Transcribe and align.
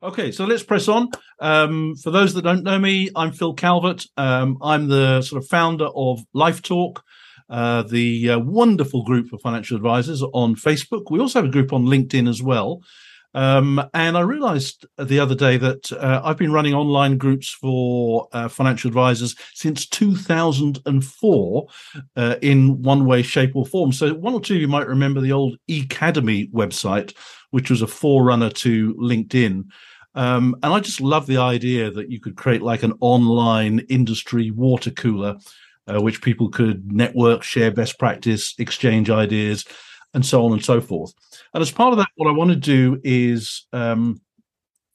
Okay, 0.00 0.30
so 0.30 0.44
let's 0.44 0.62
press 0.62 0.86
on. 0.86 1.08
Um, 1.40 1.96
for 1.96 2.12
those 2.12 2.32
that 2.34 2.42
don't 2.42 2.62
know 2.62 2.78
me, 2.78 3.10
I'm 3.16 3.32
Phil 3.32 3.54
Calvert. 3.54 4.06
Um, 4.16 4.56
I'm 4.62 4.86
the 4.86 5.22
sort 5.22 5.42
of 5.42 5.48
founder 5.48 5.86
of 5.86 6.20
Life 6.32 6.62
Talk, 6.62 7.02
uh, 7.50 7.82
the 7.82 8.30
uh, 8.30 8.38
wonderful 8.38 9.02
group 9.02 9.28
for 9.28 9.38
financial 9.40 9.76
advisors 9.76 10.22
on 10.22 10.54
Facebook. 10.54 11.10
We 11.10 11.18
also 11.18 11.40
have 11.40 11.48
a 11.48 11.52
group 11.52 11.72
on 11.72 11.86
LinkedIn 11.86 12.28
as 12.28 12.40
well. 12.40 12.80
Um, 13.34 13.82
and 13.94 14.16
I 14.16 14.20
realized 14.20 14.86
the 14.96 15.20
other 15.20 15.34
day 15.34 15.58
that 15.58 15.92
uh, 15.92 16.22
I've 16.24 16.38
been 16.38 16.52
running 16.52 16.74
online 16.74 17.18
groups 17.18 17.50
for 17.50 18.28
uh, 18.32 18.48
financial 18.48 18.88
advisors 18.88 19.36
since 19.54 19.86
2004 19.86 21.66
uh, 22.16 22.36
in 22.40 22.82
one 22.82 23.04
way, 23.04 23.22
shape, 23.22 23.54
or 23.54 23.66
form. 23.66 23.92
So, 23.92 24.14
one 24.14 24.34
or 24.34 24.40
two 24.40 24.54
of 24.54 24.60
you 24.60 24.68
might 24.68 24.88
remember 24.88 25.20
the 25.20 25.32
old 25.32 25.58
Academy 25.68 26.48
website, 26.48 27.14
which 27.50 27.70
was 27.70 27.82
a 27.82 27.86
forerunner 27.86 28.50
to 28.50 28.94
LinkedIn. 28.94 29.64
Um, 30.14 30.56
and 30.62 30.72
I 30.72 30.80
just 30.80 31.00
love 31.00 31.26
the 31.26 31.36
idea 31.36 31.90
that 31.90 32.10
you 32.10 32.20
could 32.20 32.36
create 32.36 32.62
like 32.62 32.82
an 32.82 32.94
online 33.00 33.80
industry 33.88 34.50
water 34.50 34.90
cooler, 34.90 35.36
uh, 35.86 36.00
which 36.00 36.22
people 36.22 36.48
could 36.48 36.90
network, 36.90 37.42
share 37.42 37.70
best 37.70 37.98
practice, 37.98 38.54
exchange 38.58 39.10
ideas, 39.10 39.64
and 40.18 40.26
so 40.26 40.44
on 40.44 40.52
and 40.52 40.64
so 40.64 40.80
forth. 40.80 41.14
And 41.54 41.62
as 41.62 41.70
part 41.70 41.92
of 41.92 41.98
that, 41.98 42.08
what 42.16 42.28
I 42.28 42.32
want 42.32 42.50
to 42.50 42.56
do 42.56 43.00
is 43.04 43.66
um, 43.72 44.20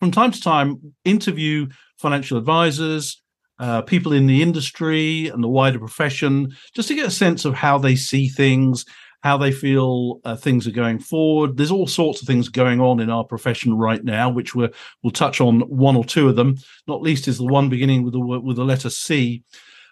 from 0.02 0.12
time 0.12 0.32
to 0.32 0.42
time 0.42 0.94
interview 1.06 1.68
financial 1.98 2.38
advisors, 2.38 3.22
uh, 3.60 3.82
people 3.84 4.12
in 4.12 4.28
the 4.28 4.42
industry 4.42 5.30
and 5.30 5.42
the 5.42 5.48
wider 5.48 5.80
profession, 5.80 6.54
just 6.76 6.90
to 6.90 6.96
get 6.96 7.08
a 7.08 7.12
sense 7.12 7.46
of 7.46 7.54
how 7.54 7.78
they 7.78 7.96
see 7.96 8.28
things, 8.28 8.84
how 9.22 9.38
they 9.38 9.54
feel 9.54 10.20
uh, 10.26 10.36
things 10.36 10.68
are 10.68 10.72
going 10.72 11.00
forward. 11.00 11.56
There's 11.56 11.72
all 11.72 11.88
sorts 11.88 12.22
of 12.22 12.28
things 12.28 12.50
going 12.50 12.82
on 12.82 13.00
in 13.00 13.10
our 13.10 13.24
profession 13.24 13.76
right 13.76 14.04
now, 14.04 14.30
which 14.30 14.54
we're, 14.54 14.72
we'll 15.04 15.12
touch 15.12 15.40
on 15.40 15.62
one 15.62 15.96
or 15.96 16.04
two 16.04 16.28
of 16.28 16.36
them. 16.36 16.58
Not 16.86 17.02
least 17.02 17.30
is 17.30 17.38
the 17.38 17.46
one 17.46 17.70
beginning 17.70 18.04
with 18.04 18.12
the 18.12 18.20
with 18.20 18.58
the 18.58 18.66
letter 18.66 18.90
C. 18.90 19.44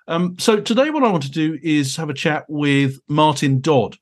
Um, 0.10 0.36
so 0.40 0.60
today, 0.60 0.90
what 0.90 1.06
I 1.06 1.10
want 1.10 1.24
to 1.24 1.32
do 1.32 1.58
is 1.64 1.96
have 1.96 2.10
a 2.10 2.14
chat 2.14 2.44
with 2.50 3.00
Martin 3.08 3.62
Dodd. 3.62 3.96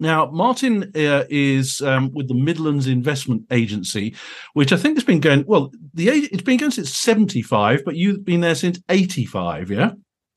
Now, 0.00 0.30
Martin 0.30 0.90
uh, 0.96 1.24
is 1.28 1.82
um, 1.82 2.10
with 2.12 2.26
the 2.26 2.34
Midlands 2.34 2.86
Investment 2.86 3.44
Agency, 3.50 4.14
which 4.54 4.72
I 4.72 4.76
think 4.76 4.96
has 4.96 5.04
been 5.04 5.20
going 5.20 5.44
well. 5.46 5.70
The 5.94 6.08
it's 6.08 6.42
been 6.42 6.56
going 6.56 6.72
since 6.72 6.96
seventy 6.96 7.42
five, 7.42 7.84
but 7.84 7.96
you've 7.96 8.24
been 8.24 8.40
there 8.40 8.54
since 8.54 8.80
eighty 8.88 9.26
five. 9.26 9.70
Yeah. 9.70 9.92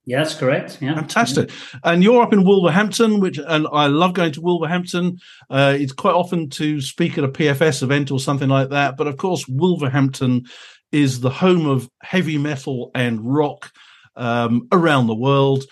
Yeah, 0.06 0.18
that's 0.18 0.36
correct. 0.36 0.80
Yeah, 0.82 0.96
fantastic. 0.96 1.50
And 1.86 2.04
you're 2.04 2.22
up 2.22 2.34
in 2.34 2.44
Wolverhampton, 2.44 3.22
which 3.22 3.40
and 3.40 3.66
I 3.72 3.88
love 3.88 4.14
going 4.14 4.34
to 4.34 4.42
Wolverhampton. 4.42 5.18
Uh, 5.50 5.78
it's 5.80 5.94
quite 5.94 6.14
often 6.14 6.50
to 6.52 6.82
speak 6.82 7.18
at 7.18 7.24
a 7.24 7.30
PFS 7.30 7.84
event 7.84 8.12
or 8.12 8.20
something 8.20 8.50
like 8.50 8.70
that. 8.72 8.98
But 8.98 9.08
of 9.08 9.16
course, 9.16 9.48
Wolverhampton 9.48 10.44
is 10.92 11.22
the 11.22 11.30
home 11.30 11.66
of 11.68 11.90
heavy 12.02 12.38
metal 12.38 12.92
and 12.94 13.22
rock 13.24 13.72
um, 14.18 14.68
around 14.74 15.08
the 15.08 15.16
world. 15.16 15.64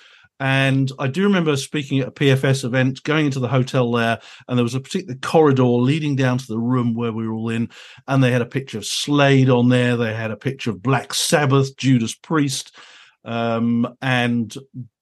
And 0.42 0.92
I 0.98 1.08
do 1.08 1.24
remember 1.24 1.56
speaking 1.56 2.00
at 2.00 2.08
a 2.08 2.12
PFS 2.12 2.66
event, 2.66 3.04
going 3.04 3.28
into 3.28 3.40
the 3.40 3.48
hotel 3.48 3.92
there, 3.92 4.20
and 4.48 4.58
there 4.58 4.64
was 4.64 4.74
a 4.74 4.80
particular 4.80 5.16
corridor 5.22 5.64
leading 5.64 6.16
down 6.16 6.40
to 6.40 6.48
the 6.48 6.58
room 6.58 6.96
where 6.96 7.14
we 7.14 7.28
were 7.28 7.34
all 7.36 7.50
in. 7.50 7.70
And 8.08 8.24
they 8.24 8.32
had 8.32 8.42
a 8.42 8.48
picture 8.48 8.80
of 8.80 8.86
Slade 8.86 9.52
on 9.52 9.70
there. 9.70 9.96
They 9.96 10.16
had 10.16 10.32
a 10.32 10.36
picture 10.36 10.72
of 10.72 10.82
Black 10.82 11.14
Sabbath, 11.14 11.78
Judas 11.78 12.16
Priest 12.16 12.76
um, 13.24 13.96
and 14.02 14.56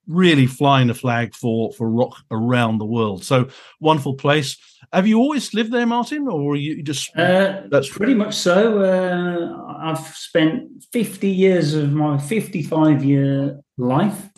really 0.08 0.48
flying 0.48 0.88
the 0.88 0.94
flag 0.94 1.36
for 1.36 1.72
for 1.74 1.90
rock 1.90 2.18
around 2.32 2.78
the 2.78 2.86
world. 2.86 3.24
So 3.24 3.50
wonderful 3.80 4.16
place. 4.16 4.58
Have 4.92 5.08
you 5.08 5.20
always 5.20 5.54
lived 5.54 5.72
there, 5.72 5.86
Martin, 5.86 6.28
or 6.28 6.56
you 6.56 6.82
just? 6.82 7.16
Uh, 7.16 7.62
that's 7.70 7.90
pretty 7.90 8.16
much 8.16 8.34
so. 8.34 8.82
Uh, 8.82 9.78
I've 9.78 10.06
spent 10.16 10.84
fifty 10.92 11.30
years 11.30 11.74
of 11.74 11.92
my 11.92 12.18
fifty-five 12.18 13.04
year 13.04 13.60
life 13.78 14.30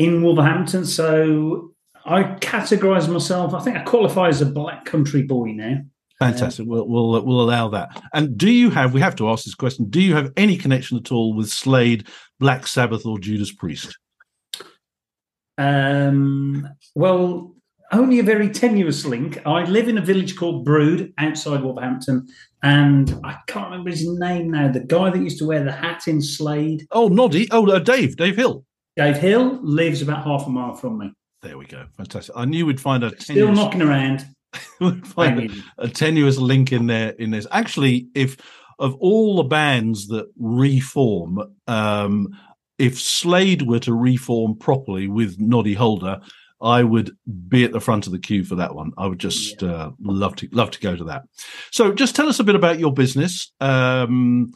in 0.00 0.22
Wolverhampton, 0.22 0.86
so 0.86 1.74
I 2.06 2.22
categorise 2.22 3.06
myself. 3.12 3.52
I 3.52 3.60
think 3.60 3.76
I 3.76 3.82
qualify 3.82 4.28
as 4.28 4.40
a 4.40 4.46
black 4.46 4.86
country 4.86 5.22
boy 5.22 5.52
now. 5.52 5.76
Fantastic. 6.18 6.66
We'll, 6.66 6.88
we'll 6.88 7.22
we'll 7.22 7.42
allow 7.42 7.68
that. 7.68 8.02
And 8.14 8.36
do 8.36 8.50
you 8.50 8.70
have? 8.70 8.94
We 8.94 9.00
have 9.02 9.16
to 9.16 9.28
ask 9.28 9.44
this 9.44 9.54
question. 9.54 9.90
Do 9.90 10.00
you 10.00 10.14
have 10.14 10.32
any 10.38 10.56
connection 10.56 10.96
at 10.96 11.12
all 11.12 11.34
with 11.34 11.50
Slade, 11.50 12.06
Black 12.38 12.66
Sabbath, 12.66 13.04
or 13.04 13.18
Judas 13.18 13.52
Priest? 13.52 13.98
Um. 15.58 16.66
Well, 16.94 17.54
only 17.92 18.20
a 18.20 18.22
very 18.22 18.48
tenuous 18.48 19.04
link. 19.04 19.38
I 19.46 19.64
live 19.64 19.88
in 19.88 19.98
a 19.98 20.02
village 20.02 20.34
called 20.36 20.66
Brewood 20.66 21.12
outside 21.18 21.62
Wolverhampton, 21.62 22.26
and 22.62 23.18
I 23.22 23.36
can't 23.46 23.70
remember 23.70 23.90
his 23.90 24.06
name 24.08 24.50
now. 24.50 24.72
The 24.72 24.80
guy 24.80 25.10
that 25.10 25.22
used 25.22 25.38
to 25.40 25.46
wear 25.46 25.62
the 25.62 25.72
hat 25.72 26.08
in 26.08 26.22
Slade. 26.22 26.86
Oh, 26.90 27.08
Noddy. 27.08 27.48
Oh, 27.50 27.66
uh, 27.70 27.78
Dave. 27.78 28.16
Dave 28.16 28.36
Hill. 28.36 28.64
Dave 29.00 29.16
Hill 29.16 29.58
lives 29.62 30.02
about 30.02 30.24
half 30.24 30.46
a 30.46 30.50
mile 30.50 30.74
from 30.74 30.98
me. 30.98 31.10
There 31.40 31.56
we 31.56 31.64
go. 31.64 31.86
Fantastic. 31.96 32.36
I 32.36 32.44
knew 32.44 32.66
we'd 32.66 32.78
find 32.78 33.02
a 33.02 33.10
tenuous... 33.10 33.24
still 33.24 33.52
knocking 33.52 33.80
around. 33.80 34.26
We 34.80 35.00
find 35.02 35.50
a, 35.78 35.84
a 35.84 35.88
tenuous 35.88 36.36
link 36.36 36.72
in 36.72 36.86
there 36.86 37.10
in 37.10 37.30
this. 37.30 37.46
Actually, 37.50 38.08
if 38.14 38.36
of 38.78 38.94
all 38.96 39.36
the 39.36 39.44
bands 39.44 40.08
that 40.08 40.26
reform, 40.38 41.40
um, 41.66 42.36
if 42.78 43.00
Slade 43.00 43.62
were 43.62 43.78
to 43.78 43.94
reform 43.94 44.56
properly 44.56 45.06
with 45.06 45.38
Noddy 45.38 45.74
Holder, 45.74 46.20
I 46.60 46.82
would 46.82 47.16
be 47.48 47.64
at 47.64 47.72
the 47.72 47.80
front 47.80 48.06
of 48.06 48.12
the 48.12 48.18
queue 48.18 48.44
for 48.44 48.56
that 48.56 48.74
one. 48.74 48.92
I 48.98 49.06
would 49.06 49.20
just 49.20 49.62
yeah. 49.62 49.70
uh, 49.70 49.90
love 50.00 50.36
to 50.36 50.48
love 50.52 50.72
to 50.72 50.80
go 50.80 50.96
to 50.96 51.04
that. 51.04 51.22
So, 51.70 51.94
just 51.94 52.16
tell 52.16 52.28
us 52.28 52.40
a 52.40 52.44
bit 52.44 52.56
about 52.56 52.78
your 52.78 52.92
business, 52.92 53.52
um, 53.60 54.52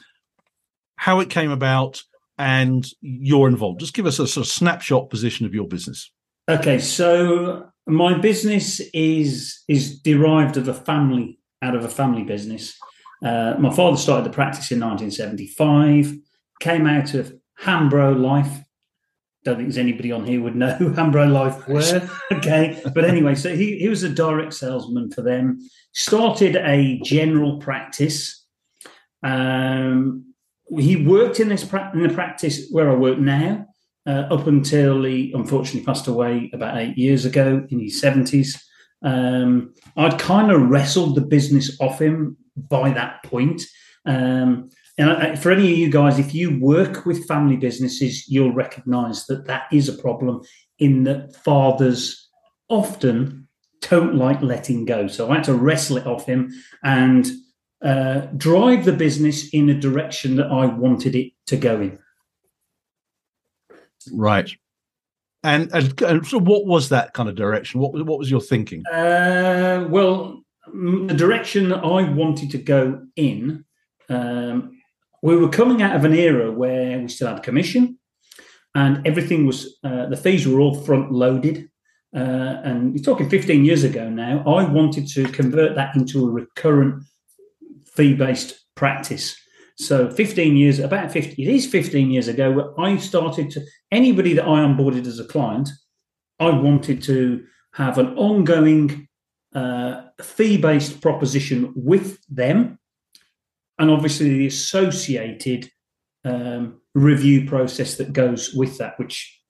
how 0.96 1.20
it 1.20 1.30
came 1.30 1.50
about, 1.50 2.02
and 2.38 2.86
you're 3.00 3.48
involved. 3.48 3.80
Just 3.80 3.94
give 3.94 4.06
us 4.06 4.18
a 4.18 4.26
sort 4.26 4.46
of 4.46 4.52
snapshot 4.52 5.10
position 5.10 5.46
of 5.46 5.54
your 5.54 5.68
business. 5.68 6.10
Okay, 6.48 6.78
so 6.78 7.66
my 7.86 8.18
business 8.18 8.80
is 8.92 9.62
is 9.68 10.00
derived 10.00 10.56
of 10.56 10.68
a 10.68 10.74
family 10.74 11.38
out 11.62 11.74
of 11.74 11.84
a 11.84 11.88
family 11.88 12.22
business. 12.22 12.76
Uh, 13.24 13.54
my 13.58 13.74
father 13.74 13.96
started 13.96 14.26
the 14.26 14.34
practice 14.34 14.70
in 14.70 14.80
1975. 14.80 16.14
Came 16.60 16.86
out 16.86 17.14
of 17.14 17.34
Hambro 17.62 18.18
Life. 18.20 18.62
Don't 19.44 19.56
think 19.56 19.68
there's 19.68 19.78
anybody 19.78 20.12
on 20.12 20.24
here 20.24 20.40
would 20.40 20.56
know 20.56 20.72
who 20.72 20.92
Hambro 20.92 21.30
Life 21.30 21.66
were. 21.68 22.08
okay, 22.32 22.80
but 22.94 23.04
anyway, 23.04 23.34
so 23.34 23.54
he 23.54 23.78
he 23.78 23.88
was 23.88 24.02
a 24.02 24.08
direct 24.08 24.54
salesman 24.54 25.10
for 25.10 25.22
them. 25.22 25.58
Started 25.92 26.56
a 26.56 27.00
general 27.04 27.58
practice. 27.58 28.44
Um, 29.22 30.33
he 30.78 31.04
worked 31.04 31.40
in 31.40 31.48
this 31.48 31.64
pra- 31.64 31.90
in 31.94 32.02
the 32.02 32.14
practice 32.14 32.68
where 32.70 32.90
I 32.90 32.94
work 32.94 33.18
now 33.18 33.66
uh, 34.06 34.26
up 34.30 34.46
until 34.46 35.04
he 35.04 35.32
unfortunately 35.32 35.84
passed 35.84 36.06
away 36.06 36.50
about 36.52 36.78
eight 36.78 36.96
years 36.98 37.24
ago 37.24 37.66
in 37.70 37.80
his 37.80 38.02
70s. 38.02 38.60
Um, 39.02 39.74
I'd 39.96 40.18
kind 40.18 40.50
of 40.50 40.62
wrestled 40.62 41.14
the 41.14 41.20
business 41.20 41.78
off 41.80 42.00
him 42.00 42.36
by 42.56 42.90
that 42.90 43.22
point. 43.24 43.62
Um, 44.06 44.70
and 44.96 45.38
for 45.38 45.50
any 45.50 45.72
of 45.72 45.78
you 45.78 45.90
guys, 45.90 46.18
if 46.18 46.34
you 46.34 46.58
work 46.60 47.04
with 47.04 47.26
family 47.26 47.56
businesses, 47.56 48.28
you'll 48.28 48.52
recognize 48.52 49.26
that 49.26 49.46
that 49.46 49.64
is 49.72 49.88
a 49.88 50.00
problem 50.00 50.42
in 50.78 51.04
that 51.04 51.34
fathers 51.36 52.28
often 52.68 53.48
don't 53.80 54.14
like 54.14 54.40
letting 54.40 54.84
go. 54.84 55.08
So 55.08 55.30
I 55.30 55.36
had 55.36 55.44
to 55.44 55.54
wrestle 55.54 55.96
it 55.96 56.06
off 56.06 56.26
him 56.26 56.52
and 56.82 57.26
uh, 57.84 58.26
drive 58.38 58.86
the 58.86 58.92
business 58.92 59.50
in 59.50 59.68
a 59.68 59.78
direction 59.78 60.36
that 60.36 60.46
I 60.46 60.64
wanted 60.64 61.14
it 61.14 61.32
to 61.46 61.56
go 61.56 61.80
in. 61.82 61.98
Right. 64.10 64.50
And, 65.42 65.70
and, 65.74 66.26
so, 66.26 66.38
what 66.38 66.64
was 66.64 66.88
that 66.88 67.12
kind 67.12 67.28
of 67.28 67.34
direction? 67.34 67.80
What 67.80 67.92
was 67.92 68.02
what 68.02 68.18
was 68.18 68.30
your 68.30 68.40
thinking? 68.40 68.82
Uh, 68.86 69.86
well, 69.90 70.42
the 70.72 71.14
direction 71.14 71.68
that 71.68 71.84
I 71.84 72.10
wanted 72.10 72.50
to 72.52 72.58
go 72.58 73.02
in, 73.16 73.66
um, 74.08 74.78
we 75.22 75.36
were 75.36 75.50
coming 75.50 75.82
out 75.82 75.94
of 75.94 76.06
an 76.06 76.14
era 76.14 76.50
where 76.50 76.98
we 76.98 77.08
still 77.08 77.28
had 77.28 77.42
commission, 77.42 77.98
and 78.74 79.06
everything 79.06 79.46
was 79.46 79.78
uh, 79.84 80.06
the 80.06 80.16
fees 80.16 80.48
were 80.48 80.60
all 80.60 80.74
front 80.74 81.12
loaded. 81.12 81.68
Uh, 82.16 82.60
and 82.64 82.94
you're 82.94 83.02
talking 83.02 83.28
15 83.28 83.64
years 83.64 83.84
ago 83.84 84.08
now. 84.08 84.38
I 84.46 84.64
wanted 84.64 85.08
to 85.08 85.24
convert 85.24 85.74
that 85.74 85.96
into 85.96 86.26
a 86.26 86.30
recurrent 86.30 87.02
fee 87.96 88.14
based 88.14 88.64
practice. 88.74 89.36
So 89.76 90.08
15 90.10 90.56
years, 90.56 90.78
about 90.78 91.10
50, 91.10 91.42
it 91.42 91.48
is 91.48 91.66
15 91.66 92.10
years 92.10 92.28
ago, 92.28 92.52
where 92.52 92.80
I 92.80 92.96
started 92.96 93.50
to, 93.52 93.62
anybody 93.90 94.32
that 94.34 94.44
I 94.44 94.60
onboarded 94.60 95.06
as 95.06 95.18
a 95.18 95.24
client, 95.24 95.68
I 96.38 96.50
wanted 96.50 97.02
to 97.04 97.44
have 97.72 97.98
an 97.98 98.16
ongoing 98.16 99.08
uh, 99.54 100.02
fee 100.22 100.58
based 100.58 101.00
proposition 101.00 101.72
with 101.74 102.24
them. 102.28 102.78
And 103.78 103.90
obviously 103.90 104.28
the 104.28 104.46
associated 104.46 105.70
um, 106.24 106.80
review 106.94 107.48
process 107.48 107.96
that 107.96 108.12
goes 108.12 108.54
with 108.54 108.78
that, 108.78 108.98
which 108.98 109.42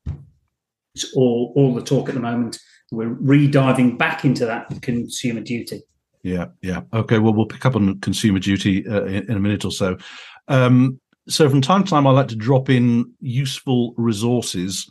is 0.95 1.13
all, 1.15 1.53
all 1.57 1.75
the 1.75 1.83
talk 1.83 2.09
at 2.09 2.15
the 2.15 2.21
moment. 2.21 2.59
We're 2.91 3.09
re-diving 3.09 3.99
back 3.99 4.25
into 4.25 4.47
that 4.47 4.81
consumer 4.81 5.41
duty. 5.41 5.83
Yeah, 6.25 6.47
yeah. 6.63 6.81
Okay, 6.93 7.19
well, 7.19 7.35
we'll 7.35 7.47
pick 7.47 7.67
up 7.67 7.77
on 7.77 8.01
consumer 8.01 8.39
duty 8.39 8.89
uh, 8.89 9.05
in, 9.05 9.31
in, 9.31 9.37
a 9.37 9.41
minute 9.41 9.67
or 9.67 9.71
so. 9.71 9.99
Um, 10.49 10.99
so, 11.29 11.51
from 11.51 11.61
time 11.61 11.85
to 11.85 11.91
time, 11.91 12.07
I 12.07 12.13
like 12.13 12.29
to 12.29 12.35
drop 12.35 12.71
in 12.71 13.13
useful 13.21 13.93
resources 13.99 14.91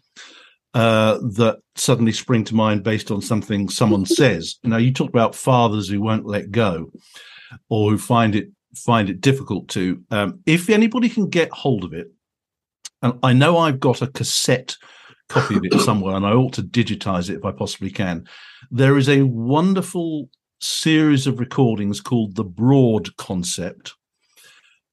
uh, 0.76 1.18
that 1.36 1.58
suddenly 1.76 2.12
spring 2.12 2.44
to 2.46 2.56
mind 2.56 2.84
based 2.84 3.10
on 3.10 3.20
something 3.20 3.68
someone 3.68 4.06
says. 4.06 4.58
Now, 4.64 4.78
you 4.78 4.94
talked 4.94 5.10
about 5.10 5.34
fathers 5.34 5.90
who 5.90 6.02
won't 6.02 6.28
let 6.28 6.52
go 6.52 6.92
or 7.68 7.90
who 7.90 7.98
find 7.98 8.36
it 8.36 8.50
find 8.76 9.10
it 9.10 9.20
difficult 9.20 9.70
to. 9.70 10.04
Um, 10.12 10.40
if 10.46 10.70
anybody 10.70 11.10
can 11.10 11.30
get 11.30 11.52
hold 11.52 11.84
of 11.84 11.94
it, 11.94 12.12
and 13.02 13.18
I 13.24 13.34
know 13.34 13.58
I've 13.58 13.80
got 13.80 14.04
a 14.04 14.08
cassette 14.08 14.78
copy 15.30 15.56
of 15.56 15.66
it 15.66 15.74
somewhere, 15.80 16.16
and 16.16 16.28
I 16.28 16.34
ought 16.34 16.54
to 16.54 16.64
digitize 16.64 17.32
it 17.32 17.38
if 17.38 17.46
I 17.46 17.52
possibly 17.52 17.90
can. 17.90 18.28
There 18.70 18.98
is 18.98 19.10
a 19.10 19.24
wonderful 19.24 20.30
series 20.64 21.28
of 21.28 21.40
recordings 21.40 22.02
called 22.02 22.36
the 22.36 22.44
Broad 22.44 23.16
Concept, 23.18 23.94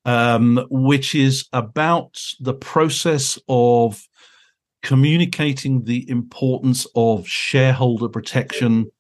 um, 0.05 0.67
which 0.70 1.14
is 1.14 1.46
about 1.52 2.20
the 2.40 2.55
process 2.55 3.38
of 3.49 4.06
communicating 4.82 5.84
the 5.84 6.08
importance 6.08 6.87
of 6.94 7.26
shareholder 7.26 8.08
protection, 8.08 8.90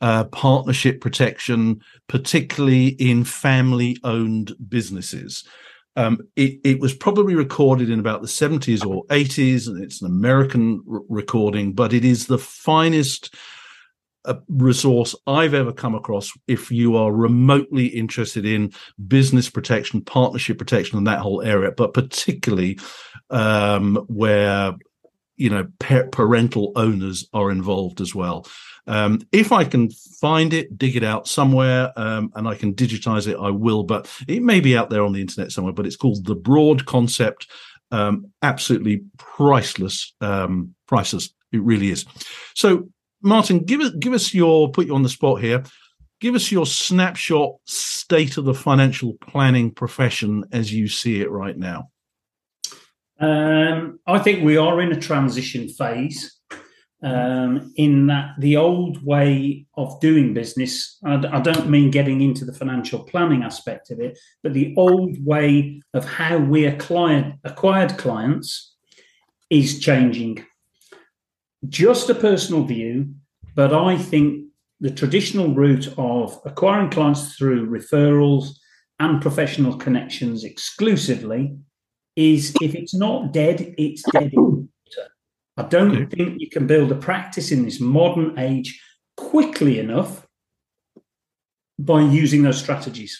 uh, 0.00 0.24
partnership 0.24 1.00
protection, 1.00 1.80
particularly 2.08 2.88
in 2.88 3.24
family 3.24 3.96
owned 4.04 4.54
businesses. 4.68 5.44
Um, 5.96 6.18
it, 6.36 6.60
it, 6.62 6.78
was 6.78 6.92
probably 6.92 7.34
recorded 7.34 7.88
in 7.88 7.98
about 7.98 8.20
the 8.20 8.28
70s 8.28 8.84
or 8.86 9.06
80s, 9.06 9.66
and 9.66 9.82
it's 9.82 10.02
an 10.02 10.06
American 10.06 10.82
r- 10.92 11.00
recording, 11.08 11.72
but 11.72 11.94
it 11.94 12.04
is 12.04 12.26
the 12.26 12.38
finest 12.38 13.34
uh, 14.26 14.34
resource 14.48 15.14
I've 15.26 15.54
ever 15.54 15.72
come 15.72 15.94
across 15.94 16.32
if 16.46 16.70
you 16.70 16.96
are 16.96 17.12
remotely 17.12 17.86
interested 17.86 18.44
in 18.44 18.72
business 19.08 19.48
protection, 19.48 20.00
partnership 20.00 20.58
protection, 20.58 20.98
and 20.98 21.06
that 21.06 21.20
whole 21.20 21.42
area, 21.42 21.72
but 21.72 21.94
particularly 21.94 22.78
um, 23.30 23.96
where 24.08 24.72
you 25.36 25.50
know 25.50 25.66
parental 25.80 26.72
owners 26.76 27.28
are 27.32 27.50
involved 27.50 28.00
as 28.00 28.14
well. 28.14 28.46
Um, 28.86 29.20
if 29.32 29.52
I 29.52 29.64
can 29.64 29.90
find 29.90 30.52
it, 30.52 30.78
dig 30.78 30.96
it 30.96 31.04
out 31.04 31.26
somewhere, 31.26 31.92
um, 31.96 32.32
and 32.34 32.46
I 32.46 32.54
can 32.54 32.74
digitize 32.74 33.26
it, 33.26 33.36
I 33.38 33.50
will. 33.50 33.82
But 33.82 34.10
it 34.28 34.42
may 34.42 34.60
be 34.60 34.76
out 34.76 34.90
there 34.90 35.04
on 35.04 35.12
the 35.12 35.20
internet 35.20 35.52
somewhere. 35.52 35.72
But 35.72 35.86
it's 35.86 35.96
called 35.96 36.24
the 36.24 36.36
Broad 36.36 36.86
Concept. 36.86 37.48
Um, 37.90 38.32
absolutely 38.42 39.02
priceless, 39.16 40.12
um, 40.20 40.74
priceless. 40.86 41.30
It 41.52 41.62
really 41.62 41.90
is. 41.90 42.04
So, 42.54 42.88
Martin, 43.22 43.60
give 43.60 43.80
us 43.80 43.90
give 43.98 44.12
us 44.12 44.34
your 44.34 44.70
put 44.70 44.86
you 44.86 44.94
on 44.94 45.02
the 45.02 45.08
spot 45.08 45.40
here. 45.40 45.62
Give 46.20 46.34
us 46.34 46.50
your 46.50 46.66
snapshot 46.66 47.52
state 47.66 48.36
of 48.38 48.46
the 48.46 48.54
financial 48.54 49.14
planning 49.20 49.70
profession 49.70 50.44
as 50.52 50.72
you 50.72 50.88
see 50.88 51.20
it 51.20 51.30
right 51.30 51.56
now. 51.56 51.90
Um, 53.20 53.98
I 54.06 54.18
think 54.18 54.44
we 54.44 54.56
are 54.56 54.80
in 54.80 54.92
a 54.92 55.00
transition 55.00 55.68
phase 55.68 56.36
um, 57.02 57.72
in 57.76 58.06
that 58.06 58.34
the 58.38 58.56
old 58.56 59.04
way 59.04 59.66
of 59.76 60.00
doing 60.00 60.34
business, 60.34 60.98
I, 61.04 61.40
don't 61.40 61.68
mean 61.68 61.90
getting 61.90 62.20
into 62.20 62.44
the 62.44 62.52
financial 62.52 63.04
planning 63.04 63.42
aspect 63.42 63.90
of 63.90 64.00
it, 64.00 64.18
but 64.42 64.54
the 64.54 64.74
old 64.76 65.24
way 65.24 65.82
of 65.94 66.04
how 66.04 66.38
we 66.38 66.64
acquired, 66.64 67.38
acquired 67.44 67.98
clients 67.98 68.74
is 69.50 69.78
changing. 69.78 70.44
Just 71.68 72.10
a 72.10 72.14
personal 72.14 72.64
view, 72.64 73.14
but 73.54 73.72
I 73.72 73.96
think 73.96 74.46
the 74.80 74.90
traditional 74.90 75.54
route 75.54 75.88
of 75.96 76.38
acquiring 76.44 76.90
clients 76.90 77.34
through 77.36 77.70
referrals 77.70 78.48
and 79.00 79.22
professional 79.22 79.76
connections 79.76 80.44
exclusively 80.44 81.56
is 82.14 82.54
if 82.60 82.74
it's 82.74 82.94
not 82.94 83.32
dead, 83.32 83.74
it's 83.78 84.02
dead. 84.12 84.32
I 85.58 85.62
don't 85.62 85.96
okay. 85.96 86.16
think 86.16 86.40
you 86.40 86.50
can 86.50 86.66
build 86.66 86.92
a 86.92 86.96
practice 86.96 87.50
in 87.50 87.64
this 87.64 87.80
modern 87.80 88.38
age 88.38 88.78
quickly 89.16 89.78
enough 89.78 90.26
by 91.78 92.00
using 92.00 92.42
those 92.42 92.58
strategies. 92.58 93.18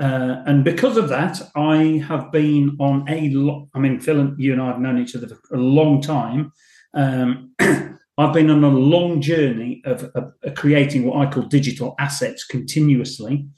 Uh, 0.00 0.42
and 0.46 0.64
because 0.64 0.96
of 0.96 1.08
that, 1.10 1.40
I 1.54 2.02
have 2.08 2.32
been 2.32 2.76
on 2.80 3.04
a 3.08 3.28
lot. 3.30 3.68
I 3.74 3.78
mean, 3.78 4.00
Phil 4.00 4.20
and 4.20 4.40
you 4.40 4.52
and 4.52 4.62
I 4.62 4.68
have 4.68 4.80
known 4.80 4.98
each 4.98 5.14
other 5.14 5.28
for 5.28 5.54
a 5.54 5.60
long 5.60 6.00
time. 6.00 6.52
Um, 6.94 7.54
I've 8.18 8.34
been 8.34 8.50
on 8.50 8.62
a 8.62 8.68
long 8.68 9.20
journey 9.20 9.82
of, 9.84 10.04
of, 10.14 10.32
of, 10.42 10.54
creating 10.54 11.06
what 11.06 11.26
I 11.26 11.30
call 11.30 11.44
digital 11.44 11.94
assets 11.98 12.44
continuously, 12.44 13.48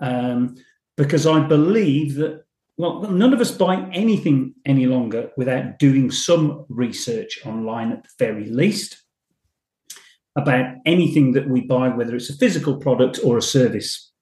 um, 0.00 0.56
because 0.96 1.26
I 1.26 1.40
believe 1.40 2.16
that 2.16 2.44
well, 2.76 3.02
none 3.02 3.32
of 3.32 3.40
us 3.40 3.52
buy 3.52 3.88
anything 3.92 4.54
any 4.66 4.86
longer 4.86 5.30
without 5.36 5.78
doing 5.78 6.10
some 6.10 6.66
research 6.68 7.38
online 7.46 7.92
at 7.92 8.02
the 8.02 8.08
very 8.18 8.46
least 8.46 9.00
about 10.36 10.74
anything 10.84 11.32
that 11.32 11.48
we 11.48 11.60
buy, 11.60 11.88
whether 11.88 12.16
it's 12.16 12.30
a 12.30 12.36
physical 12.36 12.76
product 12.76 13.20
or 13.24 13.38
a 13.38 13.42
service. 13.42 14.12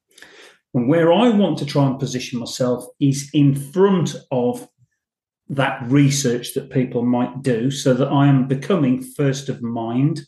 And 0.75 0.89
where 0.89 1.13
I 1.13 1.31
want 1.31 1.59
to 1.59 1.67
try 1.67 1.87
and 1.87 1.99
position 1.99 2.39
myself 2.39 2.85
is 3.01 3.31
in 3.33 3.55
front 3.55 4.17
of 4.31 4.69
that 5.53 5.83
research 5.87 6.55
that 6.55 6.71
people 6.71 7.03
might 7.05 7.43
do 7.43 7.71
so 7.71 7.93
that 7.93 8.09
I 8.09 8.27
am 8.27 8.49
becoming 8.49 9.03
first 9.03 9.51
of 9.51 9.63
mind. 9.63 10.23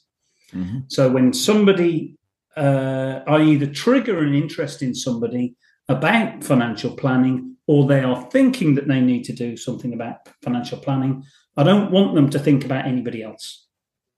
Mm-hmm. 0.52 0.80
So 0.88 1.10
when 1.10 1.32
somebody, 1.32 2.16
uh, 2.56 3.20
I 3.26 3.40
either 3.40 3.66
trigger 3.66 4.22
an 4.22 4.34
interest 4.34 4.82
in 4.82 4.94
somebody 4.94 5.56
about 5.88 6.44
financial 6.44 6.94
planning 6.94 7.56
or 7.66 7.86
they 7.86 8.02
are 8.02 8.28
thinking 8.30 8.74
that 8.74 8.86
they 8.86 9.00
need 9.00 9.24
to 9.24 9.32
do 9.32 9.56
something 9.56 9.94
about 9.94 10.28
financial 10.42 10.78
planning, 10.78 11.24
I 11.56 11.62
don't 11.62 11.90
want 11.90 12.14
them 12.14 12.28
to 12.30 12.38
think 12.38 12.66
about 12.66 12.84
anybody 12.84 13.22
else. 13.22 13.66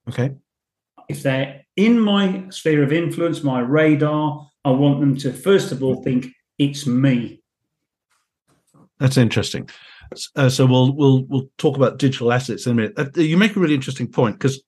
Okay. 0.09 0.33
If 1.09 1.23
they're 1.23 1.63
in 1.77 2.01
my 2.01 2.47
sphere 2.51 2.83
of 2.83 2.93
influence, 2.93 3.45
my 3.45 3.61
radar, 3.61 4.51
I 4.65 4.71
want 4.71 4.99
them 4.99 5.17
to 5.19 5.33
first 5.33 5.71
of 5.71 5.85
all 5.85 6.03
think 6.03 6.27
it's 6.59 6.85
me. 6.85 7.45
That's 8.99 9.17
interesting. 9.17 9.69
Uh, 10.35 10.49
so 10.49 10.67
we'll 10.67 10.95
we'll 10.95 11.25
we'll 11.25 11.49
talk 11.59 11.77
about 11.77 11.99
digital 11.99 12.33
assets 12.33 12.67
in 12.67 12.73
a 12.73 12.75
minute. 12.75 12.95
Uh, 12.97 13.21
you 13.21 13.37
make 13.37 13.57
a 13.57 13.61
really 13.61 13.75
interesting 13.75 14.11
point 14.11 14.39
because 14.39 14.63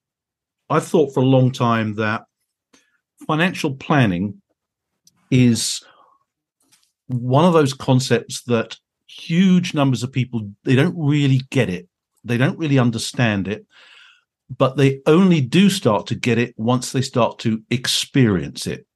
I've 0.70 0.86
thought 0.86 1.14
for 1.14 1.20
a 1.20 1.26
long 1.26 1.52
time 1.52 1.94
that 1.94 2.24
financial 3.26 3.74
planning 3.74 4.40
is 5.30 5.82
one 7.08 7.44
of 7.44 7.52
those 7.52 7.72
concepts 7.72 8.42
that 8.44 8.76
huge 9.08 9.74
numbers 9.74 10.02
of 10.02 10.12
people 10.12 10.50
they 10.64 10.76
don't 10.76 10.94
really 10.96 11.40
get 11.50 11.70
it 11.70 11.88
they 12.24 12.36
don't 12.36 12.58
really 12.58 12.78
understand 12.78 13.48
it 13.48 13.66
but 14.54 14.76
they 14.76 15.00
only 15.06 15.40
do 15.40 15.70
start 15.70 16.06
to 16.06 16.14
get 16.14 16.38
it 16.38 16.54
once 16.58 16.92
they 16.92 17.00
start 17.00 17.38
to 17.38 17.62
experience 17.70 18.66
it 18.66 18.86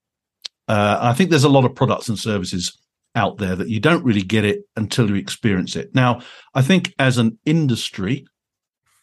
uh, 0.69 0.99
i 1.01 1.15
think 1.15 1.31
there's 1.31 1.45
a 1.45 1.49
lot 1.49 1.65
of 1.65 1.75
products 1.75 2.09
and 2.09 2.19
services 2.19 2.79
out 3.15 3.39
there 3.39 3.57
that 3.57 3.69
you 3.69 3.81
don't 3.81 4.05
really 4.05 4.23
get 4.23 4.45
it 4.45 4.61
until 4.77 5.09
you 5.09 5.17
experience 5.17 5.77
it 5.77 5.95
now 5.95 6.21
i 6.55 6.63
think 6.63 6.95
as 6.99 7.19
an 7.19 7.39
industry 7.45 8.25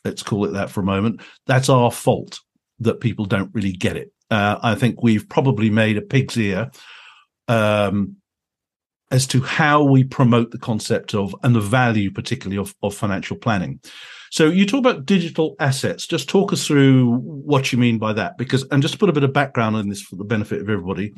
let's 0.04 0.24
call 0.24 0.46
it 0.46 0.52
that 0.52 0.70
for 0.70 0.82
a 0.82 0.86
moment 0.86 1.22
that's 1.46 1.70
our 1.70 1.92
fault 1.92 2.40
that 2.80 3.02
people 3.02 3.26
don't 3.26 3.54
really 3.54 3.74
get 3.74 3.96
it 3.96 4.12
uh, 4.32 4.58
i 4.64 4.76
think 4.76 5.04
we've 5.04 5.30
probably 5.30 5.70
made 5.70 5.98
a 5.98 6.02
pig's 6.02 6.38
ear 6.38 6.70
um, 7.48 8.16
as 9.12 9.26
to 9.28 9.42
how 9.42 9.84
we 9.84 10.04
promote 10.04 10.52
the 10.52 10.58
concept 10.58 11.16
of 11.16 11.36
and 11.44 11.56
the 11.56 11.62
value, 11.62 12.12
particularly 12.12 12.58
of, 12.58 12.76
of 12.84 12.96
financial 12.96 13.36
planning. 13.36 13.80
So 14.32 14.48
you 14.48 14.66
talk 14.66 14.80
about 14.80 15.06
digital 15.06 15.56
assets. 15.60 16.06
Just 16.06 16.30
talk 16.30 16.54
us 16.54 16.68
through 16.68 17.16
what 17.16 17.72
you 17.72 17.80
mean 17.80 17.98
by 17.98 18.14
that, 18.14 18.38
because 18.38 18.64
and 18.72 18.82
just 18.82 18.94
to 18.94 19.00
put 19.00 19.10
a 19.10 19.14
bit 19.14 19.24
of 19.24 19.34
background 19.34 19.76
on 19.76 19.90
this 19.90 20.02
for 20.02 20.16
the 20.16 20.24
benefit 20.24 20.62
of 20.62 20.70
everybody. 20.70 21.14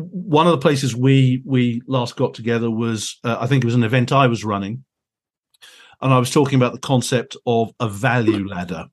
One 0.00 0.46
of 0.46 0.52
the 0.52 0.58
places 0.58 0.94
we 0.94 1.42
we 1.44 1.82
last 1.86 2.16
got 2.16 2.34
together 2.34 2.70
was 2.70 3.18
uh, 3.24 3.36
I 3.40 3.46
think 3.46 3.64
it 3.64 3.66
was 3.66 3.74
an 3.74 3.82
event 3.82 4.12
I 4.12 4.28
was 4.28 4.44
running, 4.44 4.84
and 6.00 6.14
I 6.14 6.18
was 6.18 6.30
talking 6.30 6.56
about 6.56 6.72
the 6.72 6.80
concept 6.80 7.36
of 7.46 7.72
a 7.80 7.88
value 7.88 8.46
ladder 8.46 8.86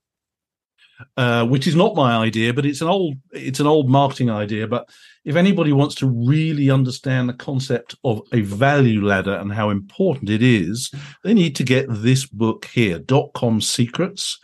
uh, 1.16 1.44
which 1.46 1.66
is 1.66 1.76
not 1.76 1.96
my 1.96 2.16
idea, 2.16 2.52
but 2.52 2.66
it's 2.66 2.80
an 2.80 2.88
old 2.88 3.16
it's 3.32 3.60
an 3.60 3.66
old 3.66 3.88
marketing 3.88 4.30
idea. 4.30 4.66
But 4.66 4.88
if 5.24 5.36
anybody 5.36 5.72
wants 5.72 5.94
to 5.96 6.06
really 6.06 6.70
understand 6.70 7.28
the 7.28 7.34
concept 7.34 7.94
of 8.04 8.22
a 8.32 8.40
value 8.40 9.04
ladder 9.04 9.34
and 9.34 9.52
how 9.52 9.70
important 9.70 10.30
it 10.30 10.42
is, 10.42 10.90
they 11.24 11.34
need 11.34 11.56
to 11.56 11.64
get 11.64 11.86
this 11.88 12.26
book 12.26 12.66
here, 12.66 12.98
Dot 12.98 13.32
Com 13.34 13.60
Secrets, 13.60 14.38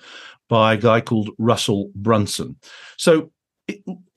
by 0.48 0.74
a 0.74 0.78
guy 0.78 1.00
called 1.00 1.30
Russell 1.38 1.90
Brunson. 1.94 2.56
So. 2.96 3.30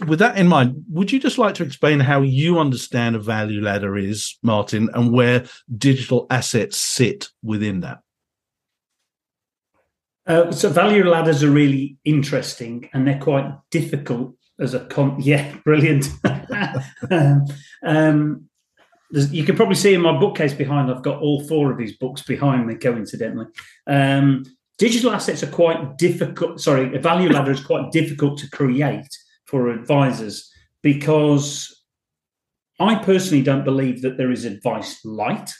With 0.08 0.20
that 0.20 0.38
in 0.38 0.48
mind, 0.48 0.84
would 0.90 1.12
you 1.12 1.20
just 1.20 1.38
like 1.38 1.56
to 1.56 1.64
explain 1.64 2.00
how 2.00 2.22
you 2.22 2.60
understand 2.60 3.16
a 3.16 3.20
value 3.20 3.62
ladder 3.62 3.98
is, 3.98 4.38
Martin, 4.42 4.90
and 4.94 5.12
where 5.12 5.46
digital 5.78 6.28
assets 6.30 6.78
sit 6.78 7.30
within 7.44 7.82
that? 7.82 8.00
Uh, 10.28 10.52
so 10.52 10.70
value 10.70 11.08
ladders 11.08 11.44
are 11.44 11.52
really 11.52 11.98
interesting 12.04 12.90
and 12.94 13.08
they're 13.08 13.20
quite 13.20 13.46
difficult 13.70 14.36
as 14.60 14.74
a 14.74 14.86
con. 14.86 15.16
Yeah, 15.20 15.56
brilliant. 15.64 16.08
um, 17.12 17.46
um, 17.86 18.50
you 19.12 19.44
can 19.44 19.56
probably 19.56 19.76
see 19.76 19.94
in 19.94 20.02
my 20.02 20.18
bookcase 20.18 20.54
behind. 20.54 20.90
I've 20.90 21.04
got 21.04 21.22
all 21.22 21.46
four 21.48 21.72
of 21.72 21.78
these 21.78 21.96
books 21.98 22.24
behind 22.24 22.66
me. 22.66 22.76
Coincidentally, 22.76 23.46
um, 23.88 24.44
digital 24.78 25.12
assets 25.12 25.44
are 25.44 25.48
quite 25.48 25.98
difficult. 25.98 26.60
Sorry, 26.60 26.96
a 26.96 27.00
value 27.00 27.30
ladder 27.30 27.52
is 27.52 27.64
quite 27.64 27.92
difficult 27.92 28.40
to 28.40 28.50
create 28.50 29.08
for 29.46 29.70
advisors 29.70 30.52
because 30.82 31.84
I 32.80 32.96
personally 32.96 33.44
don't 33.44 33.64
believe 33.64 34.02
that 34.02 34.18
there 34.18 34.32
is 34.32 34.46
advice 34.46 35.04
light, 35.06 35.52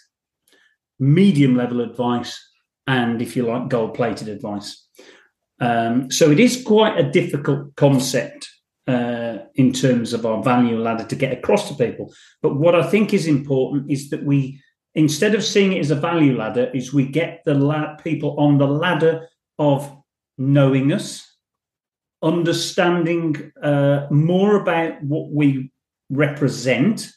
medium 1.00 1.56
level 1.56 1.82
advice, 1.82 2.38
and 2.88 3.22
if 3.22 3.36
you 3.36 3.48
like, 3.48 3.70
gold 3.70 3.94
plated 3.94 4.28
advice. 4.28 4.88
Um, 5.60 6.12
so 6.12 6.30
it 6.30 6.40
is 6.40 6.64
quite 6.64 6.98
a 7.00 7.10
difficult 7.10 7.76
concept 7.76 8.50
uh, 8.88 9.38
in 9.56 9.72
terms 9.72 10.14
of 10.14 10.26
our 10.26 10.44
value 10.44 10.78
ladder 10.78 11.06
to 11.06 11.16
get 11.16 11.34
across 11.34 11.70
to 11.70 11.76
people. 11.76 12.14
But 12.42 12.58
what 12.58 12.76
I 12.76 12.84
think 12.84 13.14
is 13.14 13.28
important 13.28 13.90
is 13.90 14.10
that 14.10 14.24
we, 14.24 14.62
instead 14.94 15.34
of 15.34 15.44
seeing 15.44 15.74
it 15.74 15.80
as 15.80 15.92
a 15.92 15.96
value 15.96 16.38
ladder, 16.38 16.70
is 16.74 16.94
we 16.94 17.06
get 17.06 17.42
the 17.46 17.56
la- 17.56 17.96
people 17.96 18.36
on 18.40 18.58
the 18.58 18.68
ladder 18.68 19.28
of 19.58 19.92
knowing 20.38 20.92
us, 20.92 21.35
understanding 22.26 23.52
uh, 23.64 24.08
more 24.10 24.60
about 24.62 25.02
what 25.04 25.32
we 25.32 25.72
represent, 26.10 27.10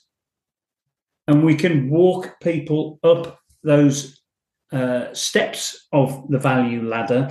and 1.27 1.45
we 1.45 1.55
can 1.57 1.91
walk 1.91 2.39
people 2.41 3.01
up 3.03 3.41
those 3.63 4.23
uh, 4.71 5.13
steps 5.15 5.89
of 5.93 6.29
the 6.29 6.39
value 6.39 6.83
ladder 6.87 7.29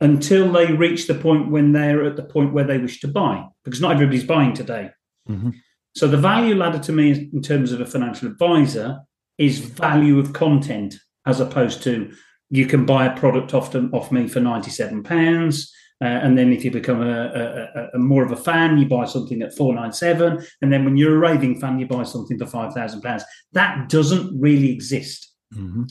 until 0.00 0.52
they 0.52 0.72
reach 0.72 1.08
the 1.08 1.14
point 1.14 1.50
when 1.50 1.72
they're 1.72 2.04
at 2.04 2.16
the 2.16 2.22
point 2.22 2.54
where 2.54 2.64
they 2.64 2.78
wish 2.78 3.00
to 3.00 3.08
buy, 3.08 3.44
because 3.64 3.80
not 3.80 3.92
everybody's 3.92 4.24
buying 4.24 4.54
today. 4.54 4.90
Mm-hmm. 5.28 5.50
So 5.96 6.06
the 6.06 6.16
value 6.16 6.54
ladder 6.54 6.78
to 6.78 6.92
me, 6.92 7.28
in 7.32 7.42
terms 7.42 7.72
of 7.72 7.80
a 7.80 7.86
financial 7.86 8.28
advisor, 8.28 9.00
is 9.38 9.58
value 9.58 10.18
of 10.20 10.32
content 10.32 10.94
as 11.26 11.40
opposed 11.40 11.82
to 11.82 12.12
you 12.50 12.66
can 12.66 12.86
buy 12.86 13.06
a 13.06 13.16
product 13.18 13.54
often 13.54 13.90
off 13.92 14.12
me 14.12 14.28
for 14.28 14.40
ninety 14.40 14.70
seven 14.70 15.02
pounds. 15.02 15.74
Uh, 16.00 16.04
and 16.04 16.38
then 16.38 16.52
if 16.52 16.64
you 16.64 16.70
become 16.70 17.02
a, 17.02 17.24
a, 17.74 17.88
a, 17.94 17.98
more 17.98 18.22
of 18.22 18.30
a 18.30 18.36
fan, 18.36 18.78
you 18.78 18.86
buy 18.86 19.04
something 19.04 19.42
at 19.42 19.56
497. 19.56 20.44
And 20.62 20.72
then 20.72 20.84
when 20.84 20.96
you're 20.96 21.16
a 21.16 21.18
raving 21.18 21.60
fan, 21.60 21.78
you 21.78 21.86
buy 21.86 22.04
something 22.04 22.38
for 22.38 22.44
£5,000. 22.44 23.22
That 23.52 23.88
doesn't 23.88 24.40
really 24.40 24.70
exist. 24.72 25.32
Mm-hmm. 25.52 25.84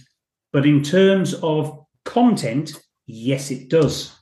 But 0.54 0.66
in 0.66 0.82
terms 0.82 1.34
of 1.36 1.86
content, 2.06 2.72
yes, 3.06 3.52
it 3.52 3.70
does. 3.70 4.16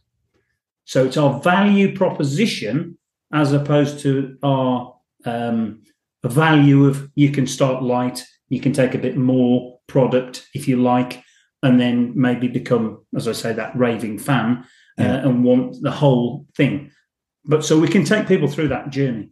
So 0.85 1.05
it's 1.05 1.17
our 1.17 1.39
value 1.41 1.95
proposition 1.95 2.97
as 3.31 3.53
opposed 3.53 3.99
to 3.99 4.37
our 4.41 4.95
um, 5.25 5.83
value 6.23 6.85
of 6.85 7.09
you 7.15 7.31
can 7.31 7.45
start 7.45 7.83
light, 7.83 8.23
you 8.49 8.59
can 8.59 8.73
take 8.73 8.95
a 8.95 8.99
bit 8.99 9.17
more 9.17 9.79
product 9.87 10.47
if 10.53 10.67
you 10.67 10.81
like, 10.81 11.23
and 11.61 11.79
then 11.79 12.13
maybe 12.15 12.47
become, 12.47 13.05
as 13.15 13.27
I 13.27 13.33
say, 13.33 13.53
that 13.53 13.75
raving 13.75 14.19
fan 14.19 14.65
yeah. 14.97 15.17
uh, 15.17 15.29
and 15.29 15.43
want 15.43 15.81
the 15.81 15.91
whole 15.91 16.45
thing. 16.55 16.91
But 17.45 17.63
so 17.63 17.79
we 17.79 17.87
can 17.87 18.03
take 18.03 18.27
people 18.27 18.47
through 18.47 18.69
that 18.69 18.89
journey. 18.89 19.29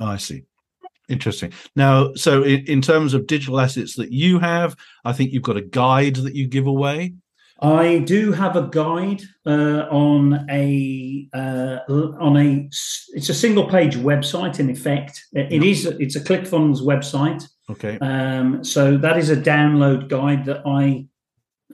Oh, 0.00 0.06
I 0.06 0.16
see. 0.16 0.44
Interesting. 1.08 1.52
Now, 1.74 2.12
so 2.14 2.42
in, 2.42 2.64
in, 2.66 2.82
terms 2.82 3.14
of 3.14 3.26
digital 3.26 3.58
assets 3.58 3.96
that 3.96 4.12
you 4.12 4.38
have, 4.38 4.76
I 5.04 5.14
think 5.14 5.32
you've 5.32 5.42
got 5.42 5.56
a 5.56 5.62
guide 5.62 6.16
that 6.16 6.34
you 6.34 6.46
give 6.46 6.66
away. 6.66 7.14
I 7.60 7.98
do 7.98 8.30
have 8.32 8.54
a 8.54 8.68
guide 8.68 9.22
uh, 9.44 9.86
on 9.90 10.46
a 10.48 11.28
uh, 11.32 11.78
on 11.88 12.36
a 12.36 12.68
it's 13.14 13.28
a 13.28 13.34
single 13.34 13.66
page 13.66 13.96
website. 13.96 14.60
In 14.60 14.70
effect, 14.70 15.24
it 15.32 15.50
yep. 15.50 15.62
is 15.62 15.86
it's 15.86 16.14
a 16.14 16.20
ClickFunnels 16.20 16.82
website. 16.82 17.48
Okay. 17.68 17.98
Um, 17.98 18.62
so 18.62 18.96
that 18.98 19.18
is 19.18 19.30
a 19.30 19.36
download 19.36 20.08
guide 20.08 20.44
that 20.44 20.62
I 20.64 21.06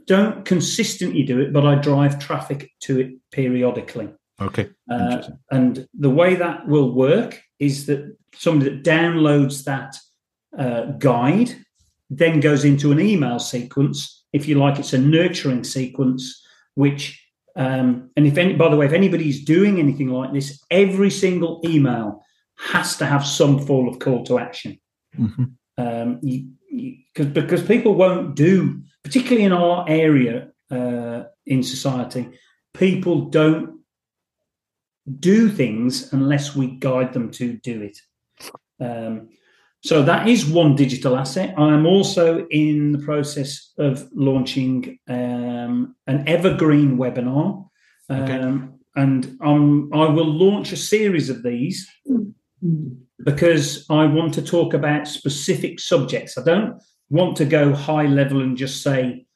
don't 0.06 0.44
consistently 0.44 1.22
do 1.22 1.40
it, 1.40 1.52
but 1.52 1.66
I 1.66 1.76
drive 1.76 2.18
traffic 2.18 2.70
to 2.80 3.00
it 3.00 3.10
periodically. 3.32 4.08
Okay. 4.40 4.70
Uh, 4.90 5.22
and 5.50 5.86
the 5.94 6.10
way 6.10 6.34
that 6.34 6.66
will 6.66 6.92
work 6.92 7.40
is 7.58 7.86
that 7.86 8.16
somebody 8.34 8.70
that 8.70 8.84
downloads 8.84 9.64
that 9.64 9.96
uh, 10.58 10.92
guide 10.98 11.54
then 12.10 12.40
goes 12.40 12.64
into 12.64 12.92
an 12.92 13.00
email 13.00 13.38
sequence. 13.38 14.24
If 14.32 14.48
you 14.48 14.56
like, 14.56 14.78
it's 14.78 14.92
a 14.92 14.98
nurturing 14.98 15.64
sequence, 15.64 16.44
which 16.74 17.20
um, 17.56 18.10
and 18.16 18.26
if 18.26 18.36
any, 18.36 18.54
by 18.54 18.68
the 18.68 18.76
way, 18.76 18.86
if 18.86 18.92
anybody's 18.92 19.44
doing 19.44 19.78
anything 19.78 20.08
like 20.08 20.32
this, 20.32 20.60
every 20.70 21.10
single 21.10 21.60
email 21.64 22.24
has 22.58 22.96
to 22.96 23.06
have 23.06 23.24
some 23.24 23.64
form 23.64 23.88
of 23.88 23.98
call 24.00 24.24
to 24.24 24.38
action. 24.38 24.80
Mm-hmm. 25.16 25.44
Um, 25.78 26.18
you, 26.22 26.50
you, 26.74 26.96
because 27.14 27.62
people 27.62 27.94
won't 27.94 28.34
do 28.34 28.82
particularly 29.04 29.44
in 29.44 29.52
our 29.52 29.84
area 29.88 30.48
uh, 30.70 31.24
in 31.46 31.62
society, 31.62 32.30
people 32.72 33.26
don't 33.26 33.80
do 35.20 35.50
things 35.50 36.12
unless 36.12 36.56
we 36.56 36.66
guide 36.66 37.12
them 37.12 37.30
to 37.30 37.58
do 37.58 37.82
it. 37.82 37.98
Um, 38.80 39.28
so 39.82 40.02
that 40.02 40.26
is 40.26 40.46
one 40.46 40.74
digital 40.74 41.16
asset. 41.16 41.54
I 41.58 41.74
am 41.74 41.84
also 41.84 42.46
in 42.48 42.92
the 42.92 42.98
process 42.98 43.72
of 43.76 44.08
launching 44.14 44.98
um, 45.06 45.94
an 46.06 46.26
evergreen 46.26 46.96
webinar, 46.96 47.68
um, 48.08 48.22
okay. 48.22 48.68
and 48.96 49.36
I 49.42 50.06
will 50.06 50.32
launch 50.32 50.72
a 50.72 50.78
series 50.78 51.28
of 51.28 51.42
these 51.42 51.86
because 53.22 53.86
I 53.90 54.06
want 54.06 54.34
to 54.34 54.42
talk 54.42 54.74
about 54.74 55.06
specific 55.06 55.78
subjects. 55.78 56.36
I 56.36 56.42
don't 56.42 56.82
want 57.10 57.36
to 57.36 57.44
go 57.44 57.74
high 57.74 58.06
level 58.06 58.42
and 58.42 58.56
just 58.56 58.82
say, 58.82 59.26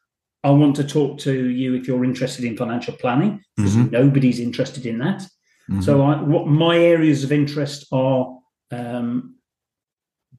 I 0.45 0.51
want 0.51 0.77
to 0.77 0.85
talk 0.85 1.19
to 1.21 1.51
you 1.51 1.75
if 1.75 1.87
you're 1.87 2.05
interested 2.05 2.45
in 2.45 2.57
financial 2.57 2.95
planning, 2.95 3.43
because 3.57 3.77
mm-hmm. 3.77 3.91
nobody's 3.91 4.41
interested 4.41 4.87
in 4.87 4.99
that. 4.99 5.23
Mm-hmm. 5.71 5.81
So, 5.83 6.03
I, 6.03 6.23
what 6.23 6.47
my 6.47 6.79
areas 6.79 7.25
of 7.25 7.33
interest 7.33 7.87
are, 7.93 8.39
um, 8.71 9.37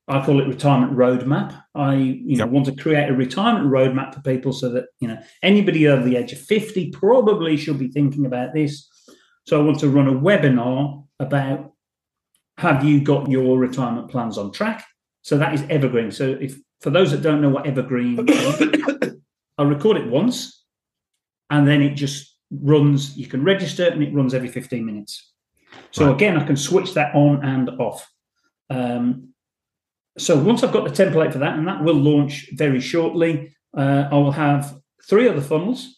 I 0.07 0.25
call 0.25 0.41
it 0.41 0.47
retirement 0.47 0.93
roadmap. 0.93 1.61
I, 1.75 1.95
you 1.95 2.37
know, 2.37 2.47
want 2.47 2.65
to 2.65 2.75
create 2.75 3.09
a 3.09 3.13
retirement 3.13 3.67
roadmap 3.67 4.15
for 4.15 4.21
people 4.21 4.53
so 4.53 4.69
that 4.69 4.85
you 4.99 5.07
know 5.07 5.19
anybody 5.43 5.87
over 5.87 6.03
the 6.03 6.15
age 6.15 6.31
of 6.33 6.39
fifty 6.39 6.89
probably 6.89 7.57
should 7.57 7.77
be 7.77 7.89
thinking 7.89 8.25
about 8.25 8.53
this. 8.53 8.89
So, 9.45 9.59
I 9.59 9.63
want 9.63 9.79
to 9.79 9.89
run 9.89 10.07
a 10.07 10.13
webinar 10.13 11.05
about 11.19 11.73
have 12.59 12.83
you 12.83 12.99
got 12.99 13.31
your 13.31 13.57
retirement 13.57 14.11
plans 14.11 14.37
on 14.37 14.51
track? 14.51 14.85
So 15.21 15.37
that 15.37 15.53
is 15.53 15.63
evergreen. 15.69 16.11
So 16.11 16.37
if 16.41 16.59
for 16.81 16.89
those 16.89 17.11
that 17.11 17.21
don't 17.21 17.39
know 17.39 17.49
what 17.49 17.65
evergreen 17.65 18.19
is, 18.27 19.13
I 19.57 19.63
record 19.63 19.95
it 19.95 20.07
once 20.07 20.65
and 21.49 21.65
then 21.65 21.81
it 21.81 21.91
just 21.91 22.35
runs. 22.51 23.15
You 23.15 23.27
can 23.27 23.45
register 23.45 23.87
and 23.87 24.03
it 24.03 24.13
runs 24.13 24.33
every 24.33 24.49
15 24.49 24.85
minutes. 24.85 25.31
So 25.91 26.07
right. 26.07 26.13
again, 26.13 26.35
I 26.35 26.45
can 26.45 26.57
switch 26.57 26.95
that 26.95 27.15
on 27.15 27.45
and 27.45 27.69
off. 27.79 28.05
Um, 28.69 29.29
so 30.17 30.37
once 30.37 30.61
I've 30.61 30.73
got 30.73 30.83
the 30.83 31.03
template 31.03 31.31
for 31.31 31.39
that, 31.39 31.57
and 31.57 31.65
that 31.65 31.81
will 31.81 31.95
launch 31.95 32.49
very 32.51 32.81
shortly, 32.81 33.55
uh, 33.77 34.09
I 34.11 34.15
will 34.15 34.33
have 34.33 34.75
three 35.07 35.29
other 35.29 35.41
funnels. 35.41 35.95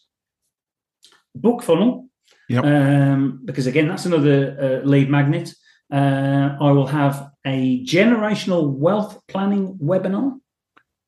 Book 1.34 1.64
funnel, 1.64 2.08
yep. 2.48 2.64
um, 2.64 3.40
because 3.44 3.66
again, 3.66 3.88
that's 3.88 4.06
another 4.06 4.82
uh, 4.84 4.86
lead 4.86 5.10
magnet. 5.10 5.52
Uh, 5.92 6.56
I 6.58 6.70
will 6.72 6.86
have 6.86 7.30
a 7.44 7.84
generational 7.84 8.72
wealth 8.72 9.20
planning 9.28 9.78
webinar. 9.82 10.38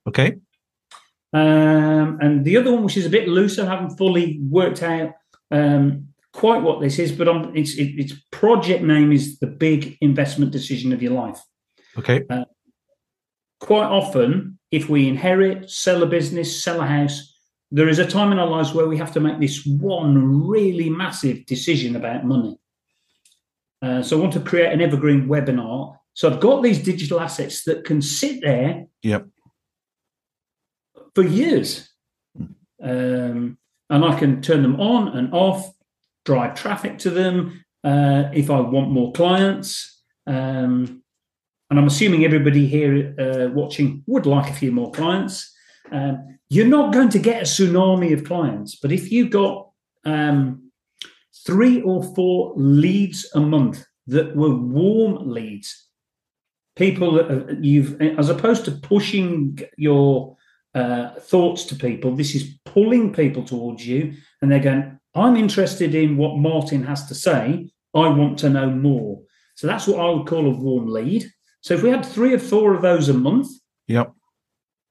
Okay. 0.06 0.36
Um, 1.32 2.18
and 2.20 2.44
the 2.44 2.58
other 2.58 2.72
one, 2.72 2.84
which 2.84 2.96
is 2.96 3.06
a 3.06 3.10
bit 3.10 3.26
looser, 3.26 3.62
I 3.62 3.66
haven't 3.66 3.96
fully 3.96 4.38
worked 4.40 4.82
out 4.82 5.12
um, 5.50 6.08
quite 6.32 6.62
what 6.62 6.80
this 6.80 6.98
is, 6.98 7.12
but 7.12 7.28
I'm, 7.28 7.56
its 7.56 7.74
it, 7.74 7.98
its 7.98 8.12
project 8.30 8.84
name 8.84 9.10
is 9.10 9.38
the 9.38 9.46
big 9.46 9.96
investment 10.00 10.52
decision 10.52 10.92
of 10.92 11.02
your 11.02 11.12
life. 11.12 11.40
Okay. 11.96 12.22
Uh, 12.28 12.44
quite 13.60 13.86
often, 13.86 14.58
if 14.70 14.88
we 14.88 15.08
inherit, 15.08 15.70
sell 15.70 16.02
a 16.02 16.06
business, 16.06 16.62
sell 16.62 16.80
a 16.80 16.86
house, 16.86 17.34
there 17.70 17.88
is 17.88 17.98
a 17.98 18.06
time 18.06 18.30
in 18.30 18.38
our 18.38 18.46
lives 18.46 18.74
where 18.74 18.86
we 18.86 18.98
have 18.98 19.12
to 19.14 19.20
make 19.20 19.40
this 19.40 19.64
one 19.64 20.46
really 20.46 20.90
massive 20.90 21.46
decision 21.46 21.96
about 21.96 22.24
money. 22.24 22.58
Uh, 23.84 24.02
so 24.02 24.16
I 24.16 24.20
want 24.20 24.32
to 24.32 24.40
create 24.40 24.72
an 24.72 24.80
evergreen 24.80 25.26
webinar. 25.26 25.96
So 26.14 26.30
I've 26.30 26.40
got 26.40 26.62
these 26.62 26.82
digital 26.82 27.20
assets 27.20 27.64
that 27.64 27.84
can 27.84 28.00
sit 28.00 28.40
there. 28.40 28.86
Yep 29.02 29.26
for 31.14 31.22
years. 31.22 31.88
Um, 32.82 33.58
and 33.90 34.04
I 34.04 34.18
can 34.18 34.42
turn 34.42 34.62
them 34.62 34.80
on 34.80 35.08
and 35.16 35.32
off, 35.32 35.70
drive 36.24 36.54
traffic 36.54 36.98
to 36.98 37.10
them 37.10 37.64
uh, 37.84 38.24
if 38.32 38.50
I 38.50 38.60
want 38.60 38.90
more 38.90 39.12
clients. 39.12 40.02
Um, 40.26 41.02
and 41.70 41.78
I'm 41.78 41.86
assuming 41.86 42.24
everybody 42.24 42.66
here 42.66 43.14
uh, 43.18 43.52
watching 43.52 44.02
would 44.06 44.26
like 44.26 44.50
a 44.50 44.54
few 44.54 44.72
more 44.72 44.90
clients. 44.90 45.52
Um, 45.90 46.38
you're 46.50 46.66
not 46.66 46.92
going 46.92 47.08
to 47.10 47.18
get 47.18 47.42
a 47.42 47.44
tsunami 47.44 48.12
of 48.12 48.24
clients, 48.24 48.76
but 48.76 48.92
if 48.92 49.10
you've 49.10 49.30
got 49.30 49.70
um, 50.04 50.63
three 51.46 51.82
or 51.82 52.02
four 52.14 52.52
leads 52.56 53.28
a 53.34 53.40
month 53.40 53.84
that 54.06 54.34
were 54.36 54.54
warm 54.54 55.30
leads. 55.30 55.88
People 56.76 57.12
that 57.12 57.58
you've, 57.62 58.00
as 58.00 58.28
opposed 58.28 58.64
to 58.64 58.72
pushing 58.72 59.58
your 59.76 60.36
uh, 60.74 61.10
thoughts 61.20 61.64
to 61.66 61.76
people, 61.76 62.16
this 62.16 62.34
is 62.34 62.58
pulling 62.64 63.12
people 63.12 63.44
towards 63.44 63.86
you, 63.86 64.14
and 64.42 64.50
they're 64.50 64.58
going, 64.58 64.98
I'm 65.14 65.36
interested 65.36 65.94
in 65.94 66.16
what 66.16 66.36
Martin 66.36 66.82
has 66.84 67.06
to 67.06 67.14
say. 67.14 67.70
I 67.94 68.08
want 68.08 68.38
to 68.40 68.50
know 68.50 68.70
more. 68.70 69.22
So 69.54 69.68
that's 69.68 69.86
what 69.86 70.00
I 70.00 70.10
would 70.10 70.26
call 70.26 70.46
a 70.46 70.50
warm 70.50 70.88
lead. 70.88 71.30
So 71.60 71.74
if 71.74 71.82
we 71.82 71.90
had 71.90 72.04
three 72.04 72.34
or 72.34 72.40
four 72.40 72.74
of 72.74 72.82
those 72.82 73.08
a 73.08 73.14
month, 73.14 73.46
yep, 73.86 74.12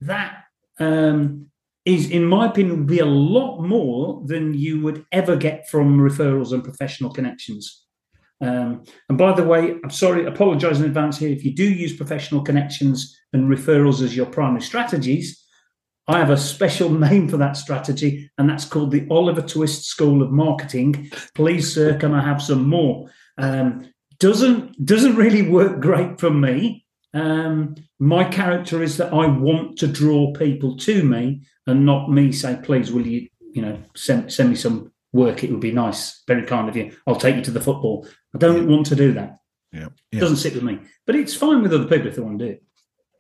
that 0.02 0.46
um, 0.80 1.48
is, 1.86 2.10
in 2.10 2.26
my 2.26 2.48
opinion, 2.48 2.78
would 2.78 2.88
be 2.88 3.00
a 3.00 3.06
lot 3.06 3.62
more 3.62 4.24
than 4.26 4.54
you 4.54 4.82
would 4.82 5.06
ever 5.12 5.36
get 5.36 5.68
from 5.70 6.00
referrals 6.00 6.54
and 6.54 6.64
professional 6.64 7.12
connections. 7.12 7.86
Um, 8.42 8.84
and 9.10 9.18
by 9.18 9.34
the 9.34 9.44
way, 9.44 9.76
I'm 9.84 9.90
sorry, 9.90 10.26
apologize 10.26 10.80
in 10.80 10.86
advance 10.86 11.18
here. 11.18 11.30
If 11.30 11.46
you 11.46 11.54
do 11.54 11.64
use 11.64 11.96
professional 11.96 12.42
connections 12.42 13.18
and 13.32 13.50
referrals 13.50 14.02
as 14.02 14.16
your 14.16 14.26
primary 14.26 14.62
strategies, 14.62 15.42
I 16.08 16.20
have 16.20 16.30
a 16.30 16.38
special 16.38 16.90
name 17.08 17.28
for 17.28 17.38
that 17.38 17.58
strategy, 17.58 18.30
and 18.38 18.50
that's 18.50 18.66
called 18.66 18.92
the 18.92 19.08
Oliver 19.10 19.42
Twist 19.42 19.86
School 19.86 20.22
of 20.22 20.32
Marketing. 20.32 21.10
Please, 21.36 21.74
sir, 21.74 21.98
can 21.98 22.14
I 22.14 22.22
have 22.22 22.42
some 22.42 22.68
more? 22.68 23.10
Um, 23.38 23.90
doesn't 24.20 24.86
doesn't 24.86 25.16
really 25.16 25.42
work 25.42 25.82
great 25.82 26.20
for 26.20 26.30
me. 26.30 26.83
Um, 27.14 27.76
my 28.00 28.24
character 28.24 28.82
is 28.82 28.98
that 28.98 29.14
I 29.14 29.28
want 29.28 29.78
to 29.80 29.88
draw 29.88 30.34
people 30.34 30.78
to 30.78 31.04
me, 31.04 31.44
and 31.68 31.86
not 31.86 32.12
me 32.12 32.32
say, 32.32 32.60
"Please, 32.62 32.92
will 32.92 33.06
you, 33.06 33.28
you 33.54 33.62
know, 33.62 33.80
send 33.96 34.32
send 34.32 34.50
me 34.50 34.56
some 34.56 34.92
work? 35.12 35.44
It 35.44 35.52
would 35.52 35.60
be 35.60 35.72
nice, 35.72 36.24
very 36.28 36.44
kind 36.44 36.70
of 36.70 36.76
you. 36.76 36.96
I'll 37.06 37.16
take 37.16 37.36
you 37.36 37.44
to 37.44 37.52
the 37.52 37.62
football." 37.62 38.08
I 38.36 38.40
don't 38.40 38.68
want 38.68 38.88
to 38.88 38.96
do 38.96 39.14
that. 39.14 39.38
Yeah, 39.72 39.90
yeah. 40.12 40.18
It 40.18 40.20
doesn't 40.20 40.38
sit 40.38 40.56
with 40.56 40.64
me, 40.64 40.80
but 41.06 41.16
it's 41.16 41.36
fine 41.36 41.62
with 41.62 41.74
other 41.74 41.86
people 41.86 42.08
if 42.08 42.16
they 42.16 42.22
want 42.22 42.40
to 42.40 42.46
do 42.46 42.52
it. 42.52 42.64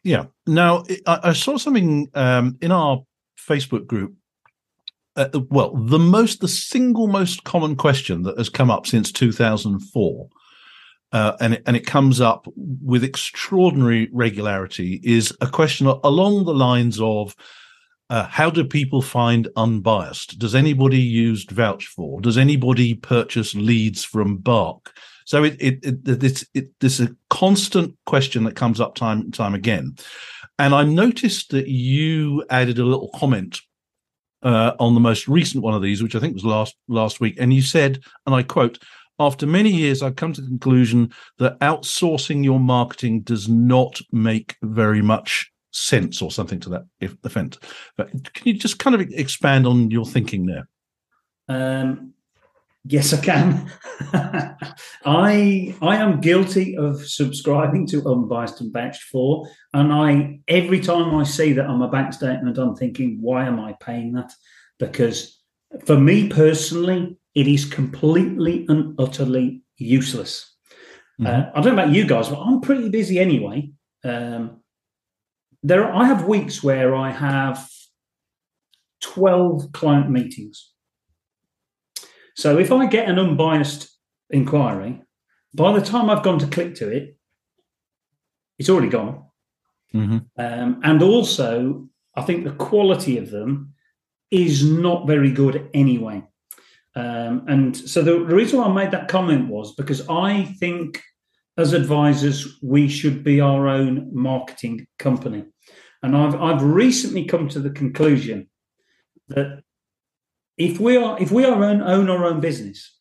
Yeah. 0.04 0.26
Now, 0.46 0.84
I, 1.08 1.20
I 1.24 1.34
saw 1.34 1.58
something 1.58 2.10
um, 2.14 2.58
in 2.62 2.72
our 2.72 3.04
Facebook 3.40 3.88
group. 3.88 4.14
Uh, 5.16 5.30
well, 5.50 5.76
the 5.76 6.00
most, 6.00 6.42
the 6.42 6.48
single 6.48 7.08
most 7.08 7.44
common 7.44 7.76
question 7.76 8.24
that 8.24 8.38
has 8.38 8.50
come 8.50 8.72
up 8.72 8.88
since 8.88 9.12
2004, 9.12 10.28
uh, 11.14 11.38
and 11.40 11.54
it, 11.54 11.64
and 11.66 11.78
it 11.78 11.86
comes 11.86 12.20
up 12.20 12.46
with 12.56 13.04
extraordinary 13.04 14.10
regularity, 14.12 15.00
is 15.04 15.36
a 15.40 15.48
question 15.48 15.88
along 15.88 16.46
the 16.46 16.54
lines 16.54 17.00
of. 17.00 17.36
Uh, 18.10 18.28
how 18.28 18.50
do 18.50 18.64
people 18.64 19.02
find 19.02 19.48
unbiased? 19.56 20.38
Does 20.38 20.54
anybody 20.54 21.00
use 21.00 21.46
VouchedFor? 21.46 22.22
Does 22.22 22.38
anybody 22.38 22.94
purchase 22.94 23.56
leads 23.56 24.04
from 24.04 24.38
Bark? 24.38 24.94
So 25.26 25.44
it, 25.44 25.56
it, 25.60 25.80
it, 25.84 26.24
it's, 26.24 26.46
it, 26.54 26.70
there's 26.80 27.00
a 27.00 27.16
constant 27.30 27.96
question 28.06 28.44
that 28.44 28.56
comes 28.56 28.80
up 28.80 28.94
time 28.94 29.22
and 29.22 29.34
time 29.34 29.56
again. 29.56 29.96
And 30.60 30.76
I 30.76 30.84
noticed 30.84 31.50
that 31.52 31.68
you 31.68 32.44
added 32.50 32.78
a 32.78 32.86
little 32.86 33.10
comment 33.16 33.60
uh, 34.44 34.74
on 34.80 34.94
the 34.94 35.00
most 35.00 35.28
recent 35.28 35.64
one 35.64 35.74
of 35.74 35.82
these, 35.82 36.04
which 36.04 36.16
I 36.16 36.20
think 36.20 36.36
was 36.36 36.46
last 36.46 36.76
last 36.88 37.20
week, 37.20 37.38
and 37.40 37.54
you 37.54 37.62
said, 37.62 38.04
and 38.26 38.36
I 38.36 38.44
quote, 38.44 38.78
after 39.20 39.46
many 39.46 39.70
years, 39.70 40.02
I've 40.02 40.16
come 40.16 40.34
to 40.34 40.42
the 40.42 40.48
conclusion 40.48 41.14
that 41.40 41.60
outsourcing 41.60 42.44
your 42.44 42.60
marketing 42.60 43.22
does 43.22 43.48
not 43.48 44.00
make 44.12 44.56
very 44.62 45.02
much 45.02 45.52
sense, 45.72 46.22
or 46.22 46.32
something 46.32 46.60
to 46.62 46.70
that 46.70 46.84
effect. 47.02 47.64
But 47.98 48.12
can 48.12 48.48
you 48.48 48.54
just 48.54 48.80
kind 48.80 48.96
of 48.96 49.02
expand 49.02 49.66
on 49.66 49.92
your 49.92 50.06
thinking 50.06 50.46
there? 50.46 50.68
Um, 51.48 52.14
Yes, 52.86 53.14
I 53.14 53.22
can. 53.22 53.72
I 55.06 55.74
I 55.82 55.96
am 55.96 56.20
guilty 56.20 56.76
of 56.76 57.06
subscribing 57.08 57.88
to 57.88 58.06
unbiased 58.06 58.60
and 58.60 58.74
VouchedFor, 58.74 59.48
and 59.74 59.94
I 59.94 60.42
every 60.50 60.82
time 60.82 61.16
I 61.16 61.24
see 61.24 61.54
that 61.54 61.68
on 61.68 61.80
my 61.80 61.88
bank 61.88 62.12
statement, 62.12 62.58
I'm 62.58 62.76
thinking, 62.76 63.20
why 63.22 63.46
am 63.46 63.58
I 63.58 63.74
paying 63.80 64.14
that? 64.14 64.34
Because 64.80 65.42
for 65.86 65.98
me 65.98 66.30
personally, 66.30 67.18
it 67.36 67.48
is 67.48 67.66
completely 67.66 68.66
and 68.70 69.00
utterly 69.00 69.64
useless. 69.78 70.56
Mm-hmm. 71.20 71.28
Uh, 71.28 71.52
I 71.54 71.62
don't 71.62 71.76
know 71.76 71.84
about 71.84 71.94
you 71.94 72.06
guys, 72.06 72.30
but 72.30 72.40
I'm 72.40 72.62
pretty 72.62 72.90
busy 72.90 73.20
anyway. 73.20 73.72
Um, 74.04 74.62
there, 75.62 75.92
I 75.94 76.06
have 76.06 76.26
weeks 76.26 76.64
where 76.64 76.96
I 76.96 77.12
have 77.12 77.70
twelve 79.02 79.72
client 79.72 80.10
meetings 80.10 80.74
so 82.36 82.58
if 82.58 82.72
I 82.72 82.88
get 82.88 83.08
an 83.08 83.20
unbiased 83.20 83.90
inquiry, 84.30 85.02
by 85.54 85.78
the 85.78 85.86
time 85.86 86.10
I've 86.10 86.24
gone 86.24 86.40
to 86.40 86.48
click 86.48 86.76
to 86.76 86.90
it, 86.90 87.18
it's 88.58 88.70
already 88.70 88.90
gone. 88.90 89.26
Mm-hmm. 89.94 90.18
Um, 90.38 90.82
and 90.84 91.04
also, 91.04 91.88
I 92.16 92.22
think 92.24 92.44
the 92.44 92.52
quality 92.52 93.18
of 93.18 93.30
them 93.30 93.73
is 94.34 94.66
not 94.66 95.06
very 95.06 95.32
good 95.32 95.70
anyway. 95.74 96.24
Um, 96.96 97.46
and 97.48 97.78
so 97.78 98.02
the, 98.02 98.20
reason 98.20 98.60
why 98.60 98.66
I 98.66 98.74
made 98.74 98.92
that 98.92 99.08
comment 99.08 99.48
was 99.48 99.76
because 99.76 100.08
I 100.10 100.44
think 100.60 101.02
as 101.58 101.74
advisors, 101.74 102.60
we 102.64 102.88
should 102.90 103.24
be 103.24 103.40
our 103.40 103.68
own 103.68 104.10
marketing 104.12 104.88
company. 104.98 105.46
And 106.02 106.18
I've, 106.18 106.36
I've 106.36 106.64
recently 106.64 107.26
come 107.26 107.48
to 107.50 107.60
the 107.60 107.70
conclusion 107.70 108.50
that 109.30 109.62
if 110.58 110.80
we 110.80 110.98
are 110.98 111.20
if 111.20 111.32
we 111.32 111.46
are 111.46 111.64
own, 111.64 111.82
own 111.82 112.10
our 112.10 112.26
own 112.26 112.40
business 112.40 113.00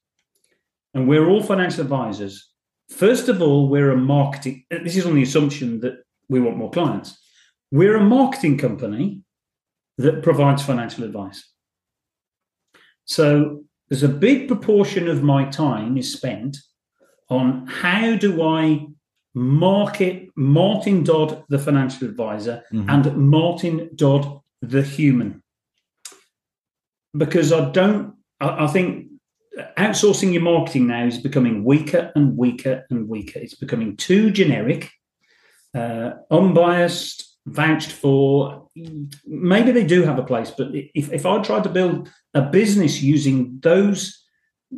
and 0.95 1.09
we're 1.09 1.29
all 1.29 1.42
financial 1.42 1.83
advisors, 1.83 2.51
first 2.90 3.29
of 3.29 3.42
all, 3.42 3.68
we're 3.68 3.90
a 3.90 3.97
marketing. 3.97 4.64
This 4.71 4.97
is 4.97 5.07
on 5.07 5.14
the 5.14 5.23
assumption 5.23 5.81
that 5.81 5.95
we 6.29 6.40
want 6.40 6.57
more 6.57 6.71
clients. 6.71 7.18
We're 7.71 7.97
a 7.97 8.05
marketing 8.05 8.59
company 8.59 9.23
that 9.99 10.23
provides 10.23 10.63
financial 10.63 11.05
advice. 11.05 11.49
So 13.05 13.65
there's 13.89 14.03
a 14.03 14.09
big 14.09 14.49
proportion 14.49 15.09
of 15.09 15.23
my 15.23 15.45
time 15.45 15.97
is 15.97 16.13
spent 16.13 16.57
on 17.29 17.67
how 17.67 18.17
do 18.17 18.43
I 18.43 18.87
market 19.35 20.29
Martin 20.37 21.03
Dodd, 21.03 21.45
the 21.49 21.59
financial 21.59 22.09
advisor, 22.09 22.63
mm-hmm. 22.73 22.89
and 22.89 23.17
Martin 23.17 23.91
Dodd, 23.95 24.41
the 24.61 24.83
human 24.83 25.43
because 27.17 27.53
I 27.53 27.71
don't. 27.71 28.15
I, 28.41 28.65
I 28.65 28.67
think 28.67 29.09
outsourcing 29.79 30.33
your 30.33 30.43
marketing 30.43 30.87
now 30.87 31.05
is 31.05 31.19
becoming 31.19 31.65
weaker 31.65 32.13
and 32.15 32.37
weaker 32.37 32.87
and 32.91 33.09
weaker. 33.09 33.39
It's 33.39 33.55
becoming 33.55 33.97
too 33.97 34.31
generic, 34.31 34.91
uh, 35.75 36.13
unbiased, 36.31 37.32
VouchedFor. 37.49 38.69
Maybe 39.27 39.73
they 39.73 39.85
do 39.85 40.03
have 40.03 40.19
a 40.19 40.25
place, 40.25 40.51
but 40.51 40.69
if, 40.73 41.13
if 41.13 41.27
I 41.27 41.43
tried 41.43 41.65
to 41.65 41.69
build 41.69 42.09
a 42.35 42.43
business 42.43 43.03
using 43.03 43.59
those 43.63 44.25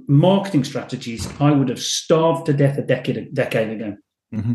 marketing 0.08 0.64
strategies, 0.64 1.28
I 1.40 1.52
would 1.52 1.68
have 1.68 1.80
starved 1.80 2.46
to 2.46 2.52
death 2.52 2.78
a 2.78 2.82
decade 2.82 3.16
a 3.16 3.24
decade 3.26 3.70
ago. 3.70 3.96
Mm-hmm. 4.34 4.54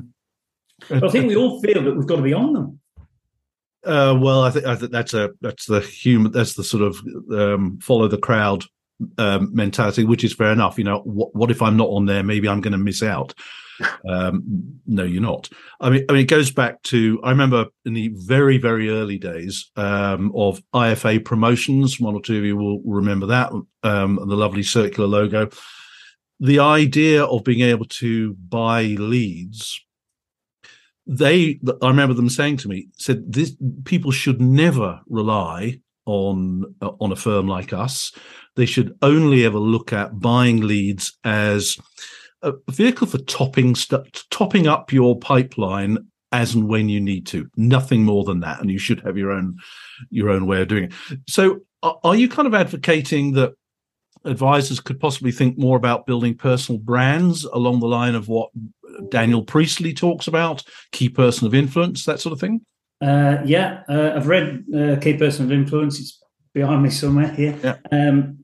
I 1.06 1.10
think 1.10 1.28
we 1.28 1.36
all 1.36 1.62
feel 1.62 1.84
that 1.84 1.96
we've 1.96 2.08
got 2.08 2.18
to 2.18 2.22
be 2.22 2.34
on 2.34 2.54
them. 2.54 2.80
Uh, 3.86 4.18
well, 4.20 4.42
I 4.44 4.52
think, 4.52 4.66
I 4.66 4.76
think 4.76 4.92
that's 4.92 5.14
a 5.14 5.32
that's 5.40 5.66
the 5.66 5.80
human 5.80 6.32
that's 6.32 6.56
the 6.56 6.64
sort 6.64 6.84
of 6.84 7.02
um, 7.32 7.80
follow 7.82 8.08
the 8.08 8.18
crowd 8.18 8.66
um, 9.18 9.54
mentality, 9.54 10.04
which 10.04 10.24
is 10.24 10.34
fair 10.34 10.52
enough. 10.52 10.78
You 10.78 10.84
know, 10.84 11.00
what, 11.00 11.34
what 11.34 11.52
if 11.52 11.62
I'm 11.62 11.78
not 11.78 11.90
on 11.90 12.06
there? 12.06 12.24
Maybe 12.24 12.50
I'm 12.50 12.62
going 12.62 12.74
to 12.74 12.78
miss 12.78 13.02
out. 13.02 13.34
Um, 14.08 14.80
no, 14.86 15.04
you're 15.04 15.22
not. 15.22 15.50
I 15.80 15.90
mean, 15.90 16.06
I 16.10 16.14
mean, 16.14 16.22
it 16.24 16.30
goes 16.30 16.52
back 16.52 16.82
to 16.84 17.20
I 17.24 17.30
remember 17.30 17.68
in 17.86 17.94
the 17.94 18.10
very 18.14 18.58
very 18.58 18.90
early 18.90 19.18
days 19.18 19.72
um, 19.76 20.32
of 20.36 20.62
IFA 20.74 21.24
promotions. 21.26 22.00
One 22.00 22.16
or 22.16 22.22
two 22.22 22.38
of 22.38 22.44
you 22.44 22.56
will 22.56 22.82
remember 22.84 23.28
that 23.28 23.52
um, 23.84 24.16
the 24.16 24.36
lovely 24.36 24.64
circular 24.64 25.08
logo. 25.08 25.50
The 26.40 26.60
idea 26.60 27.26
of 27.26 27.44
being 27.44 27.62
able 27.62 27.86
to 27.86 28.34
buy 28.36 28.84
leads 28.84 29.82
they 31.12 31.60
i 31.82 31.88
remember 31.88 32.14
them 32.14 32.30
saying 32.30 32.56
to 32.56 32.68
me 32.68 32.88
said 32.96 33.34
this 33.34 33.56
people 33.84 34.12
should 34.12 34.40
never 34.40 35.02
rely 35.08 35.82
on 36.06 36.64
uh, 36.82 36.92
on 37.02 37.12
a 37.12 37.16
firm 37.16 37.48
like 37.48 37.74
us 37.74 38.12
they 38.56 38.66
should 38.66 38.96
only 39.02 39.44
ever 39.44 39.58
look 39.58 39.92
at 39.92 40.20
buying 40.20 40.62
leads 40.62 41.18
as 41.24 41.78
a 42.42 42.54
vehicle 42.70 43.08
for 43.08 43.18
topping 43.20 43.76
st- 43.76 44.24
topping 44.30 44.68
up 44.68 44.92
your 44.92 45.18
pipeline 45.18 45.98
as 46.32 46.54
and 46.54 46.68
when 46.68 46.90
you 46.90 47.00
need 47.00 47.26
to 47.26 47.50
nothing 47.58 48.04
more 48.04 48.24
than 48.24 48.40
that 48.40 48.62
and 48.62 48.70
you 48.70 48.78
should 48.78 49.00
have 49.02 49.18
your 49.18 49.32
own 49.32 49.58
your 50.10 50.30
own 50.30 50.46
way 50.46 50.62
of 50.62 50.68
doing 50.68 50.86
it 50.86 51.20
so 51.28 51.60
are 51.82 52.16
you 52.16 52.30
kind 52.30 52.48
of 52.48 52.54
advocating 52.54 53.34
that 53.34 53.54
advisors 54.26 54.80
could 54.80 55.00
possibly 55.00 55.32
think 55.32 55.58
more 55.58 55.78
about 55.78 56.06
building 56.06 56.36
personal 56.36 56.80
brands 56.80 57.46
along 57.46 57.80
the 57.80 57.88
line 57.88 58.16
of 58.16 58.28
what 58.28 58.50
Daniel 59.10 59.44
Priestley 59.44 59.94
talks 59.94 60.28
about, 60.28 60.64
key 60.92 61.10
person 61.10 61.48
of 61.48 61.56
influence, 61.56 62.06
that 62.06 62.20
sort 62.20 62.34
of 62.34 62.40
thing? 62.40 62.62
Uh, 63.02 63.38
yeah, 63.46 63.84
uh, 63.88 64.14
I've 64.16 64.28
read 64.28 64.66
uh, 64.76 64.98
Key 64.98 65.18
Person 65.18 65.46
of 65.46 65.52
Influence. 65.52 66.00
It's 66.00 66.22
behind 66.54 66.84
me 66.84 66.90
somewhere 66.90 67.30
here. 67.32 67.58
Yeah. 67.64 67.78
Um, 67.92 68.44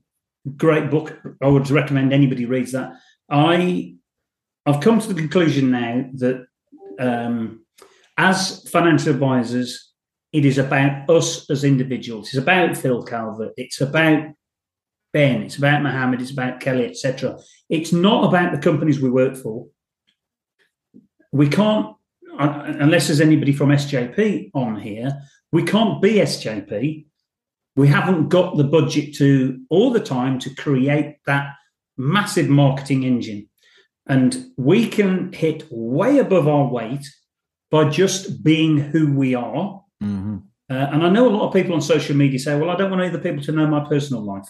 great 0.56 0.90
book. 0.90 1.18
I 1.42 1.48
would 1.48 1.68
recommend 1.70 2.12
anybody 2.12 2.46
reads 2.46 2.72
that. 2.72 2.92
I 3.28 3.94
I've 4.66 4.80
come 4.80 5.00
to 5.00 5.08
the 5.08 5.20
conclusion 5.20 5.70
now 5.70 6.06
that 6.14 6.46
um, 6.98 7.64
as 8.16 8.68
financial 8.68 9.12
advisors, 9.12 9.92
it 10.32 10.44
is 10.44 10.58
about 10.58 11.08
us 11.08 11.48
as 11.50 11.64
individuals. 11.64 12.28
It's 12.28 12.36
about 12.36 12.76
Phil 12.76 13.02
Calvert. 13.04 13.52
It's 13.56 13.80
about 13.80 14.28
Ben. 15.12 15.42
It's 15.42 15.56
about 15.56 15.82
Mohammed. 15.82 16.20
It's 16.20 16.32
about 16.32 16.60
Kelly, 16.60 16.86
etc. 16.86 17.38
It's 17.70 17.92
not 17.92 18.28
about 18.28 18.52
the 18.52 18.58
companies 18.58 19.00
we 19.00 19.10
work 19.10 19.36
for. 19.36 19.68
We 21.32 21.48
can't, 21.48 21.94
uh, 22.38 22.62
unless 22.66 23.06
there's 23.06 23.20
anybody 23.20 23.52
from 23.52 23.68
SJP 23.68 24.50
on 24.54 24.80
here, 24.80 25.12
we 25.52 25.62
can't 25.62 26.02
be 26.02 26.14
SJP. 26.14 27.06
We 27.76 27.88
haven't 27.88 28.30
got 28.30 28.56
the 28.56 28.64
budget 28.64 29.14
to 29.16 29.60
all 29.70 29.90
the 29.90 30.00
time 30.00 30.38
to 30.40 30.54
create 30.54 31.16
that 31.26 31.54
massive 31.96 32.48
marketing 32.48 33.04
engine. 33.04 33.48
And 34.06 34.46
we 34.56 34.88
can 34.88 35.32
hit 35.32 35.64
way 35.70 36.18
above 36.18 36.46
our 36.46 36.68
weight 36.68 37.06
by 37.70 37.88
just 37.88 38.44
being 38.44 38.78
who 38.78 39.12
we 39.12 39.34
are. 39.34 39.82
Mm-hmm. 40.02 40.36
Uh, 40.70 40.74
and 40.74 41.04
I 41.04 41.08
know 41.10 41.28
a 41.28 41.30
lot 41.30 41.46
of 41.46 41.52
people 41.52 41.74
on 41.74 41.80
social 41.80 42.16
media 42.16 42.38
say, 42.38 42.58
well, 42.58 42.70
I 42.70 42.76
don't 42.76 42.90
want 42.90 43.02
other 43.02 43.18
people 43.18 43.42
to 43.44 43.52
know 43.52 43.66
my 43.66 43.84
personal 43.88 44.22
life. 44.22 44.48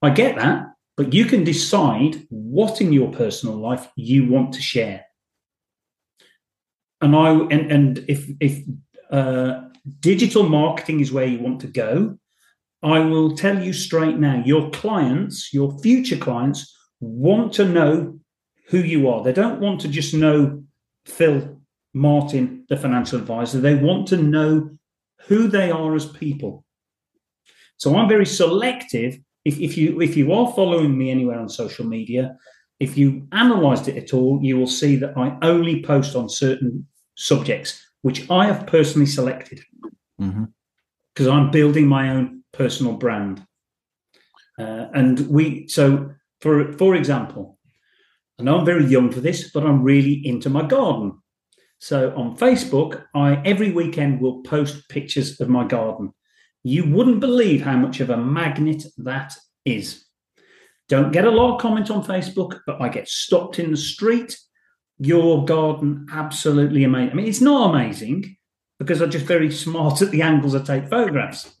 I 0.00 0.10
get 0.10 0.36
that, 0.36 0.66
but 0.96 1.12
you 1.12 1.24
can 1.24 1.44
decide 1.44 2.26
what 2.28 2.80
in 2.80 2.92
your 2.92 3.10
personal 3.12 3.56
life 3.56 3.88
you 3.96 4.28
want 4.28 4.52
to 4.54 4.62
share. 4.62 5.04
And 7.00 7.16
I 7.16 7.30
and, 7.30 7.72
and 7.72 8.04
if 8.08 8.28
if 8.40 8.62
uh, 9.10 9.62
digital 10.00 10.44
marketing 10.48 11.00
is 11.00 11.12
where 11.12 11.26
you 11.26 11.38
want 11.40 11.60
to 11.60 11.66
go, 11.66 12.18
I 12.82 12.98
will 13.00 13.36
tell 13.36 13.62
you 13.62 13.72
straight 13.72 14.18
now, 14.18 14.42
your 14.44 14.70
clients, 14.70 15.52
your 15.52 15.78
future 15.80 16.16
clients, 16.16 16.76
want 17.00 17.52
to 17.54 17.64
know 17.64 18.18
who 18.68 18.78
you 18.78 19.08
are. 19.08 19.22
They 19.22 19.32
don't 19.32 19.60
want 19.60 19.80
to 19.82 19.88
just 19.88 20.14
know 20.14 20.64
Phil 21.04 21.60
Martin, 21.94 22.64
the 22.68 22.76
financial 22.76 23.18
advisor. 23.18 23.60
They 23.60 23.74
want 23.74 24.08
to 24.08 24.16
know 24.16 24.70
who 25.26 25.48
they 25.48 25.70
are 25.70 25.94
as 25.94 26.06
people. 26.06 26.64
So 27.76 27.96
I'm 27.96 28.08
very 28.08 28.26
selective. 28.26 29.18
If, 29.44 29.58
if 29.58 29.76
you 29.76 30.00
if 30.00 30.16
you 30.16 30.32
are 30.32 30.52
following 30.52 30.96
me 30.96 31.10
anywhere 31.10 31.38
on 31.38 31.48
social 31.48 31.84
media, 31.84 32.36
if 32.78 32.96
you 32.96 33.26
analysed 33.32 33.88
it 33.88 33.96
at 33.96 34.14
all, 34.14 34.40
you 34.42 34.56
will 34.56 34.68
see 34.68 34.96
that 34.96 35.16
I 35.16 35.36
only 35.42 35.82
post 35.82 36.14
on 36.14 36.28
certain 36.28 36.86
subjects 37.16 37.84
which 38.02 38.28
I 38.30 38.46
have 38.46 38.66
personally 38.66 39.06
selected 39.06 39.60
because 40.18 40.36
mm-hmm. 41.18 41.30
I'm 41.30 41.50
building 41.50 41.86
my 41.86 42.10
own 42.10 42.41
personal 42.52 42.94
brand. 42.94 43.44
Uh, 44.58 44.86
and 44.94 45.20
we 45.28 45.66
so 45.68 46.10
for 46.40 46.72
for 46.74 46.94
example, 46.94 47.58
I 48.38 48.42
know 48.42 48.58
I'm 48.58 48.66
very 48.66 48.84
young 48.84 49.10
for 49.10 49.20
this, 49.20 49.50
but 49.50 49.64
I'm 49.64 49.82
really 49.82 50.26
into 50.26 50.50
my 50.50 50.66
garden. 50.66 51.18
So 51.78 52.14
on 52.16 52.36
Facebook, 52.36 53.04
I 53.14 53.40
every 53.44 53.72
weekend 53.72 54.20
will 54.20 54.42
post 54.42 54.88
pictures 54.88 55.40
of 55.40 55.48
my 55.48 55.64
garden. 55.64 56.12
You 56.64 56.84
wouldn't 56.84 57.20
believe 57.20 57.62
how 57.62 57.76
much 57.76 58.00
of 58.00 58.10
a 58.10 58.16
magnet 58.16 58.84
that 58.98 59.34
is. 59.64 60.04
Don't 60.88 61.12
get 61.12 61.24
a 61.24 61.30
lot 61.30 61.54
of 61.54 61.60
comment 61.60 61.90
on 61.90 62.04
Facebook, 62.04 62.60
but 62.66 62.80
I 62.80 62.88
get 62.88 63.08
stopped 63.08 63.58
in 63.58 63.70
the 63.70 63.76
street. 63.76 64.38
Your 64.98 65.44
garden, 65.44 66.06
absolutely 66.12 66.84
amazing. 66.84 67.10
I 67.10 67.14
mean, 67.14 67.26
it's 67.26 67.40
not 67.40 67.70
amazing 67.70 68.36
because 68.78 69.00
I'm 69.00 69.10
just 69.10 69.26
very 69.26 69.50
smart 69.64 70.02
at 70.02 70.10
the 70.10 70.22
angles 70.22 70.54
I 70.54 70.62
take 70.62 70.90
photographs. 70.90 71.56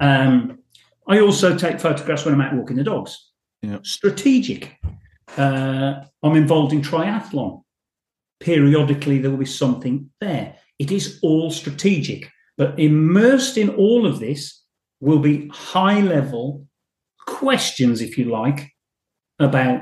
Um, 0.00 0.58
I 1.06 1.20
also 1.20 1.56
take 1.56 1.80
photographs 1.80 2.24
when 2.24 2.34
I'm 2.34 2.40
out 2.40 2.54
walking 2.54 2.76
the 2.76 2.84
dogs. 2.84 3.30
Yeah. 3.62 3.78
Strategic. 3.82 4.76
Uh, 5.36 6.04
I'm 6.22 6.36
involved 6.36 6.72
in 6.72 6.82
triathlon 6.82 7.64
periodically 8.44 9.18
there 9.18 9.30
will 9.30 9.38
be 9.38 9.46
something 9.46 10.10
there. 10.20 10.56
It 10.78 10.92
is 10.92 11.18
all 11.22 11.50
strategic, 11.50 12.30
but 12.58 12.78
immersed 12.78 13.56
in 13.56 13.70
all 13.70 14.06
of 14.06 14.20
this 14.20 14.62
will 15.00 15.18
be 15.18 15.48
high 15.48 16.00
level 16.00 16.66
questions, 17.26 18.00
if 18.00 18.18
you 18.18 18.26
like, 18.26 18.70
about 19.38 19.80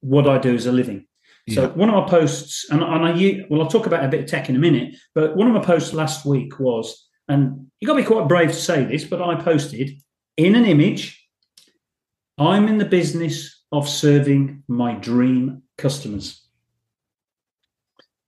what 0.00 0.28
I 0.28 0.38
do 0.38 0.54
as 0.54 0.66
a 0.66 0.72
living. 0.72 1.06
Yeah. 1.46 1.54
So 1.54 1.68
one 1.70 1.88
of 1.88 1.94
my 1.94 2.08
posts, 2.08 2.66
and, 2.70 2.82
and 2.82 3.04
I 3.04 3.44
well, 3.48 3.62
I'll 3.62 3.68
talk 3.68 3.86
about 3.86 4.04
a 4.04 4.08
bit 4.08 4.20
of 4.20 4.26
tech 4.26 4.48
in 4.48 4.56
a 4.56 4.60
minute, 4.60 4.94
but 5.14 5.34
one 5.34 5.48
of 5.48 5.54
my 5.54 5.64
posts 5.64 5.92
last 5.92 6.26
week 6.26 6.58
was, 6.60 7.08
and 7.28 7.66
you 7.80 7.86
got 7.86 7.94
to 7.94 8.02
be 8.02 8.06
quite 8.06 8.28
brave 8.28 8.50
to 8.50 8.54
say 8.54 8.84
this, 8.84 9.04
but 9.04 9.22
I 9.22 9.34
posted 9.36 10.00
in 10.36 10.54
an 10.54 10.64
image, 10.64 11.26
I'm 12.38 12.68
in 12.68 12.78
the 12.78 12.84
business 12.84 13.62
of 13.70 13.88
serving 13.88 14.62
my 14.68 14.94
dream 14.94 15.62
customers. 15.78 16.46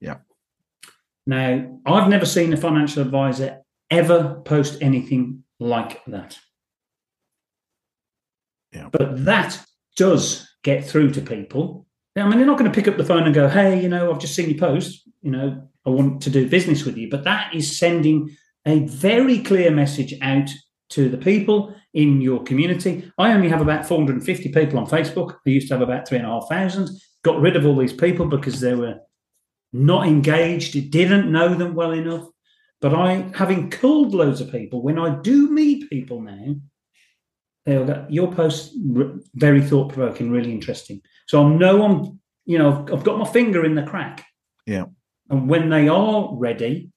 Yeah. 0.00 0.18
Now, 1.26 1.80
I've 1.86 2.08
never 2.08 2.26
seen 2.26 2.52
a 2.52 2.56
financial 2.56 3.02
advisor 3.02 3.62
ever 3.90 4.42
post 4.44 4.78
anything 4.80 5.44
like 5.60 6.04
that. 6.06 6.38
Yeah. 8.72 8.88
But 8.90 9.24
that 9.24 9.60
does 9.96 10.48
get 10.62 10.84
through 10.84 11.12
to 11.12 11.20
people. 11.20 11.86
I 12.16 12.26
mean, 12.28 12.38
they're 12.38 12.46
not 12.46 12.58
going 12.58 12.70
to 12.70 12.74
pick 12.74 12.88
up 12.88 12.96
the 12.96 13.04
phone 13.04 13.24
and 13.24 13.34
go, 13.34 13.48
hey, 13.48 13.80
you 13.80 13.88
know, 13.88 14.12
I've 14.12 14.20
just 14.20 14.34
seen 14.34 14.48
your 14.48 14.58
post. 14.58 15.08
You 15.22 15.30
know, 15.30 15.68
I 15.86 15.90
want 15.90 16.22
to 16.22 16.30
do 16.30 16.48
business 16.48 16.84
with 16.84 16.96
you. 16.96 17.10
But 17.10 17.24
that 17.24 17.54
is 17.54 17.78
sending 17.78 18.36
a 18.66 18.80
very 18.80 19.38
clear 19.40 19.70
message 19.70 20.14
out 20.22 20.48
to 20.90 21.08
the 21.08 21.18
people 21.18 21.74
in 21.92 22.20
your 22.20 22.42
community. 22.42 23.10
I 23.18 23.32
only 23.32 23.48
have 23.48 23.60
about 23.60 23.86
450 23.86 24.52
people 24.52 24.78
on 24.78 24.86
Facebook. 24.86 25.36
I 25.46 25.50
used 25.50 25.68
to 25.68 25.74
have 25.74 25.82
about 25.82 26.08
three 26.08 26.18
and 26.18 26.26
a 26.26 26.30
half 26.30 26.48
thousand. 26.48 26.90
Got 27.22 27.40
rid 27.40 27.56
of 27.56 27.66
all 27.66 27.76
these 27.76 27.92
people 27.92 28.26
because 28.26 28.60
they 28.60 28.74
were 28.74 28.98
not 29.72 30.06
engaged, 30.06 30.90
didn't 30.90 31.30
know 31.30 31.54
them 31.54 31.74
well 31.74 31.92
enough. 31.92 32.28
But 32.80 32.94
I, 32.94 33.30
having 33.34 33.70
called 33.70 34.14
loads 34.14 34.40
of 34.40 34.52
people, 34.52 34.82
when 34.82 34.98
I 34.98 35.20
do 35.20 35.50
meet 35.50 35.88
people 35.90 36.20
now, 36.20 36.54
they'll 37.64 37.86
go, 37.86 38.06
your 38.08 38.32
post 38.32 38.72
very 39.34 39.62
thought 39.62 39.92
provoking, 39.92 40.30
really 40.30 40.52
interesting. 40.52 41.00
So 41.26 41.44
I 41.44 41.48
know 41.48 41.82
I'm, 41.82 42.20
you 42.44 42.58
know, 42.58 42.70
I've, 42.72 42.92
I've 42.92 43.04
got 43.04 43.18
my 43.18 43.24
finger 43.24 43.64
in 43.64 43.74
the 43.74 43.82
crack. 43.82 44.24
Yeah. 44.66 44.84
And 45.30 45.48
when 45.48 45.70
they 45.70 45.88
are 45.88 46.28
ready, 46.34 46.92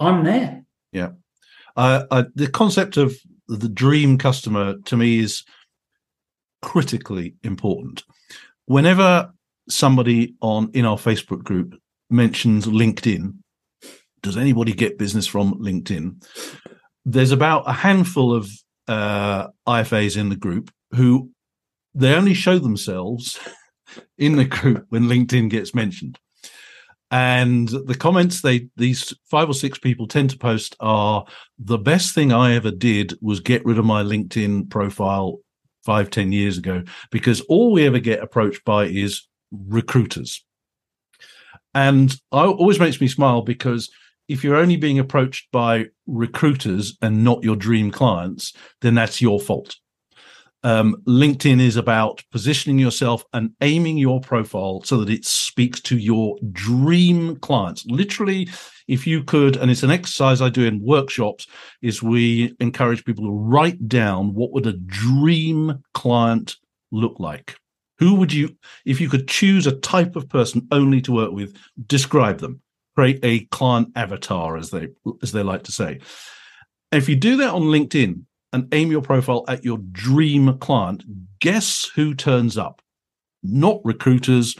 I'm 0.00 0.24
there. 0.24 0.64
Yeah. 0.92 1.10
Uh, 1.76 2.04
uh, 2.10 2.24
the 2.34 2.48
concept 2.48 2.96
of 2.96 3.16
the 3.48 3.68
dream 3.68 4.18
customer 4.18 4.76
to 4.84 4.96
me 4.96 5.18
is 5.18 5.44
critically 6.62 7.34
important. 7.42 8.04
Whenever 8.66 9.32
somebody 9.68 10.34
on 10.40 10.70
in 10.74 10.84
our 10.84 10.96
Facebook 10.96 11.42
group 11.44 11.78
mentions 12.10 12.66
LinkedIn. 12.66 13.34
Does 14.22 14.36
anybody 14.36 14.72
get 14.72 14.98
business 14.98 15.26
from 15.26 15.54
LinkedIn? 15.54 16.24
There's 17.04 17.30
about 17.30 17.68
a 17.68 17.72
handful 17.72 18.34
of 18.34 18.50
uh, 18.88 19.48
IFAs 19.66 20.16
in 20.16 20.28
the 20.28 20.36
group 20.36 20.70
who 20.94 21.30
they 21.94 22.14
only 22.14 22.34
show 22.34 22.58
themselves 22.58 23.38
in 24.18 24.36
the 24.36 24.44
group 24.44 24.86
when 24.88 25.04
LinkedIn 25.04 25.50
gets 25.50 25.74
mentioned. 25.74 26.18
And 27.10 27.68
the 27.68 27.96
comments 27.98 28.42
they 28.42 28.68
these 28.76 29.14
five 29.30 29.48
or 29.48 29.54
six 29.54 29.78
people 29.78 30.06
tend 30.06 30.30
to 30.30 30.38
post 30.38 30.76
are 30.80 31.24
the 31.58 31.78
best 31.78 32.14
thing 32.14 32.32
I 32.32 32.54
ever 32.54 32.70
did 32.70 33.16
was 33.22 33.40
get 33.40 33.64
rid 33.64 33.78
of 33.78 33.84
my 33.84 34.02
LinkedIn 34.02 34.68
profile 34.68 35.38
five, 35.84 36.10
ten 36.10 36.32
years 36.32 36.58
ago, 36.58 36.82
because 37.10 37.40
all 37.42 37.72
we 37.72 37.86
ever 37.86 37.98
get 37.98 38.22
approached 38.22 38.64
by 38.64 38.84
is 38.84 39.26
recruiters. 39.50 40.44
And 41.74 42.12
it 42.12 42.20
always 42.32 42.80
makes 42.80 43.00
me 43.00 43.08
smile 43.08 43.42
because 43.42 43.90
if 44.28 44.44
you're 44.44 44.56
only 44.56 44.76
being 44.76 44.98
approached 44.98 45.48
by 45.50 45.86
recruiters 46.06 46.98
and 47.00 47.24
not 47.24 47.42
your 47.42 47.56
dream 47.56 47.90
clients, 47.90 48.52
then 48.82 48.94
that's 48.94 49.22
your 49.22 49.40
fault. 49.40 49.76
Um, 50.64 50.96
LinkedIn 51.06 51.60
is 51.60 51.76
about 51.76 52.22
positioning 52.32 52.78
yourself 52.78 53.24
and 53.32 53.50
aiming 53.60 53.96
your 53.96 54.20
profile 54.20 54.82
so 54.82 54.96
that 54.98 55.10
it 55.12 55.24
speaks 55.24 55.80
to 55.82 55.96
your 55.96 56.36
dream 56.50 57.36
clients. 57.36 57.86
Literally, 57.86 58.48
if 58.88 59.06
you 59.06 59.22
could, 59.22 59.56
and 59.56 59.70
it's 59.70 59.84
an 59.84 59.90
exercise 59.90 60.40
I 60.40 60.48
do 60.48 60.64
in 60.64 60.82
workshops, 60.82 61.46
is 61.80 62.02
we 62.02 62.56
encourage 62.58 63.04
people 63.04 63.24
to 63.24 63.32
write 63.32 63.88
down 63.88 64.34
what 64.34 64.52
would 64.52 64.66
a 64.66 64.72
dream 64.72 65.82
client 65.94 66.56
look 66.90 67.20
like. 67.20 67.56
Who 67.98 68.14
would 68.16 68.32
you, 68.32 68.56
if 68.84 69.00
you 69.00 69.08
could 69.08 69.28
choose 69.28 69.66
a 69.66 69.76
type 69.76 70.16
of 70.16 70.28
person 70.28 70.66
only 70.70 71.00
to 71.02 71.12
work 71.12 71.32
with, 71.32 71.56
describe 71.86 72.38
them? 72.38 72.60
Create 72.96 73.20
a 73.22 73.44
client 73.46 73.92
avatar, 73.94 74.56
as 74.56 74.70
they 74.70 74.88
as 75.22 75.30
they 75.30 75.44
like 75.44 75.64
to 75.64 75.72
say. 75.72 76.00
If 76.90 77.08
you 77.08 77.14
do 77.14 77.36
that 77.36 77.50
on 77.50 77.62
LinkedIn 77.62 78.24
and 78.52 78.72
aim 78.72 78.90
your 78.90 79.02
profile 79.02 79.44
at 79.48 79.64
your 79.64 79.78
dream 79.92 80.58
client, 80.58 81.04
guess 81.40 81.90
who 81.94 82.14
turns 82.14 82.56
up? 82.56 82.82
Not 83.42 83.80
recruiters, 83.84 84.56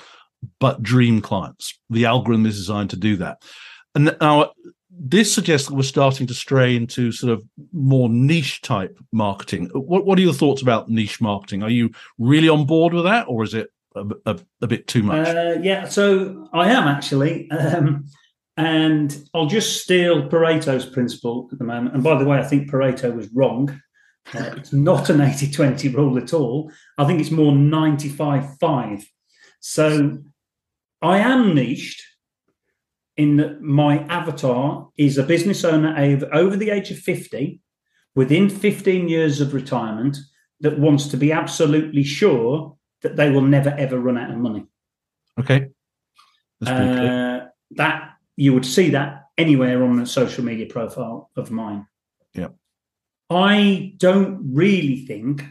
but 0.60 0.82
dream 0.82 1.20
clients. 1.20 1.78
The 1.90 2.04
algorithm 2.06 2.46
is 2.46 2.56
designed 2.56 2.90
to 2.90 2.96
do 2.96 3.16
that. 3.16 3.42
And 3.94 4.16
now 4.20 4.52
this 4.90 5.32
suggests 5.32 5.68
that 5.68 5.74
we're 5.74 5.82
starting 5.82 6.26
to 6.26 6.34
stray 6.34 6.76
into 6.76 7.12
sort 7.12 7.32
of 7.32 7.42
more 7.72 8.08
niche 8.08 8.62
type 8.62 8.98
marketing. 9.12 9.70
What, 9.72 10.04
what 10.04 10.18
are 10.18 10.22
your 10.22 10.34
thoughts 10.34 10.62
about 10.62 10.88
niche 10.88 11.20
marketing? 11.20 11.62
Are 11.62 11.70
you 11.70 11.90
really 12.18 12.48
on 12.48 12.66
board 12.66 12.92
with 12.92 13.04
that, 13.04 13.26
or 13.28 13.44
is 13.44 13.54
it 13.54 13.70
a, 13.94 14.04
a, 14.26 14.38
a 14.62 14.66
bit 14.66 14.86
too 14.86 15.02
much? 15.02 15.28
Uh, 15.28 15.56
yeah, 15.60 15.88
so 15.88 16.48
I 16.52 16.70
am 16.70 16.88
actually. 16.88 17.50
Um, 17.50 18.06
and 18.58 19.16
I'll 19.32 19.46
just 19.46 19.80
steal 19.80 20.28
Pareto's 20.28 20.84
principle 20.84 21.48
at 21.52 21.58
the 21.58 21.64
moment. 21.64 21.94
And 21.94 22.02
by 22.02 22.18
the 22.18 22.24
way, 22.24 22.38
I 22.38 22.42
think 22.42 22.68
Pareto 22.68 23.14
was 23.14 23.28
wrong. 23.32 23.70
Uh, 24.34 24.50
it's 24.56 24.72
not 24.72 25.08
an 25.10 25.20
80 25.20 25.52
20 25.52 25.88
rule 25.90 26.18
at 26.18 26.34
all. 26.34 26.70
I 26.98 27.04
think 27.04 27.20
it's 27.20 27.30
more 27.30 27.54
95 27.54 28.58
5. 28.58 29.06
So 29.60 30.18
I 31.00 31.18
am 31.18 31.54
niched 31.54 32.02
in 33.16 33.36
that 33.36 33.62
my 33.62 34.00
avatar 34.06 34.88
is 34.96 35.18
a 35.18 35.22
business 35.22 35.64
owner 35.64 35.94
over 36.32 36.56
the 36.56 36.70
age 36.70 36.90
of 36.90 36.98
50, 36.98 37.60
within 38.16 38.50
15 38.50 39.08
years 39.08 39.40
of 39.40 39.54
retirement, 39.54 40.16
that 40.60 40.80
wants 40.80 41.06
to 41.08 41.16
be 41.16 41.30
absolutely 41.30 42.02
sure 42.02 42.76
that 43.02 43.14
they 43.14 43.30
will 43.30 43.42
never 43.42 43.70
ever 43.70 44.00
run 44.00 44.18
out 44.18 44.30
of 44.30 44.36
money. 44.36 44.66
Okay. 45.38 45.68
Uh, 46.66 47.46
that 47.72 48.17
you 48.38 48.54
would 48.54 48.64
see 48.64 48.88
that 48.90 49.24
anywhere 49.36 49.82
on 49.82 49.96
the 49.96 50.06
social 50.06 50.44
media 50.44 50.66
profile 50.66 51.28
of 51.36 51.50
mine. 51.50 51.84
Yeah. 52.34 52.48
I 53.28 53.94
don't 53.96 54.54
really 54.54 55.04
think 55.06 55.44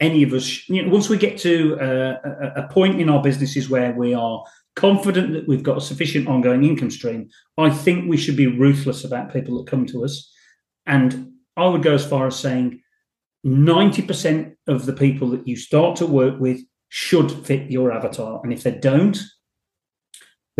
any 0.00 0.22
of 0.22 0.34
us, 0.34 0.68
you 0.68 0.82
know, 0.82 0.90
once 0.90 1.08
we 1.08 1.16
get 1.16 1.38
to 1.38 1.80
uh, 1.80 2.16
a, 2.22 2.64
a 2.64 2.68
point 2.68 3.00
in 3.00 3.08
our 3.08 3.22
businesses 3.22 3.70
where 3.70 3.92
we 3.92 4.12
are 4.12 4.44
confident 4.76 5.32
that 5.32 5.48
we've 5.48 5.62
got 5.62 5.78
a 5.78 5.80
sufficient 5.80 6.28
ongoing 6.28 6.62
income 6.62 6.90
stream, 6.90 7.30
I 7.56 7.70
think 7.70 8.06
we 8.08 8.18
should 8.18 8.36
be 8.36 8.46
ruthless 8.46 9.02
about 9.02 9.32
people 9.32 9.56
that 9.56 9.70
come 9.70 9.86
to 9.86 10.04
us. 10.04 10.30
And 10.86 11.32
I 11.56 11.68
would 11.68 11.82
go 11.82 11.94
as 11.94 12.06
far 12.06 12.26
as 12.26 12.36
saying 12.36 12.82
90% 13.46 14.56
of 14.66 14.84
the 14.84 14.92
people 14.92 15.30
that 15.30 15.48
you 15.48 15.56
start 15.56 15.96
to 15.96 16.06
work 16.06 16.38
with 16.38 16.60
should 16.90 17.30
fit 17.46 17.70
your 17.70 17.92
avatar. 17.92 18.42
And 18.44 18.52
if 18.52 18.62
they 18.62 18.72
don't, 18.72 19.18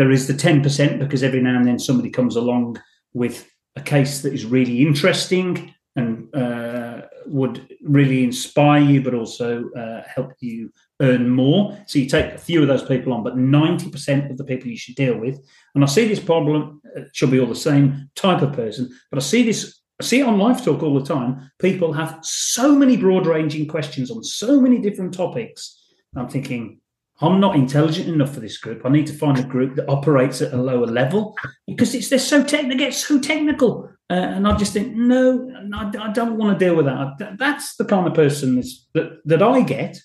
there 0.01 0.09
is 0.09 0.25
the 0.25 0.33
10% 0.33 0.97
because 0.97 1.21
every 1.21 1.39
now 1.39 1.55
and 1.57 1.67
then 1.67 1.77
somebody 1.77 2.09
comes 2.09 2.35
along 2.35 2.75
with 3.13 3.47
a 3.75 3.81
case 3.81 4.23
that 4.23 4.33
is 4.33 4.45
really 4.45 4.81
interesting 4.81 5.75
and 5.95 6.33
uh, 6.35 7.01
would 7.27 7.77
really 7.83 8.23
inspire 8.23 8.81
you, 8.81 9.03
but 9.03 9.13
also 9.13 9.69
uh, 9.73 10.01
help 10.07 10.33
you 10.39 10.71
earn 11.03 11.29
more. 11.29 11.77
So 11.85 11.99
you 11.99 12.09
take 12.09 12.33
a 12.33 12.39
few 12.39 12.63
of 12.63 12.67
those 12.67 12.81
people 12.81 13.13
on, 13.13 13.23
but 13.23 13.37
90% 13.37 14.31
of 14.31 14.37
the 14.39 14.43
people 14.43 14.69
you 14.71 14.75
should 14.75 14.95
deal 14.95 15.19
with. 15.19 15.39
And 15.75 15.83
I 15.83 15.87
see 15.87 16.07
this 16.07 16.19
problem, 16.19 16.81
it 16.95 17.03
uh, 17.03 17.09
should 17.13 17.29
be 17.29 17.39
all 17.39 17.45
the 17.45 17.53
same 17.53 18.09
type 18.15 18.41
of 18.41 18.53
person, 18.53 18.89
but 19.11 19.19
I 19.19 19.21
see 19.21 19.43
this, 19.43 19.81
I 19.99 20.03
see 20.03 20.21
it 20.21 20.25
on 20.25 20.39
Life 20.39 20.65
Talk 20.65 20.81
all 20.81 20.99
the 20.99 21.05
time. 21.05 21.51
People 21.59 21.93
have 21.93 22.17
so 22.23 22.75
many 22.75 22.97
broad 22.97 23.27
ranging 23.27 23.67
questions 23.67 24.09
on 24.09 24.23
so 24.23 24.59
many 24.59 24.79
different 24.79 25.13
topics. 25.13 25.77
I'm 26.15 26.27
thinking, 26.27 26.80
I'm 27.21 27.39
not 27.39 27.55
intelligent 27.55 28.09
enough 28.09 28.33
for 28.33 28.39
this 28.39 28.57
group. 28.57 28.85
I 28.85 28.89
need 28.89 29.07
to 29.07 29.13
find 29.13 29.37
a 29.37 29.43
group 29.43 29.75
that 29.75 29.87
operates 29.87 30.41
at 30.41 30.53
a 30.53 30.57
lower 30.57 30.87
level 30.87 31.35
because 31.67 31.93
it's 31.93 32.09
they're 32.09 32.19
so 32.19 32.43
tech 32.43 32.67
they 32.67 32.75
get 32.75 32.93
so 32.93 33.19
technical, 33.19 33.89
uh, 34.09 34.13
and 34.13 34.47
I 34.47 34.57
just 34.57 34.73
think 34.73 34.95
no, 34.95 35.49
I, 35.73 35.91
I, 35.99 36.11
don't 36.11 36.37
want 36.37 36.57
to 36.57 36.65
deal 36.65 36.75
with 36.75 36.85
that. 36.85 37.37
That's 37.37 37.75
the 37.75 37.85
kind 37.85 38.07
of 38.07 38.13
person 38.13 38.61
that 38.93 39.19
that 39.25 39.43
I 39.43 39.61
get, 39.61 39.99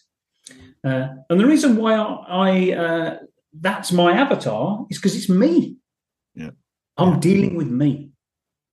uh, 0.84 1.08
and 1.30 1.40
the 1.40 1.46
reason 1.46 1.76
why 1.76 1.94
I, 1.94 2.12
I 2.28 2.72
uh, 2.72 3.18
that's 3.58 3.92
my 3.92 4.12
avatar 4.12 4.86
is 4.90 4.98
because 4.98 5.16
it's 5.16 5.30
me. 5.30 5.76
Yeah, 6.34 6.50
I'm 6.98 7.14
yeah. 7.14 7.20
dealing 7.20 7.54
with 7.56 7.68
me. 7.68 8.10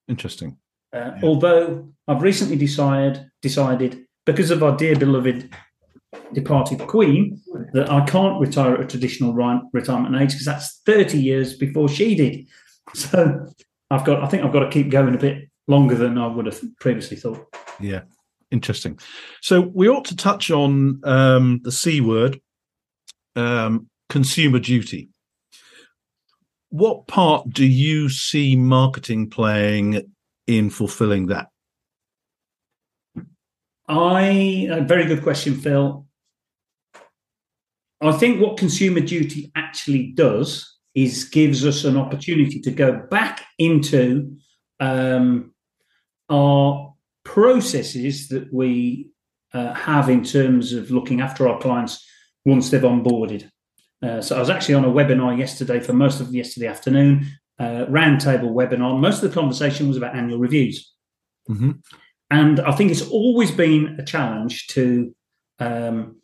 Interesting. 0.08 0.58
Uh, 0.91 0.97
yeah. 0.97 1.19
Although 1.23 1.93
I've 2.08 2.21
recently 2.21 2.58
decided 2.58 3.25
decided 3.41 4.06
because 4.25 4.51
of 4.51 4.63
our 4.63 4.75
dear 4.75 4.97
beloved 4.97 5.49
departed 6.34 6.80
Queen 6.80 7.41
that 7.73 7.91
I 7.91 8.06
can't 8.06 8.39
retire 8.39 8.76
at 8.76 8.82
a 8.82 8.88
traditional 8.88 9.34
retirement 9.71 10.15
age 10.15 10.32
because 10.32 10.45
that's 10.45 10.82
30 10.86 11.17
years 11.17 11.56
before 11.56 11.89
she 11.89 12.15
did. 12.15 12.47
So 12.93 13.47
I've 13.89 14.04
got, 14.04 14.21
I 14.21 14.28
think 14.28 14.43
I've 14.43 14.52
got 14.52 14.60
to 14.60 14.69
keep 14.69 14.89
going 14.89 15.15
a 15.15 15.17
bit 15.17 15.49
longer 15.69 15.95
than 15.95 16.17
I 16.17 16.28
would 16.28 16.45
have 16.45 16.62
previously 16.82 17.15
thought. 17.15 17.47
Yeah, 17.80 18.02
interesting. 18.52 18.99
So 19.41 19.62
we 19.62 19.88
ought 19.88 20.04
to 20.06 20.17
touch 20.17 20.52
on 20.52 20.99
um, 21.06 21.62
the 21.63 21.71
C 21.71 22.02
word, 22.02 22.41
um, 23.38 23.89
consumer 24.10 24.60
duty. 24.60 25.10
What 26.69 27.08
part 27.08 27.49
do 27.49 27.65
you 27.65 28.10
see 28.10 28.58
marketing 28.58 29.30
playing 29.30 30.02
in 30.45 30.69
fulfilling 30.69 31.28
that? 31.28 31.47
I 33.88 34.67
a 34.69 34.82
very 34.82 35.06
good 35.06 35.24
question, 35.24 35.56
Phil. 35.56 36.06
I 38.02 38.12
think 38.12 38.41
what 38.41 38.58
consumer 38.58 39.00
duty 39.00 39.52
actually 39.56 40.12
does 40.12 40.78
is 40.93 41.26
gives 41.26 41.65
us 41.65 41.86
an 41.86 41.98
opportunity 41.98 42.60
to 42.62 42.72
go 42.72 43.08
back 43.10 43.46
into 43.58 44.38
um, 44.80 45.54
our 46.30 46.93
processes 47.24 48.28
that 48.28 48.54
we 48.54 49.10
uh, 49.54 49.74
have 49.74 50.10
in 50.10 50.24
terms 50.24 50.74
of 50.74 50.91
looking 50.91 51.22
after 51.22 51.48
our 51.48 51.60
clients 51.60 52.06
once 52.46 52.69
they've 52.69 52.82
onboarded. 52.82 53.50
Uh, 54.02 54.22
so 54.22 54.36
I 54.36 54.39
was 54.39 54.50
actually 54.50 54.76
on 54.76 54.86
a 54.86 54.89
webinar 54.89 55.38
yesterday 55.38 55.80
for 55.80 55.93
most 55.93 56.19
of 56.19 56.34
yesterday 56.34 56.67
afternoon, 56.67 57.26
uh, 57.60 57.86
roundtable 57.86 58.52
webinar. 58.52 59.00
Most 59.00 59.24
of 59.24 59.30
the 59.30 59.39
conversation 59.39 59.88
was 59.88 59.96
about 59.96 60.15
annual 60.15 60.39
reviews. 60.39 60.93
Mm-hmm. 61.50 61.72
And 62.34 62.60
I 62.62 62.72
think 62.72 62.89
it's 62.89 63.08
always 63.10 63.52
been 63.52 63.96
a 64.00 64.04
challenge 64.04 64.65
to 64.69 65.13
um, 65.60 66.15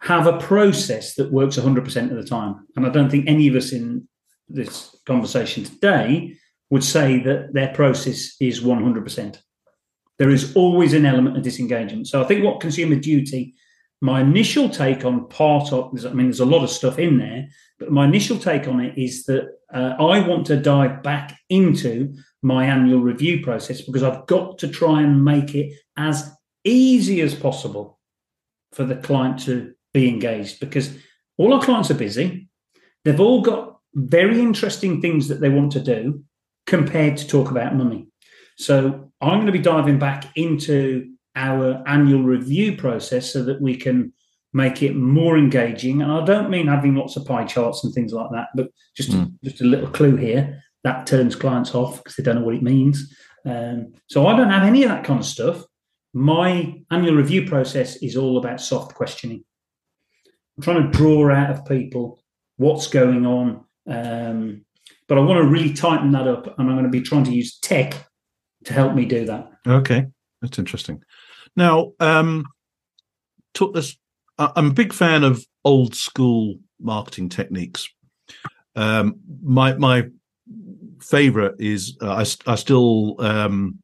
have 0.00 0.26
a 0.26 0.38
process 0.38 1.14
that 1.14 1.30
works 1.30 1.56
100% 1.56 2.10
of 2.10 2.16
the 2.16 2.24
time. 2.24 2.66
And 2.74 2.84
I 2.84 2.88
don't 2.88 3.08
think 3.08 3.28
any 3.28 3.46
of 3.46 3.54
us 3.54 3.70
in 3.70 4.08
this 4.48 4.96
conversation 5.06 5.62
today 5.62 6.34
would 6.70 6.82
say 6.82 7.20
that 7.20 7.52
their 7.52 7.72
process 7.74 8.34
is 8.40 8.60
100%. 8.60 9.38
There 10.18 10.30
is 10.30 10.52
always 10.56 10.94
an 10.94 11.06
element 11.06 11.36
of 11.36 11.44
disengagement. 11.44 12.08
So 12.08 12.20
I 12.20 12.26
think 12.26 12.42
what 12.42 12.58
consumer 12.58 12.96
duty, 12.96 13.54
my 14.02 14.20
initial 14.20 14.68
take 14.68 15.04
on 15.04 15.28
part 15.28 15.72
of, 15.72 15.96
I 16.04 16.12
mean, 16.12 16.26
there's 16.26 16.40
a 16.40 16.44
lot 16.44 16.64
of 16.64 16.70
stuff 16.70 16.98
in 16.98 17.18
there, 17.18 17.46
but 17.78 17.92
my 17.92 18.04
initial 18.04 18.36
take 18.36 18.66
on 18.66 18.80
it 18.80 18.98
is 18.98 19.24
that 19.26 19.48
uh, 19.72 19.94
I 19.96 20.26
want 20.26 20.44
to 20.46 20.56
dive 20.56 21.04
back 21.04 21.38
into 21.48 22.12
my 22.42 22.66
annual 22.66 23.00
review 23.00 23.44
process 23.44 23.80
because 23.80 24.02
I've 24.02 24.26
got 24.26 24.58
to 24.58 24.68
try 24.68 25.02
and 25.02 25.24
make 25.24 25.54
it 25.54 25.72
as 25.96 26.32
easy 26.64 27.20
as 27.20 27.32
possible 27.32 28.00
for 28.72 28.84
the 28.84 28.96
client 28.96 29.38
to 29.44 29.72
be 29.94 30.08
engaged 30.08 30.58
because 30.58 30.98
all 31.36 31.54
our 31.54 31.62
clients 31.62 31.92
are 31.92 31.94
busy. 31.94 32.48
They've 33.04 33.20
all 33.20 33.40
got 33.40 33.78
very 33.94 34.40
interesting 34.40 35.00
things 35.00 35.28
that 35.28 35.40
they 35.40 35.48
want 35.48 35.70
to 35.72 35.80
do 35.80 36.24
compared 36.66 37.18
to 37.18 37.28
talk 37.28 37.52
about 37.52 37.76
money. 37.76 38.08
So 38.58 39.12
I'm 39.20 39.36
going 39.36 39.46
to 39.46 39.52
be 39.52 39.60
diving 39.60 40.00
back 40.00 40.26
into 40.34 41.11
our 41.36 41.82
annual 41.86 42.22
review 42.22 42.76
process 42.76 43.32
so 43.32 43.42
that 43.44 43.60
we 43.60 43.76
can 43.76 44.12
make 44.52 44.82
it 44.82 44.94
more 44.94 45.38
engaging. 45.38 46.02
And 46.02 46.12
I 46.12 46.24
don't 46.24 46.50
mean 46.50 46.66
having 46.66 46.94
lots 46.94 47.16
of 47.16 47.24
pie 47.24 47.44
charts 47.44 47.84
and 47.84 47.94
things 47.94 48.12
like 48.12 48.30
that, 48.32 48.48
but 48.54 48.68
just 48.96 49.10
mm. 49.10 49.26
a, 49.26 49.44
just 49.44 49.62
a 49.62 49.64
little 49.64 49.88
clue 49.88 50.16
here 50.16 50.62
that 50.84 51.06
turns 51.06 51.36
clients 51.36 51.74
off 51.74 51.98
because 51.98 52.16
they 52.16 52.22
don't 52.22 52.36
know 52.36 52.44
what 52.44 52.54
it 52.54 52.62
means. 52.62 53.14
Um, 53.44 53.94
so 54.08 54.26
I 54.26 54.36
don't 54.36 54.50
have 54.50 54.64
any 54.64 54.82
of 54.82 54.90
that 54.90 55.04
kind 55.04 55.20
of 55.20 55.26
stuff. 55.26 55.64
My 56.12 56.82
annual 56.90 57.14
review 57.14 57.46
process 57.46 57.96
is 57.96 58.16
all 58.16 58.36
about 58.36 58.60
soft 58.60 58.94
questioning. 58.94 59.44
I'm 60.56 60.62
trying 60.62 60.90
to 60.90 60.98
draw 60.98 61.32
out 61.32 61.50
of 61.50 61.64
people 61.64 62.22
what's 62.56 62.88
going 62.88 63.24
on. 63.24 63.64
Um, 63.86 64.64
but 65.08 65.18
I 65.18 65.22
want 65.22 65.42
to 65.42 65.48
really 65.48 65.72
tighten 65.72 66.12
that 66.12 66.28
up, 66.28 66.46
and 66.58 66.68
I'm 66.68 66.76
going 66.76 66.84
to 66.84 66.90
be 66.90 67.00
trying 67.00 67.24
to 67.24 67.32
use 67.32 67.58
tech 67.58 68.08
to 68.64 68.72
help 68.72 68.94
me 68.94 69.04
do 69.04 69.26
that. 69.26 69.50
Okay, 69.66 70.06
that's 70.40 70.58
interesting. 70.58 71.02
Now, 71.56 71.92
um, 72.00 72.46
took 73.54 73.74
this. 73.74 73.96
I'm 74.38 74.68
a 74.68 74.74
big 74.74 74.92
fan 74.92 75.24
of 75.24 75.44
old 75.64 75.94
school 75.94 76.56
marketing 76.80 77.28
techniques. 77.28 77.88
Um, 78.74 79.20
my 79.42 79.74
my 79.74 80.08
favorite 81.00 81.56
is 81.58 81.96
uh, 82.00 82.12
I, 82.12 82.50
I 82.50 82.54
still 82.54 83.20
um, 83.20 83.78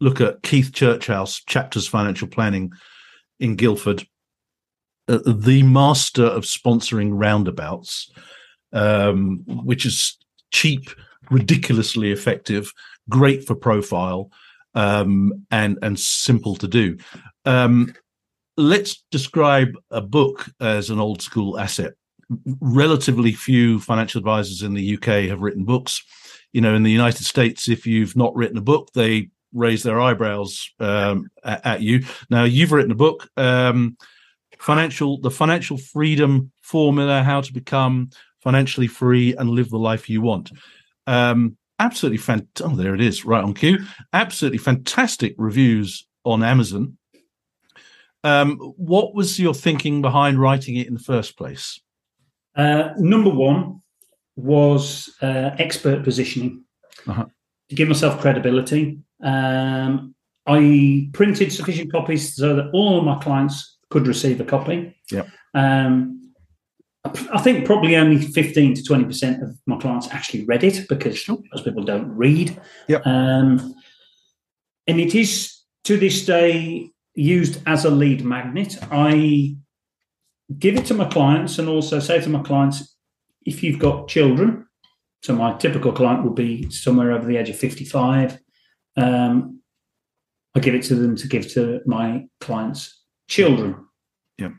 look 0.00 0.20
at 0.20 0.42
Keith 0.42 0.70
Churchouse 0.72 1.42
chapters 1.46 1.88
financial 1.88 2.28
planning 2.28 2.72
in 3.40 3.56
Guildford 3.56 4.06
uh, 5.10 5.18
the 5.26 5.62
master 5.64 6.24
of 6.24 6.44
sponsoring 6.44 7.10
roundabouts, 7.12 8.12
um, 8.72 9.42
which 9.46 9.84
is 9.84 10.16
cheap, 10.52 10.88
ridiculously 11.30 12.12
effective, 12.12 12.72
great 13.08 13.44
for 13.44 13.56
profile, 13.56 14.30
um, 14.74 15.32
and 15.50 15.78
and 15.82 15.98
simple 15.98 16.56
to 16.56 16.68
do. 16.68 16.98
Um, 17.44 17.94
let's 18.56 19.04
describe 19.10 19.72
a 19.90 20.00
book 20.00 20.46
as 20.60 20.90
an 20.90 21.00
old 21.00 21.22
school 21.22 21.58
asset. 21.58 21.92
Relatively 22.60 23.32
few 23.32 23.80
financial 23.80 24.18
advisors 24.18 24.62
in 24.62 24.74
the 24.74 24.96
UK 24.96 25.28
have 25.28 25.40
written 25.40 25.64
books. 25.64 26.02
You 26.52 26.60
know, 26.60 26.74
in 26.74 26.82
the 26.82 26.90
United 26.90 27.24
States, 27.24 27.68
if 27.68 27.86
you've 27.86 28.16
not 28.16 28.34
written 28.34 28.58
a 28.58 28.62
book, 28.62 28.90
they 28.92 29.30
raise 29.52 29.82
their 29.82 30.00
eyebrows 30.00 30.70
um, 30.78 31.28
at, 31.44 31.66
at, 31.66 31.80
you. 31.80 32.04
Now, 32.28 32.44
you've 32.44 32.72
written 32.72 32.92
a 32.92 32.96
book. 32.96 33.28
Um, 33.36 33.96
financial 34.58 35.18
the 35.18 35.30
financial 35.30 35.78
freedom 35.78 36.52
formula 36.60 37.22
how 37.22 37.40
to 37.40 37.52
become 37.52 38.10
financially 38.42 38.86
free 38.86 39.34
and 39.36 39.50
live 39.50 39.70
the 39.70 39.78
life 39.78 40.08
you 40.08 40.20
want. 40.20 40.52
Um, 41.06 41.56
absolutely 41.80 42.18
fantastic. 42.18 42.66
Oh, 42.66 42.76
there 42.76 42.94
it 42.94 43.00
is, 43.00 43.24
right 43.24 43.42
on 43.42 43.54
cue. 43.54 43.78
Absolutely 44.12 44.58
fantastic 44.58 45.34
reviews 45.38 46.06
on 46.24 46.44
Amazon. 46.44 46.96
Um, 48.22 48.58
what 48.76 49.14
was 49.14 49.40
your 49.40 49.54
thinking 49.54 50.02
behind 50.02 50.38
writing 50.38 50.76
it 50.76 50.86
in 50.86 50.94
the 50.94 51.00
first 51.00 51.36
place? 51.36 51.80
Uh, 52.54 52.90
number 52.98 53.30
one 53.30 53.80
was 54.36 55.10
uh, 55.22 55.50
expert 55.58 56.04
positioning 56.04 56.64
uh-huh. 57.06 57.24
to 57.68 57.74
give 57.74 57.88
myself 57.88 58.20
credibility. 58.20 58.98
Um, 59.22 60.14
I 60.46 61.10
printed 61.12 61.52
sufficient 61.52 61.92
copies 61.92 62.36
so 62.36 62.56
that 62.56 62.70
all 62.72 62.98
of 62.98 63.04
my 63.04 63.18
clients 63.22 63.78
could 63.90 64.06
receive 64.06 64.40
a 64.40 64.44
copy. 64.44 64.96
Yeah. 65.10 65.24
Um, 65.54 66.19
I 67.04 67.40
think 67.40 67.64
probably 67.64 67.96
only 67.96 68.20
15 68.20 68.74
to 68.74 68.82
20% 68.82 69.42
of 69.42 69.56
my 69.66 69.78
clients 69.78 70.08
actually 70.10 70.44
read 70.44 70.64
it 70.64 70.86
because 70.88 71.26
most 71.28 71.64
people 71.64 71.82
don't 71.82 72.08
read. 72.14 72.60
Yep. 72.88 73.06
Um, 73.06 73.74
and 74.86 75.00
it 75.00 75.14
is 75.14 75.62
to 75.84 75.96
this 75.96 76.26
day 76.26 76.90
used 77.14 77.62
as 77.66 77.84
a 77.84 77.90
lead 77.90 78.24
magnet. 78.24 78.76
I 78.90 79.56
give 80.58 80.76
it 80.76 80.86
to 80.86 80.94
my 80.94 81.06
clients 81.06 81.58
and 81.58 81.68
also 81.68 82.00
say 82.00 82.20
to 82.20 82.28
my 82.28 82.42
clients, 82.42 82.96
if 83.46 83.62
you've 83.62 83.78
got 83.78 84.08
children, 84.08 84.66
so 85.22 85.34
my 85.34 85.54
typical 85.54 85.92
client 85.92 86.24
would 86.24 86.34
be 86.34 86.70
somewhere 86.70 87.12
over 87.12 87.26
the 87.26 87.36
age 87.36 87.48
of 87.48 87.56
55, 87.56 88.38
um, 88.96 89.60
I 90.54 90.60
give 90.60 90.74
it 90.74 90.82
to 90.84 90.94
them 90.94 91.16
to 91.16 91.28
give 91.28 91.50
to 91.52 91.80
my 91.86 92.26
clients' 92.40 93.02
children. 93.28 93.86
Yeah. 94.38 94.50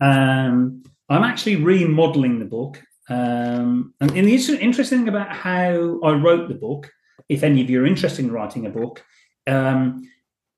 Um, 0.00 0.82
I'm 1.08 1.24
actually 1.24 1.56
remodeling 1.56 2.38
the 2.38 2.44
book. 2.44 2.82
Um, 3.08 3.94
and, 4.00 4.10
and 4.10 4.28
the 4.28 4.58
interesting 4.60 4.98
thing 4.98 5.08
about 5.08 5.34
how 5.34 6.00
I 6.02 6.12
wrote 6.12 6.48
the 6.48 6.54
book, 6.54 6.90
if 7.28 7.42
any 7.42 7.62
of 7.62 7.70
you 7.70 7.82
are 7.82 7.86
interested 7.86 8.24
in 8.24 8.32
writing 8.32 8.66
a 8.66 8.70
book, 8.70 9.04
um, 9.46 10.08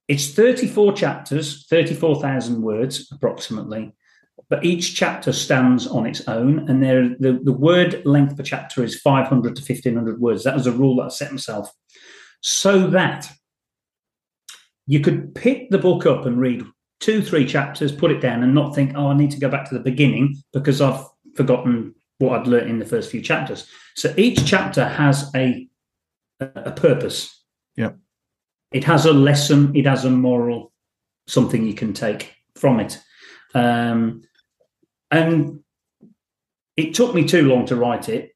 it's 0.08 0.34
34 0.34 0.94
chapters, 0.94 1.66
34,000 1.68 2.62
words 2.62 3.08
approximately, 3.12 3.92
but 4.48 4.64
each 4.64 4.96
chapter 4.96 5.32
stands 5.32 5.86
on 5.86 6.06
its 6.06 6.26
own. 6.26 6.68
And 6.68 6.82
there, 6.82 7.10
the, 7.20 7.38
the 7.44 7.52
word 7.52 8.04
length 8.04 8.36
per 8.36 8.42
chapter 8.42 8.82
is 8.82 9.00
500 9.00 9.54
to 9.54 9.62
1,500 9.62 10.20
words. 10.20 10.42
That 10.42 10.56
was 10.56 10.66
a 10.66 10.72
rule 10.72 10.96
that 10.96 11.04
I 11.04 11.08
set 11.08 11.30
myself 11.30 11.70
so 12.40 12.88
that 12.88 13.30
you 14.88 14.98
could 14.98 15.32
pick 15.36 15.70
the 15.70 15.78
book 15.78 16.06
up 16.06 16.26
and 16.26 16.40
read 16.40 16.64
two, 17.00 17.22
three 17.22 17.46
chapters, 17.46 17.92
put 17.92 18.10
it 18.10 18.20
down, 18.20 18.42
and 18.42 18.54
not 18.54 18.74
think, 18.74 18.92
oh, 18.94 19.08
I 19.08 19.16
need 19.16 19.30
to 19.32 19.40
go 19.40 19.48
back 19.48 19.68
to 19.68 19.74
the 19.74 19.80
beginning 19.80 20.36
because 20.52 20.80
I've 20.80 21.04
forgotten 21.34 21.94
what 22.18 22.38
I'd 22.38 22.46
learned 22.46 22.70
in 22.70 22.78
the 22.78 22.84
first 22.84 23.10
few 23.10 23.22
chapters. 23.22 23.66
So 23.96 24.12
each 24.16 24.44
chapter 24.44 24.84
has 24.86 25.30
a 25.34 25.66
a 26.40 26.72
purpose. 26.72 27.44
Yeah. 27.76 27.92
It 28.72 28.84
has 28.84 29.04
a 29.04 29.12
lesson, 29.12 29.74
it 29.74 29.86
has 29.86 30.04
a 30.04 30.10
moral, 30.10 30.72
something 31.26 31.66
you 31.66 31.74
can 31.74 31.92
take 31.92 32.34
from 32.54 32.80
it. 32.80 32.98
Um, 33.54 34.22
and 35.10 35.60
it 36.76 36.94
took 36.94 37.14
me 37.14 37.26
too 37.26 37.48
long 37.48 37.66
to 37.66 37.76
write 37.76 38.08
it, 38.08 38.34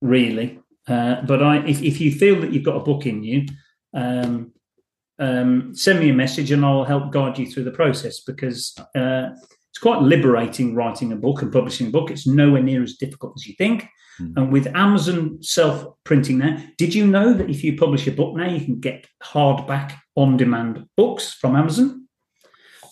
really. 0.00 0.58
Uh, 0.88 1.22
but 1.22 1.42
I, 1.42 1.58
if, 1.66 1.82
if 1.82 2.00
you 2.00 2.12
feel 2.12 2.40
that 2.40 2.52
you've 2.52 2.64
got 2.64 2.76
a 2.76 2.84
book 2.84 3.06
in 3.06 3.22
you, 3.22 3.46
um, 3.92 4.52
um, 5.18 5.74
send 5.74 6.00
me 6.00 6.10
a 6.10 6.14
message 6.14 6.50
and 6.50 6.64
I'll 6.64 6.84
help 6.84 7.12
guide 7.12 7.38
you 7.38 7.46
through 7.46 7.64
the 7.64 7.70
process 7.70 8.20
because 8.20 8.74
uh, 8.94 9.30
it's 9.70 9.78
quite 9.80 10.02
liberating 10.02 10.74
writing 10.74 11.12
a 11.12 11.16
book 11.16 11.42
and 11.42 11.52
publishing 11.52 11.88
a 11.88 11.90
book. 11.90 12.10
It's 12.10 12.26
nowhere 12.26 12.62
near 12.62 12.82
as 12.82 12.94
difficult 12.94 13.34
as 13.36 13.46
you 13.46 13.54
think. 13.54 13.86
Mm. 14.20 14.36
And 14.36 14.52
with 14.52 14.66
Amazon 14.74 15.42
self 15.42 15.86
printing 16.04 16.38
now, 16.38 16.62
did 16.78 16.94
you 16.94 17.06
know 17.06 17.32
that 17.32 17.50
if 17.50 17.64
you 17.64 17.76
publish 17.76 18.06
a 18.06 18.12
book 18.12 18.36
now, 18.36 18.48
you 18.48 18.64
can 18.64 18.80
get 18.80 19.06
hardback 19.22 19.92
on 20.14 20.36
demand 20.36 20.86
books 20.96 21.32
from 21.32 21.56
Amazon? 21.56 22.08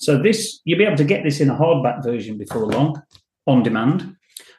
So 0.01 0.21
this 0.21 0.61
you'll 0.65 0.79
be 0.79 0.85
able 0.85 0.97
to 0.97 1.05
get 1.05 1.23
this 1.23 1.41
in 1.41 1.51
a 1.51 1.57
hardback 1.57 2.03
version 2.03 2.39
before 2.39 2.67
long, 2.67 3.01
on 3.47 3.63
demand. 3.63 4.17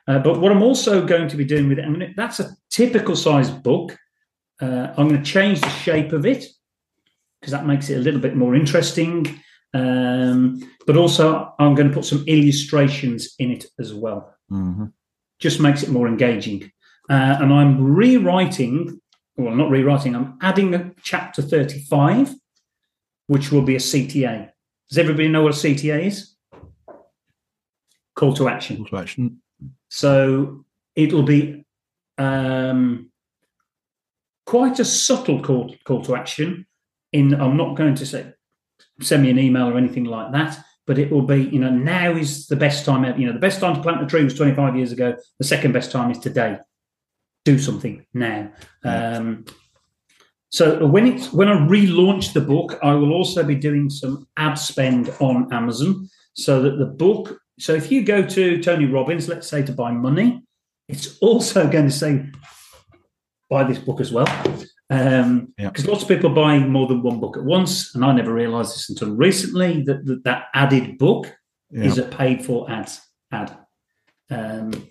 Uh, 0.07 0.19
but 0.19 0.39
what 0.39 0.51
I'm 0.51 0.63
also 0.63 1.05
going 1.05 1.29
to 1.29 1.37
be 1.37 1.45
doing 1.45 1.69
with 1.69 1.79
it, 1.79 1.85
I 1.85 1.89
mean, 1.89 2.13
that's 2.17 2.39
a 2.39 2.55
typical 2.69 3.15
size 3.15 3.49
book. 3.49 3.97
Uh, 4.61 4.93
I'm 4.97 5.09
going 5.09 5.23
to 5.23 5.31
change 5.31 5.61
the 5.61 5.69
shape 5.69 6.11
of 6.11 6.25
it 6.25 6.45
because 7.43 7.51
that 7.51 7.65
makes 7.65 7.89
it 7.89 7.97
a 7.97 7.99
little 7.99 8.21
bit 8.21 8.37
more 8.37 8.55
interesting. 8.55 9.37
Um, 9.73 10.61
but 10.87 10.95
also, 10.95 11.53
I'm 11.59 11.75
going 11.75 11.89
to 11.89 11.93
put 11.93 12.05
some 12.05 12.23
illustrations 12.25 13.35
in 13.37 13.51
it 13.51 13.65
as 13.77 13.93
well. 13.93 14.33
Mm-hmm. 14.49 14.85
Just 15.39 15.59
makes 15.59 15.83
it 15.83 15.89
more 15.89 16.07
engaging. 16.07 16.71
Uh, 17.09 17.35
and 17.41 17.51
I'm 17.51 17.83
rewriting, 17.83 19.01
well, 19.35 19.53
not 19.53 19.69
rewriting, 19.69 20.15
I'm 20.15 20.37
adding 20.41 20.73
a 20.73 20.93
chapter 21.03 21.41
35, 21.41 22.33
which 23.27 23.51
will 23.51 23.63
be 23.63 23.75
a 23.75 23.79
CTA. 23.79 24.49
Does 24.87 24.97
everybody 24.97 25.27
know 25.27 25.43
what 25.43 25.51
a 25.51 25.57
CTA 25.57 26.05
is? 26.05 26.35
Call 28.15 28.33
to 28.35 28.47
action. 28.47 28.77
Call 28.77 28.85
to 28.85 28.97
action. 28.99 29.41
So 29.89 30.63
it'll 30.95 31.23
be 31.23 31.65
um, 32.17 33.11
quite 34.45 34.79
a 34.79 34.85
subtle 34.85 35.41
call, 35.41 35.75
call 35.83 36.05
to 36.05 36.15
action 36.15 36.67
in 37.13 37.33
I'm 37.39 37.57
not 37.57 37.75
going 37.75 37.95
to 37.95 38.05
say 38.05 38.33
send 39.01 39.23
me 39.23 39.29
an 39.29 39.39
email 39.39 39.67
or 39.67 39.77
anything 39.77 40.05
like 40.05 40.31
that, 40.33 40.57
but 40.85 40.99
it 40.99 41.11
will 41.11 41.23
be, 41.23 41.43
you 41.43 41.59
know, 41.59 41.69
now 41.69 42.11
is 42.11 42.47
the 42.47 42.55
best 42.55 42.85
time 42.85 43.03
You 43.19 43.27
know, 43.27 43.33
the 43.33 43.39
best 43.39 43.59
time 43.59 43.75
to 43.75 43.81
plant 43.81 44.03
a 44.03 44.05
tree 44.05 44.23
was 44.23 44.35
25 44.35 44.75
years 44.75 44.91
ago. 44.91 45.15
The 45.39 45.45
second 45.45 45.71
best 45.71 45.91
time 45.91 46.11
is 46.11 46.19
today. 46.19 46.57
Do 47.45 47.57
something 47.59 48.05
now. 48.13 48.51
Um, 48.83 49.45
so 50.49 50.85
when 50.85 51.07
it's 51.07 51.33
when 51.33 51.49
I 51.49 51.55
relaunch 51.55 52.33
the 52.33 52.41
book, 52.41 52.77
I 52.83 52.93
will 52.93 53.11
also 53.11 53.43
be 53.43 53.55
doing 53.55 53.89
some 53.89 54.27
ad 54.37 54.53
spend 54.55 55.09
on 55.19 55.51
Amazon 55.51 56.09
so 56.35 56.61
that 56.61 56.77
the 56.77 56.85
book. 56.85 57.37
So 57.59 57.73
if 57.73 57.91
you 57.91 58.03
go 58.03 58.25
to 58.25 58.61
Tony 58.61 58.85
Robbins, 58.85 59.27
let's 59.27 59.47
say 59.47 59.63
to 59.63 59.71
buy 59.71 59.91
money, 59.91 60.43
it's 60.87 61.17
also 61.19 61.67
going 61.71 61.85
to 61.85 61.91
say 61.91 62.25
buy 63.49 63.63
this 63.63 63.79
book 63.79 63.99
as 63.99 64.11
well. 64.11 64.27
Um, 64.89 65.53
because 65.57 65.85
yeah. 65.85 65.91
lots 65.91 66.03
of 66.03 66.09
people 66.09 66.29
buy 66.29 66.59
more 66.59 66.87
than 66.87 67.01
one 67.01 67.19
book 67.19 67.37
at 67.37 67.43
once, 67.43 67.95
and 67.95 68.03
I 68.03 68.11
never 68.11 68.33
realised 68.33 68.75
this 68.75 68.89
until 68.89 69.15
recently 69.15 69.81
that 69.83 70.05
that, 70.05 70.23
that 70.23 70.45
added 70.53 70.97
book 70.97 71.33
yeah. 71.71 71.85
is 71.85 71.97
a 71.97 72.03
paid 72.03 72.45
for 72.45 72.69
ad 72.69 72.91
ad. 73.31 73.57
Um, 74.29 74.89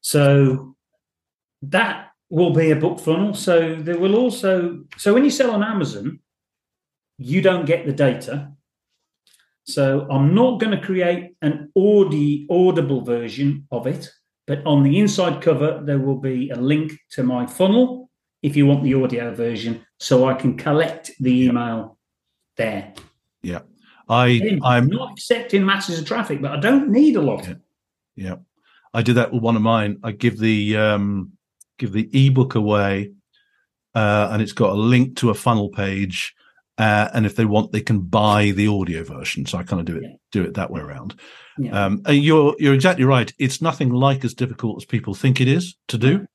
so 0.00 0.76
that 1.62 2.08
will 2.30 2.52
be 2.52 2.70
a 2.70 2.76
book 2.76 3.00
funnel. 3.00 3.34
So 3.34 3.76
there 3.76 3.98
will 3.98 4.16
also 4.16 4.84
so 4.96 5.12
when 5.12 5.24
you 5.24 5.30
sell 5.30 5.50
on 5.50 5.62
Amazon, 5.62 6.20
you 7.18 7.42
don't 7.42 7.66
get 7.66 7.86
the 7.86 7.92
data. 7.92 8.52
So 9.64 10.06
I'm 10.10 10.34
not 10.34 10.58
going 10.58 10.76
to 10.76 10.84
create 10.84 11.36
an 11.40 11.70
audi, 11.76 12.46
audible 12.50 13.02
version 13.02 13.68
of 13.70 13.86
it, 13.86 14.10
but 14.46 14.64
on 14.66 14.82
the 14.82 14.98
inside 14.98 15.40
cover 15.40 15.82
there 15.84 16.00
will 16.00 16.18
be 16.18 16.50
a 16.50 16.56
link 16.56 16.98
to 17.10 17.22
my 17.22 17.46
funnel 17.46 18.10
if 18.42 18.56
you 18.56 18.66
want 18.66 18.82
the 18.82 18.94
audio 18.94 19.34
version, 19.34 19.86
so 19.98 20.28
I 20.28 20.34
can 20.34 20.56
collect 20.56 21.12
the 21.20 21.46
email 21.46 21.98
there. 22.56 22.92
Yeah. 23.42 23.60
I 24.08 24.58
I'm 24.62 24.88
not 24.88 25.12
accepting 25.12 25.64
masses 25.64 25.98
of 25.98 26.06
traffic, 26.06 26.42
but 26.42 26.50
I 26.50 26.60
don't 26.60 26.90
need 26.90 27.16
a 27.16 27.20
lot. 27.20 27.46
Yeah. 27.46 27.54
yeah. 28.16 28.36
I 28.92 29.02
do 29.02 29.14
that 29.14 29.32
with 29.32 29.42
one 29.42 29.56
of 29.56 29.62
mine. 29.62 29.98
I 30.02 30.12
give 30.12 30.38
the 30.38 30.76
um 30.76 31.32
give 31.78 31.92
the 31.92 32.08
ebook 32.12 32.54
away 32.54 33.12
uh 33.94 34.28
and 34.30 34.42
it's 34.42 34.52
got 34.52 34.70
a 34.70 34.74
link 34.74 35.16
to 35.18 35.30
a 35.30 35.34
funnel 35.34 35.68
page. 35.68 36.34
Uh, 36.78 37.10
and 37.12 37.26
if 37.26 37.36
they 37.36 37.44
want, 37.44 37.70
they 37.70 37.82
can 37.82 38.00
buy 38.00 38.50
the 38.50 38.66
audio 38.66 39.04
version. 39.04 39.44
So 39.44 39.58
I 39.58 39.62
kind 39.62 39.78
of 39.78 39.86
do 39.86 39.96
it 39.98 40.02
yeah. 40.04 40.16
do 40.32 40.42
it 40.42 40.54
that 40.54 40.70
way 40.70 40.80
around. 40.80 41.14
Yeah. 41.58 41.84
Um, 41.84 42.02
you're 42.08 42.56
you're 42.58 42.74
exactly 42.74 43.04
right. 43.04 43.32
It's 43.38 43.60
nothing 43.60 43.90
like 43.90 44.24
as 44.24 44.34
difficult 44.34 44.78
as 44.78 44.86
people 44.86 45.14
think 45.14 45.40
it 45.40 45.48
is 45.48 45.76
to 45.88 45.98
do. 45.98 46.26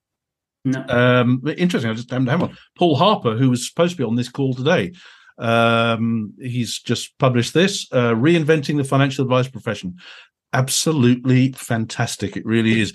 No. 0.67 0.85
Um, 0.89 1.41
interesting. 1.57 1.89
I 1.89 1.93
just 1.93 2.11
haven't 2.11 2.27
had 2.27 2.41
one. 2.41 2.57
Paul 2.77 2.95
Harper, 2.95 3.37
who 3.37 3.49
was 3.49 3.67
supposed 3.67 3.91
to 3.93 3.97
be 3.97 4.03
on 4.03 4.15
this 4.15 4.29
call 4.29 4.53
today, 4.53 4.91
um, 5.37 6.33
he's 6.39 6.79
just 6.79 7.17
published 7.19 7.53
this 7.53 7.87
uh, 7.91 8.13
reinventing 8.13 8.77
the 8.77 8.83
financial 8.83 9.23
advice 9.23 9.47
profession. 9.47 9.95
Absolutely 10.51 11.53
fantastic. 11.53 12.35
It 12.35 12.45
really 12.45 12.81
is. 12.81 12.93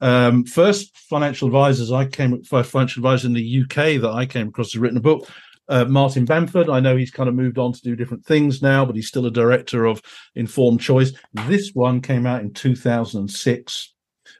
Um, 0.00 0.44
first 0.44 0.96
financial 0.98 1.48
advisors 1.48 1.92
I 1.92 2.04
came 2.06 2.42
First 2.42 2.70
financial 2.70 3.00
advisor 3.00 3.28
in 3.28 3.32
the 3.32 3.62
UK 3.62 4.00
that 4.02 4.12
I 4.12 4.26
came 4.26 4.48
across 4.48 4.72
has 4.72 4.80
written 4.80 4.98
a 4.98 5.02
book. 5.02 5.28
Uh, 5.66 5.86
Martin 5.86 6.26
Bamford. 6.26 6.68
I 6.68 6.80
know 6.80 6.94
he's 6.94 7.10
kind 7.10 7.28
of 7.28 7.34
moved 7.34 7.56
on 7.56 7.72
to 7.72 7.80
do 7.80 7.96
different 7.96 8.26
things 8.26 8.60
now, 8.60 8.84
but 8.84 8.96
he's 8.96 9.08
still 9.08 9.24
a 9.24 9.30
director 9.30 9.86
of 9.86 10.02
Informed 10.34 10.82
Choice. 10.82 11.12
This 11.46 11.70
one 11.72 12.02
came 12.02 12.26
out 12.26 12.42
in 12.42 12.52
2006 12.52 13.93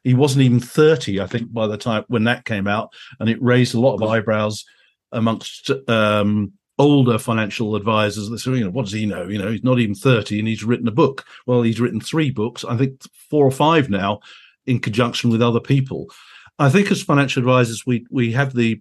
he 0.05 0.15
wasn't 0.15 0.43
even 0.43 0.61
30, 0.61 1.21
I 1.21 1.27
think, 1.27 1.53
by 1.53 1.67
the 1.67 1.79
time 1.79 2.05
when 2.09 2.25
that 2.25 2.45
came 2.45 2.67
out, 2.67 2.93
and 3.19 3.29
it 3.29 3.43
raised 3.43 3.75
a 3.75 3.81
lot 3.81 3.95
of 3.95 4.03
eyebrows 4.03 4.65
amongst 5.13 5.71
um, 5.89 6.53
older 6.79 7.19
financial 7.19 7.75
advisors 7.75 8.29
that 8.29 8.39
say, 8.39 8.53
you 8.53 8.65
know, 8.65 8.71
what 8.71 8.85
does 8.85 8.93
he 8.93 9.07
know? 9.07 9.27
You 9.29 9.39
know, 9.39 9.51
he's 9.51 9.65
not 9.65 9.79
even 9.79 9.95
30 9.95 10.39
and 10.39 10.49
he's 10.49 10.65
written 10.65 10.89
a 10.89 10.93
book. 10.93 11.25
Well, 11.47 11.63
he's 11.63 11.81
written 11.81 12.01
three 12.01 12.31
books, 12.31 12.65
I 12.65 12.77
think 12.77 13.01
four 13.31 13.47
or 13.47 13.51
five 13.51 13.89
now, 13.89 14.21
in 14.67 14.79
conjunction 14.79 15.31
with 15.31 15.43
other 15.43 15.61
people. 15.61 16.11
I 16.59 16.69
think 16.69 16.91
as 16.91 17.03
financial 17.03 17.41
advisors, 17.41 17.85
we 17.85 18.07
we 18.11 18.33
have 18.33 18.55
the 18.55 18.81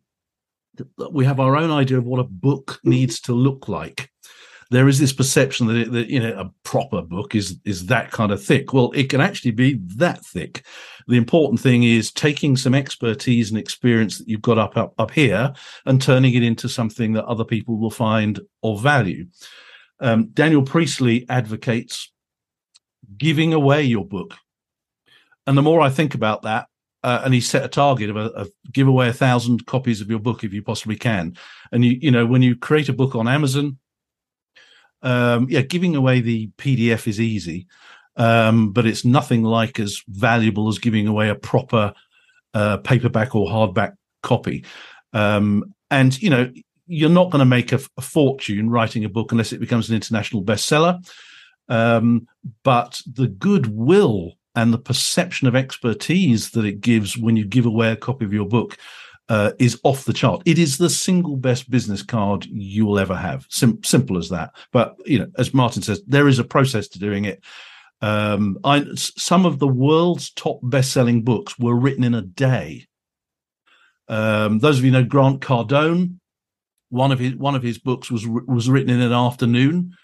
we 1.11 1.25
have 1.25 1.39
our 1.39 1.55
own 1.55 1.71
idea 1.71 1.97
of 1.97 2.05
what 2.05 2.19
a 2.19 2.23
book 2.23 2.79
needs 2.83 3.19
to 3.21 3.33
look 3.33 3.67
like. 3.67 4.11
There 4.71 4.87
is 4.87 4.99
this 4.99 5.13
perception 5.13 5.67
that, 5.67 5.77
it, 5.77 5.91
that 5.91 6.09
you 6.09 6.19
know 6.19 6.33
a 6.37 6.51
proper 6.63 7.01
book 7.01 7.35
is 7.35 7.57
is 7.65 7.87
that 7.87 8.11
kind 8.11 8.31
of 8.31 8.43
thick. 8.43 8.73
Well, 8.73 8.91
it 8.93 9.09
can 9.09 9.21
actually 9.21 9.51
be 9.51 9.79
that 9.97 10.23
thick. 10.25 10.65
The 11.07 11.17
important 11.17 11.59
thing 11.59 11.83
is 11.83 12.11
taking 12.11 12.57
some 12.57 12.73
expertise 12.73 13.49
and 13.49 13.59
experience 13.59 14.17
that 14.17 14.27
you've 14.27 14.41
got 14.41 14.57
up 14.57 14.77
up, 14.77 14.93
up 14.97 15.11
here 15.11 15.53
and 15.85 16.01
turning 16.01 16.33
it 16.33 16.43
into 16.43 16.69
something 16.69 17.13
that 17.13 17.25
other 17.25 17.45
people 17.45 17.77
will 17.77 17.91
find 17.91 18.39
of 18.63 18.81
value. 18.81 19.27
Um, 19.99 20.29
Daniel 20.33 20.63
Priestley 20.63 21.25
advocates 21.29 22.11
giving 23.17 23.53
away 23.53 23.83
your 23.83 24.05
book, 24.05 24.35
and 25.45 25.57
the 25.57 25.61
more 25.61 25.81
I 25.81 25.89
think 25.89 26.15
about 26.15 26.43
that, 26.43 26.67
uh, 27.03 27.21
and 27.25 27.33
he 27.33 27.41
set 27.41 27.65
a 27.65 27.67
target 27.67 28.09
of, 28.09 28.15
a, 28.15 28.25
of 28.31 28.49
give 28.71 28.87
away 28.87 29.09
a 29.09 29.13
thousand 29.13 29.65
copies 29.65 30.01
of 30.01 30.09
your 30.09 30.19
book 30.19 30.43
if 30.43 30.53
you 30.53 30.63
possibly 30.63 30.95
can. 30.95 31.35
And 31.71 31.83
you, 31.83 31.97
you 32.01 32.11
know, 32.11 32.25
when 32.25 32.41
you 32.41 32.55
create 32.55 32.89
a 32.89 32.93
book 32.93 33.15
on 33.15 33.27
Amazon, 33.27 33.77
um, 35.03 35.47
yeah, 35.49 35.61
giving 35.61 35.95
away 35.95 36.21
the 36.21 36.47
PDF 36.57 37.07
is 37.07 37.19
easy, 37.19 37.67
um, 38.15 38.71
but 38.71 38.85
it's 38.85 39.05
nothing 39.05 39.43
like 39.43 39.79
as 39.79 40.01
valuable 40.07 40.69
as 40.69 40.79
giving 40.79 41.07
away 41.07 41.29
a 41.29 41.35
proper 41.35 41.93
uh, 42.53 42.77
paperback 42.77 43.35
or 43.35 43.47
hardback 43.47 43.93
copy. 44.21 44.65
Um, 45.11 45.75
and 45.91 46.19
you 46.21 46.29
know, 46.29 46.51
you're 46.87 47.09
not 47.09 47.31
going 47.31 47.39
to 47.39 47.45
make 47.45 47.71
a, 47.71 47.79
a, 47.97 48.01
fortune 48.01 48.69
writing 48.69 49.05
a 49.05 49.09
book 49.09 49.31
unless 49.31 49.51
it 49.51 49.59
becomes 49.59 49.89
an 49.89 49.95
international 49.95 50.43
bestseller. 50.43 50.99
Um, 51.69 52.27
but 52.63 53.01
the 53.05 53.27
goodwill 53.27 54.33
and 54.55 54.73
the 54.73 54.79
perception 54.79 55.47
of 55.47 55.55
expertise 55.55 56.51
that 56.51 56.65
it 56.65 56.81
gives 56.81 57.17
when 57.17 57.35
you 57.35 57.45
give 57.45 57.65
away 57.65 57.91
a 57.91 57.95
copy 57.95 58.25
of 58.25 58.33
your 58.33 58.47
book 58.47 58.77
uh, 59.29 59.51
is 59.59 59.79
off 59.83 60.05
the 60.05 60.13
chart. 60.13 60.41
It 60.45 60.59
is 60.59 60.77
the 60.77 60.89
single 60.89 61.37
best 61.37 61.69
business 61.69 62.01
card 62.01 62.45
you 62.45 62.85
will 62.85 62.99
ever 62.99 63.15
have. 63.15 63.45
Sim- 63.49 63.83
simple 63.83 64.17
as 64.17 64.29
that. 64.29 64.51
But 64.71 64.95
you 65.05 65.19
know, 65.19 65.27
as 65.37 65.53
Martin 65.53 65.81
says, 65.81 66.01
there 66.07 66.27
is 66.27 66.39
a 66.39 66.43
process 66.43 66.87
to 66.89 66.99
doing 66.99 67.25
it. 67.25 67.43
Um, 68.01 68.59
I, 68.63 68.85
some 68.95 69.45
of 69.45 69.59
the 69.59 69.67
world's 69.67 70.31
top 70.31 70.59
best-selling 70.61 71.23
books 71.23 71.57
were 71.57 71.75
written 71.75 72.03
in 72.03 72.13
a 72.13 72.21
day. 72.21 72.87
Um, 74.09 74.59
those 74.59 74.79
of 74.79 74.85
you 74.85 74.91
know 74.91 75.05
Grant 75.05 75.39
Cardone, 75.39 76.19
one 76.89 77.11
of 77.11 77.19
his 77.19 77.35
one 77.35 77.55
of 77.55 77.63
his 77.63 77.77
books 77.77 78.11
was 78.11 78.27
was 78.27 78.69
written 78.69 78.89
in 78.89 79.01
an 79.01 79.13
afternoon 79.13 79.95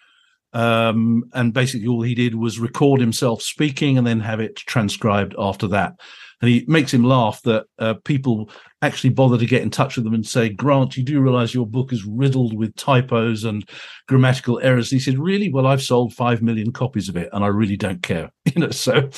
um, 0.53 1.29
and 1.33 1.53
basically 1.53 1.87
all 1.87 2.01
he 2.01 2.15
did 2.15 2.35
was 2.35 2.59
record 2.59 2.99
himself 2.99 3.41
speaking 3.41 3.97
and 3.97 4.05
then 4.05 4.19
have 4.19 4.39
it 4.39 4.55
transcribed 4.55 5.35
after 5.37 5.67
that. 5.67 5.99
And 6.41 6.49
he 6.49 6.65
makes 6.67 6.93
him 6.93 7.03
laugh 7.03 7.41
that 7.43 7.65
uh, 7.79 7.95
people 8.05 8.49
actually 8.81 9.09
bother 9.09 9.37
to 9.37 9.45
get 9.45 9.61
in 9.61 9.69
touch 9.69 9.95
with 9.95 10.05
them 10.05 10.13
and 10.13 10.25
say, 10.25 10.49
Grant, 10.49 10.95
you 10.95 11.03
do 11.03 11.19
realize 11.19 11.53
your 11.53 11.67
book 11.67 11.91
is 11.91 12.05
riddled 12.05 12.55
with 12.55 12.75
typos 12.75 13.43
and 13.43 13.67
grammatical 14.07 14.59
errors. 14.63 14.91
And 14.91 15.01
he 15.01 15.03
said, 15.03 15.19
Really? 15.19 15.51
Well, 15.51 15.67
I've 15.67 15.81
sold 15.81 16.13
five 16.13 16.41
million 16.41 16.71
copies 16.71 17.09
of 17.09 17.17
it 17.17 17.29
and 17.33 17.43
I 17.43 17.47
really 17.47 17.77
don't 17.77 18.01
care. 18.01 18.31
You 18.55 18.61
know, 18.63 18.71
so 18.71 19.09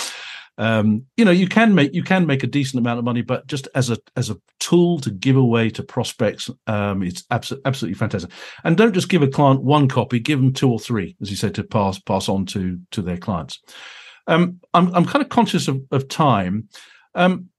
um, 0.57 1.05
you 1.17 1.25
know 1.25 1.31
you 1.31 1.47
can 1.47 1.73
make 1.73 1.93
you 1.93 2.03
can 2.03 2.27
make 2.27 2.43
a 2.43 2.47
decent 2.47 2.79
amount 2.79 2.99
of 2.99 3.05
money 3.05 3.21
but 3.21 3.47
just 3.47 3.67
as 3.73 3.89
a 3.89 3.97
as 4.15 4.29
a 4.29 4.37
tool 4.59 4.99
to 4.99 5.09
give 5.09 5.35
away 5.35 5.69
to 5.71 5.83
prospects 5.83 6.49
um, 6.67 7.01
it's 7.01 7.23
absolutely 7.31 7.67
absolutely 7.67 7.97
fantastic 7.97 8.31
and 8.63 8.77
don't 8.77 8.93
just 8.93 9.09
give 9.09 9.23
a 9.23 9.27
client 9.27 9.63
one 9.63 9.87
copy 9.87 10.19
give 10.19 10.39
them 10.39 10.53
two 10.53 10.69
or 10.69 10.79
three 10.79 11.15
as 11.21 11.31
you 11.31 11.35
said 11.35 11.55
to 11.55 11.63
pass 11.63 11.97
pass 11.99 12.29
on 12.29 12.45
to 12.45 12.79
to 12.91 13.01
their 13.01 13.17
clients 13.17 13.59
um, 14.27 14.59
I'm, 14.73 14.93
I'm 14.93 15.05
kind 15.05 15.23
of 15.23 15.29
conscious 15.29 15.67
of, 15.67 15.81
of 15.91 16.07
time 16.07 16.67
um, 17.15 17.49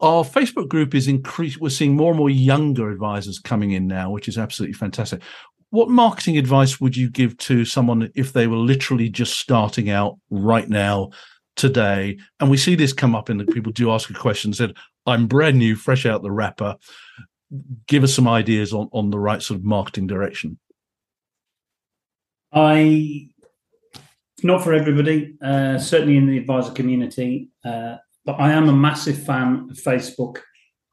our 0.00 0.24
Facebook 0.24 0.68
group 0.68 0.94
is 0.94 1.08
increased. 1.08 1.60
We're 1.60 1.70
seeing 1.70 1.96
more 1.96 2.10
and 2.10 2.18
more 2.18 2.30
younger 2.30 2.90
advisors 2.90 3.38
coming 3.38 3.72
in 3.72 3.86
now, 3.86 4.10
which 4.10 4.28
is 4.28 4.38
absolutely 4.38 4.74
fantastic. 4.74 5.22
What 5.70 5.88
marketing 5.88 6.36
advice 6.36 6.80
would 6.80 6.96
you 6.96 7.08
give 7.08 7.36
to 7.38 7.64
someone 7.64 8.10
if 8.16 8.32
they 8.32 8.48
were 8.48 8.56
literally 8.56 9.08
just 9.08 9.38
starting 9.38 9.88
out 9.88 10.18
right 10.28 10.68
now 10.68 11.10
today. 11.56 12.18
And 12.40 12.50
we 12.50 12.56
see 12.56 12.74
this 12.74 12.92
come 12.92 13.14
up 13.14 13.30
in 13.30 13.38
the 13.38 13.44
people 13.44 13.70
do 13.72 13.90
ask 13.90 14.08
a 14.10 14.14
question, 14.14 14.52
said, 14.52 14.74
I'm 15.06 15.26
brand 15.26 15.58
new, 15.58 15.76
fresh 15.76 16.06
out 16.06 16.22
the 16.22 16.30
wrapper. 16.30 16.76
Give 17.86 18.02
us 18.02 18.14
some 18.14 18.28
ideas 18.28 18.72
on, 18.72 18.88
on 18.92 19.10
the 19.10 19.18
right 19.18 19.42
sort 19.42 19.58
of 19.58 19.64
marketing 19.64 20.06
direction. 20.06 20.58
I 22.52 23.28
not 24.42 24.64
for 24.64 24.72
everybody, 24.72 25.34
uh, 25.42 25.78
certainly 25.78 26.16
in 26.16 26.26
the 26.26 26.38
advisor 26.38 26.72
community, 26.72 27.50
uh, 27.62 27.96
but 28.30 28.40
I 28.40 28.52
am 28.52 28.68
a 28.68 28.72
massive 28.72 29.20
fan 29.24 29.66
of 29.70 29.76
Facebook 29.76 30.38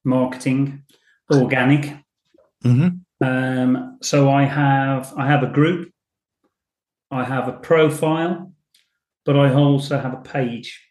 marketing, 0.03 0.83
organic. 1.31 1.83
Mm-hmm. 2.63 2.89
Um, 3.21 3.99
so 4.01 4.29
I 4.31 4.43
have 4.45 5.13
I 5.15 5.27
have 5.27 5.43
a 5.43 5.47
group, 5.47 5.91
I 7.11 7.23
have 7.23 7.47
a 7.47 7.53
profile, 7.53 8.51
but 9.23 9.37
I 9.37 9.53
also 9.53 9.99
have 9.99 10.13
a 10.13 10.21
page. 10.21 10.83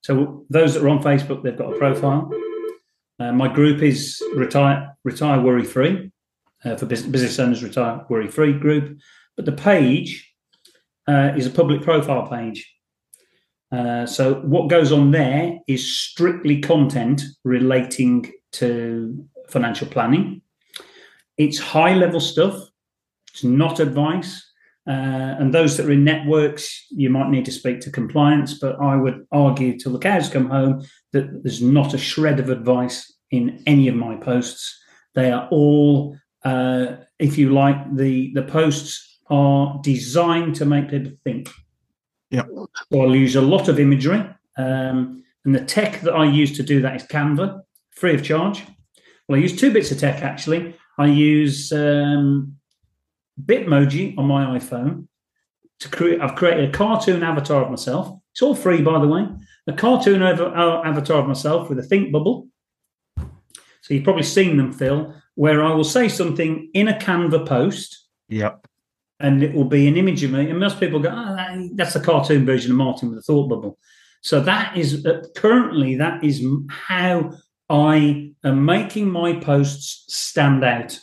So 0.00 0.46
those 0.48 0.72
that 0.72 0.82
are 0.82 0.88
on 0.88 1.02
Facebook, 1.02 1.42
they've 1.42 1.56
got 1.56 1.74
a 1.74 1.78
profile. 1.78 2.32
Uh, 3.20 3.32
my 3.32 3.52
group 3.52 3.82
is 3.82 4.22
retire 4.34 4.96
retire 5.04 5.42
worry 5.42 5.64
free 5.64 6.10
uh, 6.64 6.76
for 6.76 6.86
business, 6.86 7.10
business 7.10 7.38
owners 7.38 7.62
retire 7.62 8.06
worry 8.08 8.28
free 8.28 8.54
group, 8.54 8.98
but 9.36 9.44
the 9.44 9.52
page 9.52 10.32
uh, 11.06 11.32
is 11.36 11.46
a 11.46 11.50
public 11.50 11.82
profile 11.82 12.26
page. 12.26 12.77
Uh, 13.70 14.06
so 14.06 14.34
what 14.40 14.70
goes 14.70 14.92
on 14.92 15.10
there 15.10 15.58
is 15.66 15.98
strictly 15.98 16.60
content 16.60 17.22
relating 17.44 18.32
to 18.52 19.26
financial 19.48 19.86
planning. 19.86 20.40
It's 21.36 21.58
high 21.58 21.94
level 21.94 22.20
stuff. 22.20 22.58
It's 23.32 23.44
not 23.44 23.80
advice. 23.80 24.44
Uh, 24.88 25.36
and 25.38 25.52
those 25.52 25.76
that 25.76 25.86
are 25.86 25.92
in 25.92 26.02
networks, 26.02 26.86
you 26.90 27.10
might 27.10 27.28
need 27.28 27.44
to 27.44 27.52
speak 27.52 27.78
to 27.80 27.90
compliance, 27.90 28.54
but 28.54 28.80
I 28.80 28.96
would 28.96 29.26
argue 29.30 29.78
till 29.78 29.92
the 29.92 29.98
cows 29.98 30.30
come 30.30 30.48
home 30.48 30.82
that 31.12 31.42
there's 31.42 31.60
not 31.60 31.92
a 31.92 31.98
shred 31.98 32.40
of 32.40 32.48
advice 32.48 33.12
in 33.30 33.62
any 33.66 33.88
of 33.88 33.94
my 33.94 34.16
posts. 34.16 34.78
They 35.14 35.30
are 35.30 35.46
all, 35.50 36.16
uh, 36.42 36.96
if 37.18 37.36
you 37.36 37.50
like, 37.50 37.94
the 37.94 38.32
the 38.32 38.44
posts 38.44 39.18
are 39.28 39.78
designed 39.82 40.54
to 40.56 40.64
make 40.64 40.88
people 40.88 41.12
think. 41.22 41.50
Yeah. 42.30 42.44
So 42.92 43.00
I'll 43.00 43.16
use 43.16 43.36
a 43.36 43.40
lot 43.40 43.68
of 43.68 43.80
imagery, 43.80 44.18
um, 44.56 45.22
and 45.44 45.54
the 45.54 45.64
tech 45.64 46.00
that 46.02 46.12
I 46.12 46.24
use 46.24 46.56
to 46.56 46.62
do 46.62 46.82
that 46.82 46.96
is 46.96 47.04
Canva, 47.04 47.62
free 47.90 48.14
of 48.14 48.22
charge. 48.22 48.64
Well, 49.28 49.38
I 49.38 49.42
use 49.42 49.58
two 49.58 49.72
bits 49.72 49.90
of 49.90 49.98
tech 49.98 50.22
actually. 50.22 50.76
I 50.98 51.06
use 51.06 51.72
um, 51.72 52.56
Bitmoji 53.42 54.18
on 54.18 54.26
my 54.26 54.58
iPhone 54.58 55.06
to 55.80 55.88
create. 55.88 56.20
I've 56.20 56.34
created 56.34 56.68
a 56.68 56.72
cartoon 56.72 57.22
avatar 57.22 57.62
of 57.62 57.70
myself. 57.70 58.18
It's 58.32 58.42
all 58.42 58.54
free, 58.54 58.82
by 58.82 59.00
the 59.00 59.08
way. 59.08 59.26
A 59.66 59.72
cartoon 59.72 60.22
uh, 60.22 60.82
avatar 60.84 61.20
of 61.20 61.28
myself 61.28 61.68
with 61.68 61.78
a 61.78 61.82
think 61.82 62.12
bubble. 62.12 62.48
So 63.16 63.94
you've 63.94 64.04
probably 64.04 64.22
seen 64.22 64.56
them, 64.56 64.72
Phil, 64.72 65.14
where 65.34 65.62
I 65.62 65.72
will 65.72 65.84
say 65.84 66.08
something 66.08 66.70
in 66.74 66.88
a 66.88 66.94
Canva 66.94 67.46
post. 67.46 68.06
Yep. 68.28 68.67
And 69.20 69.42
it 69.42 69.52
will 69.52 69.64
be 69.64 69.88
an 69.88 69.96
image 69.96 70.22
of 70.22 70.30
me. 70.30 70.48
And 70.48 70.60
most 70.60 70.78
people 70.78 71.00
go, 71.00 71.10
oh, 71.12 71.68
that's 71.74 71.94
the 71.94 72.00
cartoon 72.00 72.46
version 72.46 72.70
of 72.70 72.76
Martin 72.76 73.10
with 73.10 73.18
a 73.18 73.22
thought 73.22 73.48
bubble. 73.48 73.78
So 74.22 74.40
that 74.40 74.76
is 74.76 75.04
uh, 75.04 75.24
currently 75.36 75.96
that 75.96 76.22
is 76.22 76.44
how 76.70 77.32
I 77.68 78.32
am 78.44 78.64
making 78.64 79.10
my 79.10 79.34
posts 79.34 80.04
stand 80.14 80.64
out 80.64 80.98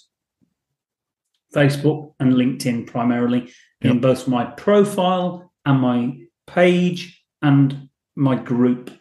Facebook 1.53 2.13
and 2.19 2.33
LinkedIn 2.33 2.87
primarily 2.87 3.51
yep. 3.81 3.93
in 3.93 4.01
both 4.01 4.27
my 4.27 4.45
profile 4.45 5.53
and 5.65 5.79
my 5.79 6.17
page 6.47 7.23
and 7.41 7.89
my 8.15 8.35
group. 8.35 8.91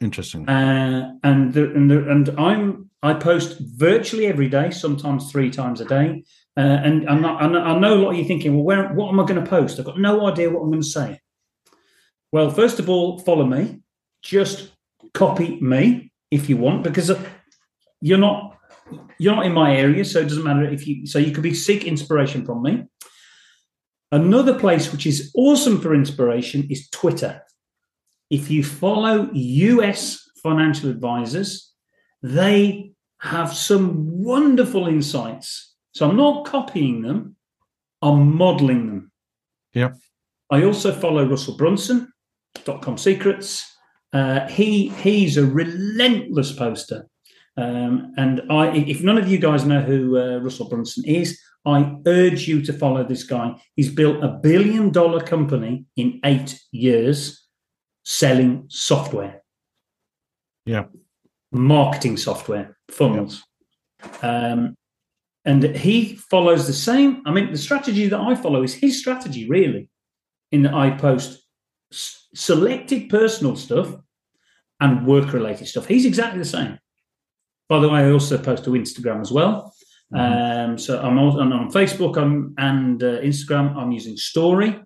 Interesting. 0.00 0.48
Uh, 0.48 1.12
and 1.22 1.52
the, 1.52 1.72
and 1.72 1.90
the, 1.90 2.10
and 2.10 2.28
I'm 2.38 2.90
I 3.02 3.14
post 3.14 3.58
virtually 3.60 4.26
every 4.26 4.48
day, 4.48 4.70
sometimes 4.70 5.30
three 5.30 5.50
times 5.50 5.80
a 5.80 5.84
day. 5.84 6.22
Uh, 6.56 6.60
and 6.60 7.08
I'm 7.08 7.22
not, 7.22 7.42
I 7.42 7.78
know 7.78 7.94
a 7.94 8.00
lot 8.02 8.10
of 8.10 8.16
you 8.16 8.24
thinking, 8.24 8.54
well, 8.54 8.64
where, 8.64 8.92
what 8.92 9.08
am 9.08 9.20
I 9.20 9.24
going 9.24 9.42
to 9.42 9.48
post? 9.48 9.78
I've 9.78 9.86
got 9.86 9.98
no 9.98 10.26
idea 10.26 10.50
what 10.50 10.60
I'm 10.60 10.70
going 10.70 10.82
to 10.82 10.86
say. 10.86 11.20
Well, 12.30 12.50
first 12.50 12.78
of 12.78 12.88
all, 12.88 13.18
follow 13.18 13.46
me. 13.46 13.80
Just 14.22 14.72
copy 15.14 15.58
me 15.60 16.12
if 16.30 16.48
you 16.48 16.56
want, 16.56 16.82
because 16.82 17.10
you're 18.00 18.18
not 18.18 18.58
you're 19.18 19.34
not 19.34 19.46
in 19.46 19.52
my 19.52 19.76
area, 19.76 20.04
so 20.04 20.20
it 20.20 20.28
doesn't 20.28 20.44
matter 20.44 20.64
if 20.64 20.86
you. 20.86 21.06
So 21.06 21.18
you 21.18 21.32
could 21.32 21.42
be 21.42 21.54
seek 21.54 21.84
inspiration 21.84 22.44
from 22.44 22.62
me. 22.62 22.84
Another 24.10 24.58
place 24.58 24.92
which 24.92 25.06
is 25.06 25.32
awesome 25.34 25.80
for 25.80 25.94
inspiration 25.94 26.66
is 26.70 26.88
Twitter. 26.90 27.42
If 28.30 28.50
you 28.50 28.62
follow 28.62 29.30
US 29.32 30.28
financial 30.42 30.90
advisors, 30.90 31.72
they 32.22 32.92
have 33.20 33.54
some 33.54 34.22
wonderful 34.22 34.86
insights. 34.86 35.71
So 35.92 36.08
I'm 36.08 36.16
not 36.16 36.46
copying 36.46 37.02
them, 37.02 37.36
I'm 38.00 38.34
modeling 38.36 38.86
them. 38.86 39.12
Yeah. 39.74 39.92
I 40.50 40.64
also 40.64 40.92
follow 40.92 41.24
Russell 41.24 41.56
Brunson, 41.56 42.12
dot-com 42.64 42.98
secrets. 42.98 43.66
Uh, 44.12 44.46
he 44.48 44.88
he's 44.88 45.36
a 45.38 45.46
relentless 45.46 46.52
poster. 46.52 47.06
Um, 47.56 48.12
and 48.16 48.42
I, 48.50 48.76
if 48.76 49.02
none 49.02 49.18
of 49.18 49.28
you 49.28 49.38
guys 49.38 49.64
know 49.64 49.80
who 49.80 50.18
uh, 50.18 50.38
Russell 50.38 50.68
Brunson 50.68 51.04
is, 51.06 51.40
I 51.64 51.96
urge 52.06 52.48
you 52.48 52.62
to 52.62 52.72
follow 52.72 53.04
this 53.04 53.24
guy. 53.24 53.54
He's 53.76 53.90
built 53.90 54.22
a 54.22 54.28
billion 54.42 54.90
dollar 54.90 55.22
company 55.22 55.84
in 55.96 56.20
eight 56.24 56.60
years 56.72 57.46
selling 58.04 58.64
software. 58.68 59.42
Yeah. 60.66 60.84
Marketing 61.52 62.16
software, 62.16 62.76
funnels. 62.90 63.42
Um, 64.22 64.74
and 65.44 65.62
he 65.76 66.16
follows 66.16 66.66
the 66.66 66.72
same. 66.72 67.22
I 67.26 67.32
mean, 67.32 67.50
the 67.50 67.58
strategy 67.58 68.06
that 68.08 68.20
I 68.20 68.34
follow 68.34 68.62
is 68.62 68.74
his 68.74 68.98
strategy, 68.98 69.48
really, 69.48 69.88
in 70.50 70.62
that 70.62 70.74
I 70.74 70.90
post 70.90 71.42
s- 71.92 72.28
selected 72.34 73.08
personal 73.08 73.56
stuff 73.56 73.94
and 74.80 75.06
work 75.06 75.32
related 75.32 75.66
stuff. 75.66 75.86
He's 75.86 76.04
exactly 76.04 76.38
the 76.38 76.44
same. 76.44 76.78
By 77.68 77.80
the 77.80 77.88
way, 77.88 78.00
I 78.00 78.10
also 78.10 78.38
post 78.38 78.64
to 78.64 78.70
Instagram 78.70 79.20
as 79.20 79.32
well. 79.32 79.74
Um, 80.14 80.76
so 80.76 81.00
I'm 81.00 81.18
on, 81.18 81.52
on 81.52 81.70
Facebook 81.70 82.18
I'm, 82.18 82.54
and 82.58 83.02
uh, 83.02 83.20
Instagram. 83.20 83.74
I'm 83.76 83.92
using 83.92 84.16
Story, 84.16 84.78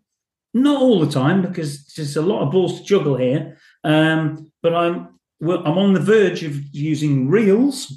not 0.55 0.81
all 0.81 1.01
the 1.01 1.11
time 1.11 1.43
because 1.43 1.85
there's 1.95 2.17
a 2.17 2.23
lot 2.23 2.43
of 2.43 2.53
balls 2.53 2.79
to 2.79 2.87
juggle 2.87 3.17
here. 3.17 3.59
Um, 3.83 4.53
but 4.63 4.75
I'm 4.75 5.19
well, 5.41 5.63
I'm 5.67 5.79
on 5.79 5.93
the 5.93 6.01
verge 6.01 6.45
of 6.45 6.57
using 6.73 7.29
Reels. 7.29 7.93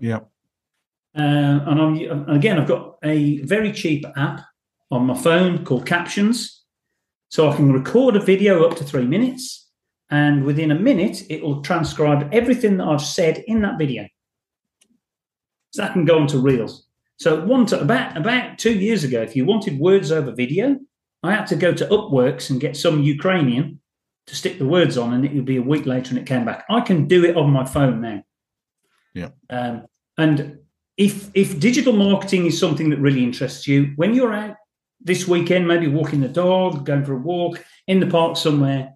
Yeah. 0.00 0.20
Uh, 1.16 1.60
and 1.66 1.80
I'm 1.80 2.28
again, 2.28 2.58
I've 2.58 2.68
got 2.68 2.96
a 3.02 3.38
very 3.38 3.72
cheap 3.72 4.04
app 4.16 4.42
on 4.90 5.06
my 5.06 5.16
phone 5.16 5.64
called 5.64 5.86
Captions, 5.86 6.64
so 7.28 7.50
I 7.50 7.56
can 7.56 7.72
record 7.72 8.16
a 8.16 8.20
video 8.20 8.64
up 8.64 8.76
to 8.76 8.84
three 8.84 9.06
minutes, 9.06 9.68
and 10.10 10.44
within 10.44 10.70
a 10.70 10.78
minute, 10.78 11.22
it 11.28 11.42
will 11.42 11.62
transcribe 11.62 12.28
everything 12.32 12.76
that 12.78 12.86
I've 12.86 13.02
said 13.02 13.44
in 13.46 13.62
that 13.62 13.78
video. 13.78 14.06
So 15.70 15.82
that 15.82 15.92
can 15.92 16.04
go 16.04 16.18
onto 16.18 16.38
Reels. 16.38 16.86
So 17.16 17.44
one 17.44 17.66
to, 17.66 17.80
about 17.80 18.16
about 18.16 18.58
two 18.58 18.78
years 18.78 19.04
ago, 19.04 19.20
if 19.20 19.34
you 19.34 19.44
wanted 19.44 19.78
words 19.78 20.12
over 20.12 20.30
video, 20.32 20.78
I 21.22 21.32
had 21.32 21.46
to 21.48 21.56
go 21.56 21.74
to 21.74 21.86
Upworks 21.86 22.48
and 22.50 22.60
get 22.60 22.76
some 22.76 23.02
Ukrainian 23.02 23.80
to 24.26 24.36
stick 24.36 24.58
the 24.58 24.66
words 24.66 24.96
on, 24.96 25.14
and 25.14 25.24
it 25.24 25.34
would 25.34 25.44
be 25.44 25.56
a 25.56 25.62
week 25.62 25.86
later, 25.86 26.10
and 26.10 26.18
it 26.18 26.26
came 26.26 26.44
back. 26.44 26.64
I 26.70 26.80
can 26.80 27.08
do 27.08 27.24
it 27.24 27.36
on 27.36 27.50
my 27.50 27.64
phone 27.64 28.00
now. 28.00 28.22
Yeah. 29.14 29.30
Um, 29.50 29.86
and 30.16 30.58
if 30.98 31.30
if 31.32 31.58
digital 31.60 31.92
marketing 31.92 32.46
is 32.46 32.58
something 32.58 32.90
that 32.90 32.98
really 32.98 33.22
interests 33.22 33.66
you, 33.66 33.92
when 33.96 34.14
you're 34.14 34.34
out 34.34 34.56
this 35.00 35.28
weekend, 35.28 35.66
maybe 35.66 35.86
walking 35.86 36.20
the 36.20 36.28
dog, 36.28 36.84
going 36.84 37.04
for 37.04 37.14
a 37.14 37.18
walk 37.18 37.64
in 37.86 38.00
the 38.00 38.06
park 38.06 38.36
somewhere, 38.36 38.94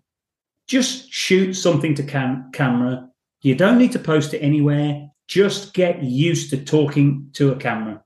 just 0.66 1.11
shoot 1.11 1.55
something 1.55 1.94
to 1.94 2.03
cam- 2.03 2.50
camera. 2.53 3.09
You 3.40 3.55
don't 3.55 3.78
need 3.78 3.92
to 3.92 3.98
post 4.00 4.34
it 4.34 4.40
anywhere. 4.40 5.09
Just 5.28 5.74
get 5.74 6.03
used 6.03 6.50
to 6.50 6.64
talking 6.64 7.30
to 7.34 7.53
a 7.53 7.57
camera. 7.57 8.03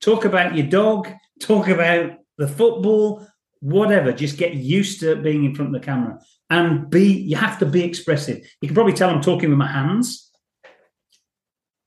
Talk 0.00 0.24
about 0.24 0.54
your 0.54 0.66
dog, 0.66 1.08
talk 1.40 1.68
about 1.68 2.12
the 2.38 2.46
football, 2.46 3.26
whatever. 3.60 4.12
Just 4.12 4.38
get 4.38 4.54
used 4.54 5.00
to 5.00 5.16
being 5.16 5.44
in 5.44 5.54
front 5.54 5.74
of 5.74 5.80
the 5.80 5.84
camera 5.84 6.20
and 6.50 6.88
be, 6.88 7.12
you 7.12 7.36
have 7.36 7.58
to 7.58 7.66
be 7.66 7.82
expressive. 7.82 8.46
You 8.60 8.68
can 8.68 8.74
probably 8.74 8.92
tell 8.92 9.10
I'm 9.10 9.20
talking 9.20 9.50
with 9.50 9.58
my 9.58 9.66
hands. 9.70 10.25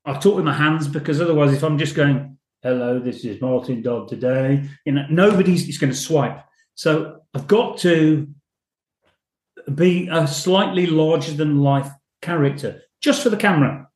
I 0.04 0.18
talk 0.18 0.36
with 0.36 0.44
my 0.44 0.54
hands 0.54 0.88
because 0.88 1.20
otherwise, 1.20 1.52
if 1.52 1.62
I'm 1.62 1.78
just 1.78 1.94
going, 1.94 2.38
hello, 2.62 2.98
this 2.98 3.24
is 3.24 3.40
Martin 3.40 3.82
Dodd 3.82 4.08
today, 4.08 4.68
you 4.84 4.92
know, 4.92 5.06
nobody's 5.10 5.68
is 5.68 5.78
going 5.78 5.92
to 5.92 5.98
swipe. 5.98 6.42
So 6.74 7.20
I've 7.34 7.46
got 7.46 7.78
to 7.78 8.28
be 9.74 10.08
a 10.10 10.26
slightly 10.26 10.86
larger 10.86 11.32
than 11.32 11.58
life 11.58 11.90
character 12.22 12.82
just 13.00 13.22
for 13.22 13.30
the 13.30 13.36
camera. 13.36 13.88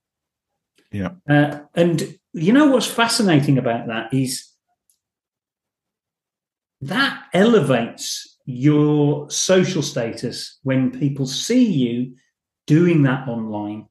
Yeah. 0.92 1.10
Uh, 1.28 1.60
and 1.74 2.18
you 2.32 2.52
know 2.52 2.66
what's 2.66 2.86
fascinating 2.86 3.58
about 3.58 3.86
that 3.88 4.12
is 4.12 4.48
that 6.82 7.24
elevates 7.32 8.38
your 8.44 9.30
social 9.30 9.82
status 9.82 10.58
when 10.62 10.90
people 10.90 11.26
see 11.26 11.64
you 11.64 12.14
doing 12.66 13.02
that 13.02 13.26
online. 13.28 13.86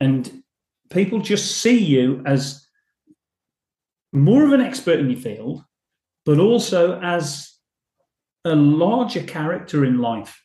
And 0.00 0.43
people 0.90 1.20
just 1.20 1.58
see 1.58 1.78
you 1.78 2.22
as 2.26 2.66
more 4.12 4.44
of 4.44 4.52
an 4.52 4.60
expert 4.60 5.00
in 5.00 5.10
your 5.10 5.20
field, 5.20 5.64
but 6.24 6.38
also 6.38 7.00
as 7.00 7.52
a 8.44 8.54
larger 8.54 9.22
character 9.22 9.84
in 9.84 9.98
life. 9.98 10.40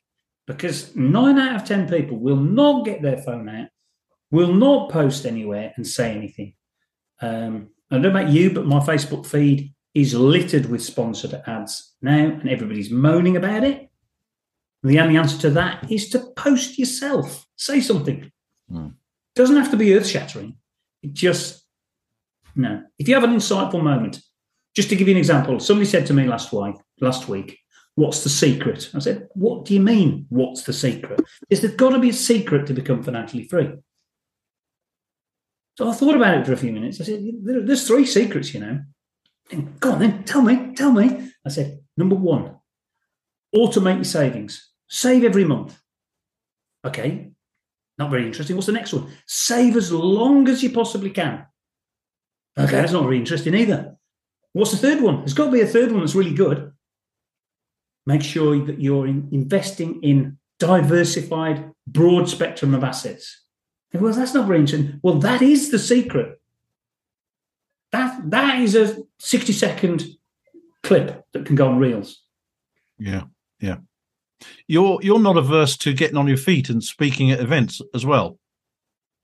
Because 0.48 0.96
nine 0.96 1.38
out 1.38 1.62
of 1.62 1.68
10 1.68 1.88
people 1.88 2.18
will 2.18 2.38
not 2.38 2.84
get 2.84 3.02
their 3.02 3.18
phone 3.18 3.48
out, 3.48 3.68
will 4.32 4.54
not 4.54 4.90
post 4.90 5.26
anywhere 5.26 5.74
and 5.76 5.86
say 5.86 6.16
anything. 6.16 6.56
Um, 7.22 7.70
I 7.92 7.96
don't 7.96 8.02
know 8.02 8.10
about 8.10 8.30
you, 8.30 8.52
but 8.52 8.66
my 8.66 8.80
Facebook 8.80 9.26
feed 9.26 9.74
is 9.94 10.14
littered 10.14 10.68
with 10.68 10.84
sponsored 10.84 11.40
ads 11.46 11.96
now, 12.02 12.18
and 12.18 12.50
everybody's 12.50 12.92
moaning 12.92 13.38
about 13.38 13.64
it. 13.64 13.90
The 14.84 15.00
only 15.00 15.18
answer 15.18 15.38
to 15.42 15.50
that 15.52 15.92
is 15.92 16.10
to 16.10 16.20
post 16.36 16.80
yourself. 16.80 17.46
Say 17.56 17.82
something. 17.82 18.32
Hmm. 18.72 18.90
Doesn't 19.40 19.56
have 19.56 19.72
to 19.72 19.78
be 19.78 19.96
earth 19.96 20.06
shattering. 20.06 20.58
It 21.02 21.14
just 21.14 21.64
no. 22.58 22.84
If 22.98 23.08
you 23.08 23.14
have 23.14 23.24
an 23.24 23.34
insightful 23.34 23.82
moment, 23.82 24.20
just 24.76 24.90
to 24.90 24.98
give 24.98 25.08
you 25.08 25.14
an 25.14 25.18
example, 25.18 25.62
somebody 25.62 25.86
said 25.86 26.06
to 26.08 26.14
me 26.14 26.26
last 26.26 26.52
week, 26.52 26.76
last 27.00 27.30
week, 27.30 27.58
what's 27.96 28.22
the 28.22 28.30
secret? 28.30 28.90
I 28.94 29.00
said, 29.00 29.30
what 29.36 29.64
do 29.64 29.74
you 29.74 29.80
mean? 29.80 30.26
What's 30.28 30.64
the 30.64 30.74
secret? 30.74 31.22
Is 31.50 31.62
there 31.62 31.72
got 31.72 31.92
to 31.92 32.00
be 32.00 32.10
a 32.10 32.14
secret 32.14 32.68
to 32.68 32.74
become 32.74 33.02
financially 33.02 33.46
free? 33.46 33.70
So 35.78 35.90
I 35.90 35.94
thought 35.94 36.18
about 36.18 36.38
it 36.38 36.46
for 36.46 36.52
a 36.52 36.58
few 36.58 36.74
minutes. 36.74 37.00
I 37.00 37.06
said, 37.06 37.24
there's 37.42 37.88
three 37.88 38.06
secrets, 38.06 38.54
you 38.54 38.60
know. 38.60 38.82
And, 39.54 39.80
Go 39.80 39.94
on 39.94 40.00
then, 40.00 40.26
tell 40.26 40.42
me, 40.42 40.74
tell 40.76 40.92
me. 40.92 41.32
I 41.46 41.50
said, 41.50 41.80
number 41.96 42.16
one, 42.16 42.58
automate 43.56 43.96
your 43.96 44.04
savings. 44.04 44.70
Save 44.90 45.24
every 45.24 45.46
month. 45.46 45.80
Okay, 46.84 47.32
not 48.00 48.10
very 48.10 48.26
interesting. 48.26 48.56
What's 48.56 48.66
the 48.66 48.74
next 48.74 48.94
one? 48.94 49.12
Save 49.28 49.76
as 49.76 49.92
long 49.92 50.48
as 50.48 50.64
you 50.64 50.72
possibly 50.72 51.10
can. 51.10 51.46
Okay, 52.58 52.72
that's 52.72 52.94
not 52.94 53.04
very 53.04 53.18
interesting 53.18 53.54
either. 53.54 53.96
What's 54.54 54.72
the 54.72 54.78
third 54.78 55.02
one? 55.02 55.20
There's 55.20 55.34
got 55.34 55.46
to 55.46 55.52
be 55.52 55.62
a 55.62 55.68
third 55.68 55.92
one 55.92 56.00
that's 56.00 56.16
really 56.16 56.34
good. 56.34 56.72
Make 58.06 58.24
sure 58.24 58.66
that 58.66 58.82
you're 58.82 59.06
in, 59.06 59.28
investing 59.32 60.02
in 60.02 60.38
diversified, 60.58 61.72
broad 61.86 62.28
spectrum 62.28 62.74
of 62.74 62.84
assets. 62.84 63.44
Well, 63.94 64.14
that's 64.14 64.34
not 64.34 64.48
very 64.48 64.60
interesting. 64.60 65.00
Well, 65.04 65.20
that 65.20 65.42
is 65.42 65.70
the 65.70 65.80
secret. 65.80 66.42
That 67.92 68.30
that 68.32 68.60
is 68.60 68.76
a 68.76 68.98
60 69.20 69.52
second 69.54 70.06
clip 70.84 71.26
that 71.34 71.46
can 71.46 71.56
go 71.56 71.68
on 71.68 71.80
reels. 71.80 72.22
Yeah. 72.98 73.24
Yeah. 73.60 73.78
You're 74.70 75.00
you're 75.02 75.20
not 75.20 75.36
averse 75.36 75.76
to 75.78 75.94
getting 75.94 76.16
on 76.16 76.28
your 76.28 76.38
feet 76.38 76.70
and 76.70 76.84
speaking 76.84 77.32
at 77.32 77.40
events 77.40 77.82
as 77.96 78.06
well. 78.06 78.38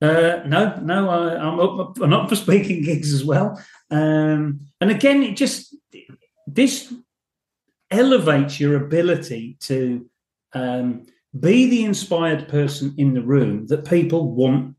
Uh, 0.01 0.41
no, 0.47 0.75
no, 0.81 1.07
I, 1.07 1.37
I'm 1.37 1.59
up. 1.59 1.99
I'm 2.01 2.13
up 2.13 2.29
for 2.29 2.35
speaking 2.35 2.83
gigs 2.83 3.13
as 3.13 3.23
well. 3.23 3.63
Um, 3.91 4.61
and 4.81 4.89
again, 4.89 5.21
it 5.21 5.37
just 5.37 5.75
this 6.47 6.91
elevates 7.91 8.59
your 8.59 8.83
ability 8.83 9.57
to 9.61 10.09
um, 10.53 11.05
be 11.39 11.69
the 11.69 11.85
inspired 11.85 12.47
person 12.49 12.95
in 12.97 13.13
the 13.13 13.21
room 13.21 13.67
that 13.67 13.87
people 13.87 14.31
want. 14.33 14.75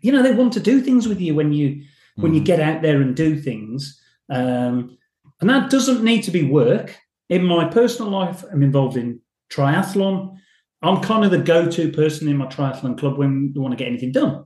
You 0.00 0.10
know, 0.10 0.22
they 0.22 0.34
want 0.34 0.52
to 0.54 0.60
do 0.60 0.80
things 0.80 1.06
with 1.06 1.20
you 1.20 1.36
when 1.36 1.52
you 1.52 1.84
when 2.16 2.34
you 2.34 2.40
Mhm. 2.40 2.46
get 2.46 2.60
out 2.60 2.82
there 2.82 3.00
and 3.00 3.14
do 3.14 3.38
things. 3.38 4.02
Um, 4.28 4.98
and 5.40 5.48
that 5.48 5.70
doesn't 5.70 6.02
need 6.02 6.24
to 6.24 6.32
be 6.32 6.42
work. 6.42 6.98
In 7.28 7.44
my 7.44 7.66
personal 7.66 8.10
life, 8.10 8.42
I'm 8.50 8.64
involved 8.64 8.96
in 8.96 9.20
triathlon. 9.50 10.36
I'm 10.82 11.00
kind 11.02 11.24
of 11.24 11.30
the 11.30 11.38
go-to 11.38 11.90
person 11.90 12.28
in 12.28 12.36
my 12.36 12.46
triathlon 12.46 12.98
club 12.98 13.18
when 13.18 13.52
we 13.54 13.60
want 13.60 13.72
to 13.72 13.76
get 13.76 13.88
anything 13.88 14.12
done. 14.12 14.44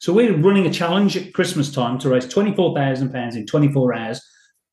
So 0.00 0.12
we're 0.12 0.36
running 0.36 0.66
a 0.66 0.72
challenge 0.72 1.16
at 1.16 1.32
Christmas 1.32 1.72
time 1.72 1.98
to 2.00 2.08
raise 2.08 2.26
twenty-four 2.26 2.74
thousand 2.74 3.12
pounds 3.12 3.36
in 3.36 3.46
twenty-four 3.46 3.94
hours 3.94 4.20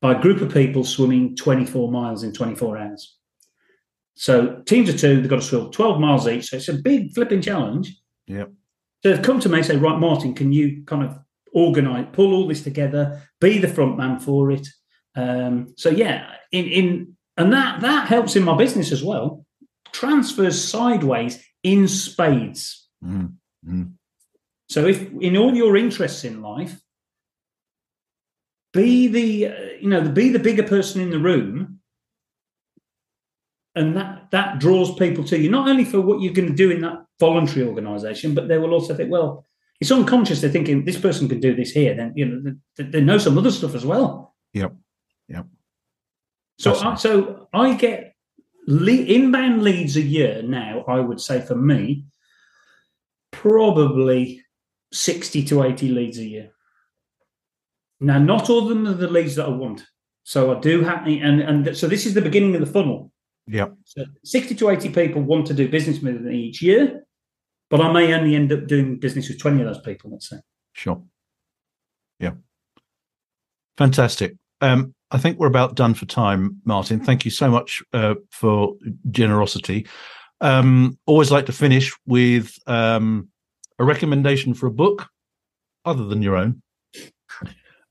by 0.02 0.14
a 0.14 0.22
group 0.22 0.42
of 0.42 0.52
people 0.52 0.84
swimming 0.84 1.36
twenty-four 1.36 1.92
miles 1.92 2.24
in 2.24 2.34
twenty-four 2.34 2.78
hours. 2.78 3.16
So 4.16 4.64
teams 4.66 4.90
of 4.90 5.00
two, 5.00 5.22
they've 5.22 5.30
got 5.30 5.36
to 5.36 5.42
swim 5.44 5.72
twelve 5.72 6.00
miles 6.00 6.28
each. 6.28 6.50
So 6.50 6.58
it's 6.58 6.70
a 6.70 6.74
big 6.74 7.14
flipping 7.14 7.42
challenge. 7.42 7.96
Yep. 8.26 8.52
So 9.04 9.12
they've 9.14 9.22
come 9.22 9.40
to 9.42 9.50
me 9.50 9.60
and 9.60 9.66
say, 9.68 9.78
right, 9.78 10.00
Martin, 10.00 10.34
can 10.34 10.52
you 10.52 10.84
kind 10.86 11.04
of 11.04 11.18
organize, 11.54 12.08
pull 12.12 12.34
all 12.34 12.48
this 12.48 12.64
together, 12.64 13.22
be 13.40 13.60
the 13.60 13.68
front 13.68 13.98
man 13.98 14.20
for 14.20 14.52
it? 14.52 14.68
Um, 15.16 15.74
so 15.78 15.90
yeah, 15.90 16.32
in 16.52 16.66
in 16.66 17.18
and 17.38 17.54
that 17.54 17.82
that 17.82 18.08
helps 18.08 18.36
in 18.36 18.44
my 18.44 18.58
business 18.58 18.92
as 18.92 19.04
well. 19.04 19.46
Transfers 19.92 20.64
sideways 20.64 21.44
in 21.64 21.88
spades. 21.88 22.88
Mm. 23.04 23.34
Mm. 23.68 23.94
So 24.70 24.86
if 24.86 25.12
in 25.20 25.36
all 25.36 25.56
your 25.56 25.76
interests 25.76 26.24
in 26.24 26.42
life, 26.42 26.80
be 28.72 29.08
the 29.08 29.48
uh, 29.48 29.64
you 29.82 29.90
know 29.90 30.08
be 30.10 30.30
the 30.30 30.40
bigger 30.40 30.64
person 30.64 31.02
in 31.02 31.10
the 31.10 31.20
room, 31.20 31.80
and 33.76 33.98
that 33.98 34.30
that 34.32 34.60
draws 34.60 34.94
people 34.96 35.24
to 35.26 35.40
you 35.40 35.50
not 35.50 35.68
only 35.68 35.86
for 35.86 36.00
what 36.02 36.22
you're 36.22 36.34
going 36.34 36.50
to 36.50 36.56
do 36.56 36.70
in 36.70 36.82
that 36.82 37.06
voluntary 37.20 37.68
organisation, 37.68 38.36
but 38.36 38.48
they 38.48 38.58
will 38.58 38.74
also 38.74 38.96
think, 38.96 39.12
well, 39.12 39.46
it's 39.82 39.92
unconscious. 39.92 40.42
They're 40.42 40.52
thinking 40.52 40.86
this 40.86 41.00
person 41.00 41.28
could 41.28 41.42
do 41.42 41.56
this 41.56 41.72
here. 41.72 41.96
Then 41.96 42.14
you 42.16 42.26
know 42.26 42.56
they, 42.78 42.84
they 42.84 43.02
know 43.02 43.18
some 43.18 43.38
other 43.38 43.52
stuff 43.52 43.76
as 43.76 43.86
well. 43.86 44.36
Yep. 44.54 44.74
Yep. 45.30 45.46
So 46.60 46.76
I, 46.76 46.96
so 46.96 47.48
I 47.54 47.74
get 47.74 48.09
inbound 48.68 49.64
leads 49.64 49.96
a 49.96 50.02
year 50.02 50.42
now. 50.44 50.84
I 50.88 51.00
would 51.00 51.22
say 51.22 51.42
for 51.42 51.56
me, 51.56 52.06
probably 53.32 54.44
sixty 54.92 55.44
to 55.46 55.64
eighty 55.64 55.90
leads 55.90 56.18
a 56.18 56.26
year. 56.26 56.52
Now, 58.00 58.20
not 58.20 58.50
all 58.50 58.64
of 58.64 58.70
them 58.70 58.88
are 58.88 58.94
the 58.94 59.10
leads 59.10 59.36
that 59.36 59.46
I 59.46 59.50
want. 59.50 59.86
So 60.24 60.56
I 60.56 60.60
do 60.60 60.82
have, 60.84 61.06
and 61.08 61.42
and 61.42 61.76
so 61.76 61.88
this 61.88 62.06
is 62.06 62.14
the 62.14 62.22
beginning 62.22 62.56
of 62.56 62.62
the 62.62 62.72
funnel. 62.72 63.12
Yeah. 63.48 63.70
So 63.84 64.06
sixty 64.24 64.56
to 64.56 64.70
eighty 64.70 64.90
people 64.90 65.22
want 65.22 65.48
to 65.48 65.54
do 65.54 65.68
business 65.68 66.00
with 66.00 66.22
me 66.22 66.38
each 66.38 66.62
year, 66.62 67.04
but 67.70 67.82
I 67.82 67.92
may 67.92 68.14
only 68.14 68.36
end 68.36 68.52
up 68.52 68.68
doing 68.68 69.00
business 69.00 69.28
with 69.28 69.40
twenty 69.40 69.62
of 69.62 69.68
those 69.68 69.82
people. 69.82 70.12
Let's 70.12 70.30
say. 70.30 70.38
Sure. 70.74 71.02
Yeah. 72.20 72.34
Fantastic. 73.78 74.36
Um, 74.62 74.94
I 75.12 75.18
think 75.18 75.40
we're 75.40 75.48
about 75.48 75.76
done 75.76 75.94
for 75.96 76.06
time, 76.06 76.62
Martin. 76.66 77.00
Thank 77.00 77.26
you 77.26 77.32
so 77.32 77.50
much 77.50 77.82
uh, 77.94 78.16
for 78.32 78.76
generosity. 79.10 79.88
Um, 80.42 80.98
always 81.06 81.32
like 81.32 81.48
to 81.48 81.52
finish 81.52 81.92
with 82.06 82.58
um, 82.68 83.30
a 83.80 83.84
recommendation 83.84 84.54
for 84.54 84.68
a 84.68 84.72
book, 84.72 85.08
other 85.84 86.06
than 86.06 86.22
your 86.22 86.36
own, 86.36 86.62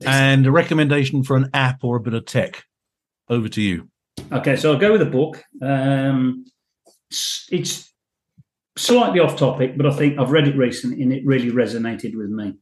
and 0.05 0.47
a 0.47 0.53
recommendation 0.53 1.25
for 1.25 1.37
an 1.37 1.51
app 1.55 1.83
or 1.83 1.97
a 1.97 2.01
bit 2.01 2.14
of 2.14 2.25
tech. 2.25 2.64
Over 3.31 3.49
to 3.51 3.61
you. 3.61 3.91
Okay, 4.33 4.57
so 4.57 4.73
I'll 4.73 4.79
go 4.79 4.93
with 4.93 5.03
a 5.03 5.07
book. 5.07 5.45
Um, 5.61 6.47
it's 7.11 7.93
slightly 8.77 9.21
off 9.21 9.37
topic, 9.37 9.77
but 9.77 9.87
I 9.87 9.91
think 9.91 10.19
I've 10.19 10.31
read 10.31 10.49
it 10.49 10.57
recently 10.57 11.03
and 11.03 11.12
it 11.12 11.27
really 11.27 11.51
resonated 11.51 12.16
with 12.16 12.31
me. 12.31 12.55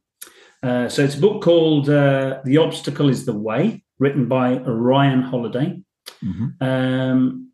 Uh, 0.61 0.89
so 0.89 1.03
it's 1.03 1.15
a 1.15 1.21
book 1.21 1.41
called 1.41 1.89
uh, 1.89 2.41
The 2.43 2.57
Obstacle 2.57 3.07
is 3.07 3.25
the 3.25 3.37
Way 3.37 3.85
written 3.99 4.27
by 4.27 4.57
Ryan 4.57 5.21
Holiday. 5.21 5.81
Mm-hmm. 6.23 6.63
Um, 6.63 7.51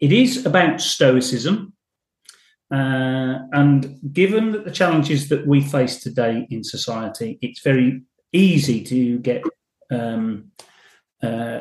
it 0.00 0.12
is 0.12 0.46
about 0.46 0.80
Stoicism. 0.80 1.72
Uh, 2.70 3.38
and 3.52 3.98
given 4.12 4.52
that 4.52 4.64
the 4.64 4.70
challenges 4.70 5.28
that 5.28 5.46
we 5.46 5.62
face 5.62 6.02
today 6.02 6.46
in 6.50 6.62
society, 6.62 7.38
it's 7.40 7.60
very 7.60 8.02
easy 8.32 8.84
to 8.84 9.18
get, 9.20 9.42
um, 9.90 10.50
uh, 11.22 11.60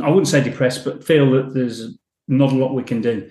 I 0.00 0.08
wouldn't 0.08 0.28
say 0.28 0.42
depressed, 0.42 0.84
but 0.84 1.04
feel 1.04 1.30
that 1.32 1.52
there's 1.52 1.98
not 2.28 2.52
a 2.52 2.56
lot 2.56 2.74
we 2.74 2.84
can 2.84 3.00
do. 3.00 3.28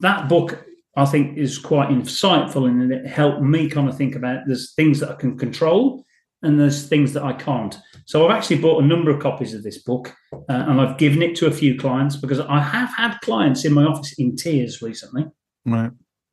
That 0.00 0.28
book, 0.28 0.64
I 0.96 1.06
think, 1.06 1.38
is 1.38 1.58
quite 1.58 1.88
insightful 1.88 2.68
and 2.68 2.92
it 2.92 3.06
helped 3.06 3.42
me 3.42 3.70
kind 3.70 3.88
of 3.88 3.96
think 3.96 4.14
about 4.14 4.46
there's 4.46 4.74
things 4.74 5.00
that 5.00 5.10
I 5.10 5.14
can 5.14 5.38
control 5.38 6.04
and 6.42 6.60
there's 6.60 6.86
things 6.86 7.14
that 7.14 7.22
I 7.22 7.32
can't. 7.32 7.76
So 8.06 8.26
I've 8.26 8.36
actually 8.36 8.58
bought 8.58 8.82
a 8.82 8.86
number 8.86 9.10
of 9.10 9.20
copies 9.20 9.54
of 9.54 9.62
this 9.62 9.78
book 9.78 10.14
uh, 10.32 10.38
and 10.48 10.80
I've 10.80 10.98
given 10.98 11.22
it 11.22 11.36
to 11.36 11.46
a 11.46 11.50
few 11.50 11.78
clients 11.78 12.16
because 12.16 12.40
I 12.40 12.60
have 12.60 12.90
had 12.94 13.18
clients 13.20 13.64
in 13.64 13.72
my 13.72 13.84
office 13.84 14.14
in 14.18 14.36
tears 14.36 14.82
recently. 14.82 15.26
Right. 15.64 15.90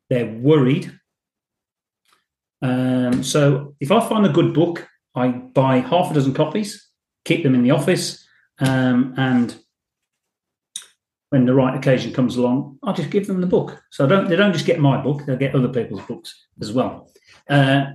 They're 0.10 0.32
worried. 0.32 0.92
Um, 2.62 3.24
so 3.24 3.76
if 3.80 3.92
I 3.92 4.08
find 4.08 4.26
a 4.26 4.30
good 4.30 4.54
book, 4.54 4.88
I 5.16 5.30
buy 5.30 5.78
half 5.78 6.12
a 6.12 6.14
dozen 6.14 6.34
copies, 6.34 6.90
keep 7.26 7.44
them 7.44 7.56
in 7.56 7.64
the 7.64 7.72
office, 7.72 8.26
um, 8.60 9.14
and 9.18 9.56
when 11.30 11.46
the 11.46 11.54
right 11.54 11.76
occasion 11.76 12.14
comes 12.14 12.36
along, 12.36 12.78
I'll 12.84 12.94
just 12.94 13.10
give 13.10 13.26
them 13.26 13.42
the 13.42 13.48
book. 13.48 13.82
So 13.90 14.06
don't 14.06 14.30
they 14.30 14.36
don't 14.36 14.54
just 14.54 14.66
get 14.66 14.80
my 14.80 15.02
book; 15.02 15.26
they'll 15.26 15.38
get 15.38 15.56
other 15.56 15.70
people's 15.70 16.02
books 16.02 16.48
as 16.62 16.72
well. 16.72 17.10
Uh, 17.50 17.86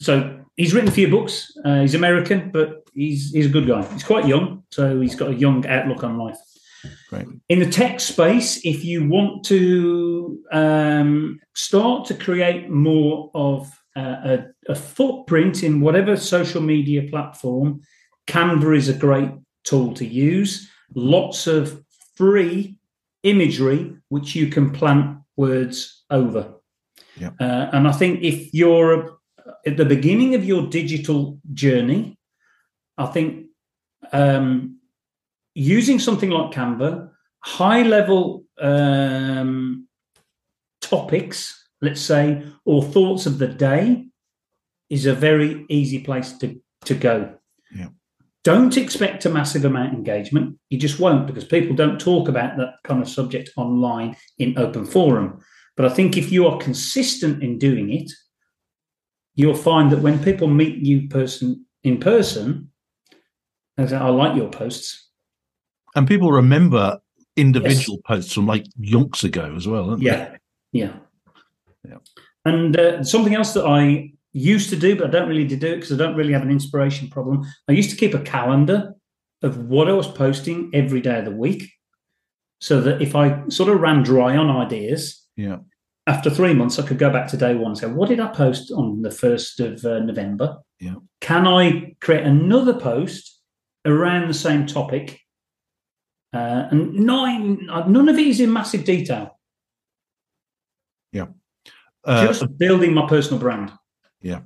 so 0.00 0.44
he's 0.56 0.74
written 0.74 0.88
a 0.88 0.92
few 0.92 1.08
books. 1.08 1.56
Uh, 1.64 1.82
he's 1.82 1.94
American, 1.94 2.50
but 2.50 2.88
he's 2.94 3.30
he's 3.32 3.46
a 3.46 3.50
good 3.50 3.66
guy. 3.66 3.84
He's 3.92 4.04
quite 4.04 4.26
young, 4.26 4.64
so 4.70 5.00
he's 5.00 5.14
got 5.14 5.30
a 5.30 5.34
young 5.34 5.66
outlook 5.66 6.02
on 6.04 6.18
life. 6.18 6.38
Great. 7.08 7.26
In 7.48 7.60
the 7.60 7.70
tech 7.70 8.00
space, 8.00 8.64
if 8.64 8.84
you 8.84 9.08
want 9.08 9.44
to 9.46 10.40
um, 10.52 11.40
start 11.54 12.06
to 12.06 12.14
create 12.14 12.68
more 12.68 13.30
of 13.34 13.70
uh, 13.96 14.00
a, 14.24 14.46
a, 14.68 14.74
footprint 14.74 15.62
in 15.62 15.80
whatever 15.80 16.16
social 16.16 16.60
media 16.60 17.08
platform, 17.10 17.80
Canva 18.28 18.76
is 18.76 18.88
a 18.88 18.92
great 18.92 19.30
tool 19.64 19.94
to 19.94 20.04
use. 20.04 20.70
Lots 20.94 21.46
of 21.46 21.82
free 22.14 22.76
imagery 23.22 23.96
which 24.08 24.34
you 24.34 24.48
can 24.48 24.70
plant 24.70 25.18
words 25.36 26.04
over. 26.10 26.54
Yeah. 27.16 27.30
Uh, 27.40 27.70
and 27.72 27.88
I 27.88 27.92
think 27.92 28.22
if 28.22 28.52
you're 28.52 29.15
at 29.66 29.76
the 29.76 29.84
beginning 29.84 30.34
of 30.34 30.44
your 30.44 30.66
digital 30.68 31.38
journey, 31.52 32.18
I 32.98 33.06
think 33.06 33.46
um, 34.12 34.78
using 35.54 35.98
something 35.98 36.30
like 36.30 36.52
Canva, 36.52 37.10
high 37.40 37.82
level 37.82 38.44
um, 38.60 39.88
topics, 40.80 41.68
let's 41.80 42.00
say, 42.00 42.42
or 42.64 42.82
thoughts 42.82 43.26
of 43.26 43.38
the 43.38 43.48
day, 43.48 44.06
is 44.88 45.06
a 45.06 45.14
very 45.14 45.66
easy 45.68 46.00
place 46.00 46.32
to, 46.38 46.60
to 46.84 46.94
go. 46.94 47.34
Yeah. 47.74 47.88
Don't 48.44 48.76
expect 48.76 49.26
a 49.26 49.30
massive 49.30 49.64
amount 49.64 49.92
of 49.92 49.98
engagement. 49.98 50.56
You 50.70 50.78
just 50.78 51.00
won't 51.00 51.26
because 51.26 51.44
people 51.44 51.74
don't 51.74 52.00
talk 52.00 52.28
about 52.28 52.56
that 52.58 52.74
kind 52.84 53.02
of 53.02 53.08
subject 53.08 53.50
online 53.56 54.16
in 54.38 54.56
open 54.56 54.84
forum. 54.86 55.40
But 55.76 55.86
I 55.86 55.88
think 55.88 56.16
if 56.16 56.30
you 56.30 56.46
are 56.46 56.58
consistent 56.58 57.42
in 57.42 57.58
doing 57.58 57.92
it, 57.92 58.10
you'll 59.36 59.54
find 59.54 59.92
that 59.92 60.00
when 60.00 60.22
people 60.22 60.48
meet 60.48 60.78
you 60.78 61.08
person 61.08 61.64
in 61.84 61.98
person, 61.98 62.70
they 63.76 63.86
say, 63.86 63.96
I 63.96 64.08
like 64.08 64.34
your 64.34 64.50
posts. 64.50 65.08
And 65.94 66.08
people 66.08 66.32
remember 66.32 66.98
individual 67.36 67.98
yes. 67.98 68.06
posts 68.06 68.32
from 68.32 68.46
like 68.46 68.66
yonks 68.80 69.22
ago 69.22 69.54
as 69.54 69.68
well, 69.68 69.96
yeah. 70.00 70.30
They? 70.30 70.38
Yeah. 70.72 70.92
Yeah. 71.86 71.98
And 72.44 72.76
uh, 72.76 73.04
something 73.04 73.34
else 73.34 73.52
that 73.52 73.66
I 73.66 74.12
used 74.32 74.70
to 74.70 74.76
do, 74.76 74.96
but 74.96 75.08
I 75.08 75.10
don't 75.10 75.28
really 75.28 75.46
do 75.46 75.54
it 75.54 75.76
because 75.76 75.92
I 75.92 75.96
don't 75.96 76.16
really 76.16 76.32
have 76.32 76.42
an 76.42 76.50
inspiration 76.50 77.08
problem. 77.08 77.44
I 77.68 77.72
used 77.72 77.90
to 77.90 77.96
keep 77.96 78.14
a 78.14 78.20
calendar 78.20 78.94
of 79.42 79.58
what 79.58 79.88
I 79.88 79.92
was 79.92 80.08
posting 80.08 80.70
every 80.72 81.00
day 81.00 81.18
of 81.18 81.24
the 81.26 81.30
week 81.30 81.70
so 82.60 82.80
that 82.80 83.02
if 83.02 83.14
I 83.14 83.46
sort 83.48 83.68
of 83.68 83.80
ran 83.80 84.02
dry 84.02 84.36
on 84.36 84.50
ideas, 84.50 85.22
yeah 85.36 85.58
after 86.06 86.30
three 86.30 86.54
months, 86.54 86.78
I 86.78 86.86
could 86.86 86.98
go 86.98 87.10
back 87.10 87.28
to 87.28 87.36
day 87.36 87.54
one 87.54 87.72
and 87.72 87.78
say, 87.78 87.88
what 87.88 88.08
did 88.08 88.20
I 88.20 88.28
post 88.28 88.70
on 88.70 89.02
the 89.02 89.08
1st 89.08 89.72
of 89.72 89.84
uh, 89.84 89.98
November? 90.00 90.58
Yeah. 90.78 90.96
Can 91.20 91.46
I 91.46 91.94
create 92.00 92.24
another 92.24 92.74
post 92.74 93.40
around 93.84 94.28
the 94.28 94.34
same 94.34 94.66
topic? 94.66 95.20
Uh, 96.32 96.68
and 96.70 96.94
nine, 96.94 97.68
uh, 97.70 97.88
none 97.88 98.08
of 98.08 98.18
it 98.18 98.26
is 98.26 98.40
in 98.40 98.52
massive 98.52 98.84
detail. 98.84 99.38
Yeah. 101.12 101.26
Uh, 102.04 102.26
Just 102.26 102.56
building 102.56 102.94
my 102.94 103.06
personal 103.08 103.40
brand. 103.40 103.72
Yeah. 104.20 104.40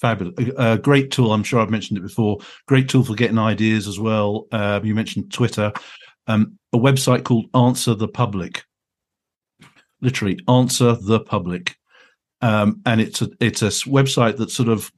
Fabulous. 0.00 0.34
A, 0.58 0.76
great 0.76 1.10
tool. 1.10 1.32
I'm 1.32 1.42
sure 1.42 1.60
I've 1.60 1.70
mentioned 1.70 1.98
it 1.98 2.02
before. 2.02 2.38
Great 2.66 2.88
tool 2.88 3.04
for 3.04 3.14
getting 3.14 3.38
ideas 3.38 3.86
as 3.86 3.98
well. 3.98 4.46
Um, 4.52 4.84
you 4.84 4.94
mentioned 4.94 5.32
Twitter. 5.32 5.72
Um, 6.26 6.58
a 6.72 6.78
website 6.78 7.24
called 7.24 7.46
Answer 7.54 7.94
the 7.94 8.08
Public 8.08 8.64
literally 10.00 10.38
answer 10.48 10.94
the 10.94 11.20
public. 11.20 11.76
Um, 12.40 12.82
and 12.84 13.00
it's 13.00 13.22
a, 13.22 13.28
it's 13.40 13.62
a 13.62 13.68
website 13.68 14.36
that 14.36 14.50
sort 14.50 14.68
of 14.68 14.90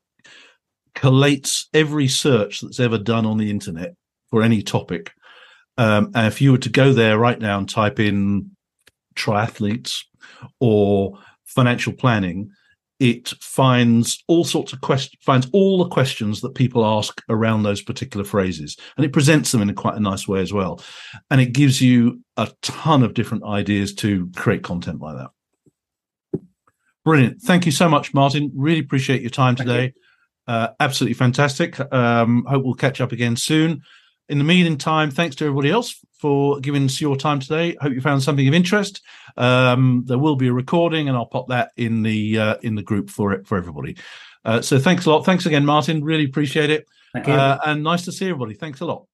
collates 0.94 1.66
every 1.72 2.08
search 2.08 2.60
that's 2.60 2.80
ever 2.80 2.98
done 2.98 3.24
on 3.24 3.38
the 3.38 3.50
internet 3.50 3.94
for 4.30 4.42
any 4.42 4.62
topic. 4.62 5.12
Um, 5.76 6.10
and 6.14 6.26
if 6.26 6.40
you 6.40 6.52
were 6.52 6.58
to 6.58 6.70
go 6.70 6.92
there 6.92 7.18
right 7.18 7.40
now 7.40 7.58
and 7.58 7.68
type 7.68 8.00
in 8.00 8.50
triathletes 9.14 10.02
or 10.58 11.18
financial 11.46 11.92
planning, 11.92 12.50
it 13.00 13.28
finds 13.40 14.22
all 14.26 14.44
sorts 14.44 14.72
of 14.72 14.80
questions, 14.80 15.22
finds 15.22 15.48
all 15.52 15.78
the 15.78 15.88
questions 15.88 16.40
that 16.40 16.54
people 16.54 16.84
ask 16.84 17.22
around 17.28 17.62
those 17.62 17.80
particular 17.80 18.24
phrases, 18.24 18.76
and 18.96 19.06
it 19.06 19.12
presents 19.12 19.52
them 19.52 19.62
in 19.62 19.70
a 19.70 19.74
quite 19.74 19.94
a 19.94 20.00
nice 20.00 20.26
way 20.26 20.40
as 20.40 20.52
well. 20.52 20.80
And 21.30 21.40
it 21.40 21.52
gives 21.52 21.80
you 21.80 22.20
a 22.36 22.50
ton 22.62 23.02
of 23.02 23.14
different 23.14 23.44
ideas 23.44 23.94
to 23.96 24.30
create 24.34 24.62
content 24.62 25.00
like 25.00 25.16
that. 25.16 26.42
Brilliant. 27.04 27.40
Thank 27.40 27.66
you 27.66 27.72
so 27.72 27.88
much, 27.88 28.12
Martin. 28.12 28.50
Really 28.54 28.80
appreciate 28.80 29.22
your 29.22 29.30
time 29.30 29.56
today. 29.56 29.94
Uh, 30.46 30.68
absolutely 30.80 31.14
fantastic. 31.14 31.78
Um, 31.92 32.44
hope 32.48 32.64
we'll 32.64 32.74
catch 32.74 33.00
up 33.00 33.12
again 33.12 33.36
soon. 33.36 33.82
In 34.28 34.38
the 34.38 34.44
meantime, 34.44 35.10
thanks 35.10 35.36
to 35.36 35.44
everybody 35.44 35.70
else 35.70 36.04
for 36.18 36.60
giving 36.60 36.84
us 36.84 37.00
your 37.00 37.16
time 37.16 37.40
today. 37.40 37.76
Hope 37.80 37.92
you 37.92 38.00
found 38.00 38.22
something 38.22 38.46
of 38.46 38.54
interest. 38.54 39.02
Um, 39.36 40.04
there 40.06 40.18
will 40.18 40.36
be 40.36 40.48
a 40.48 40.52
recording, 40.52 41.08
and 41.08 41.16
I'll 41.16 41.26
pop 41.26 41.48
that 41.48 41.70
in 41.76 42.02
the 42.02 42.38
uh, 42.38 42.56
in 42.62 42.74
the 42.74 42.82
group 42.82 43.10
for 43.10 43.32
it 43.32 43.46
for 43.46 43.56
everybody. 43.56 43.96
Uh, 44.44 44.60
so 44.60 44.78
thanks 44.78 45.06
a 45.06 45.10
lot. 45.10 45.24
Thanks 45.24 45.46
again, 45.46 45.64
Martin. 45.64 46.02
Really 46.02 46.24
appreciate 46.24 46.70
it. 46.70 46.86
Thank 47.12 47.26
you. 47.26 47.34
Uh, 47.34 47.58
and 47.66 47.82
nice 47.82 48.04
to 48.04 48.12
see 48.12 48.26
everybody. 48.26 48.54
Thanks 48.54 48.80
a 48.80 48.86
lot. 48.86 49.06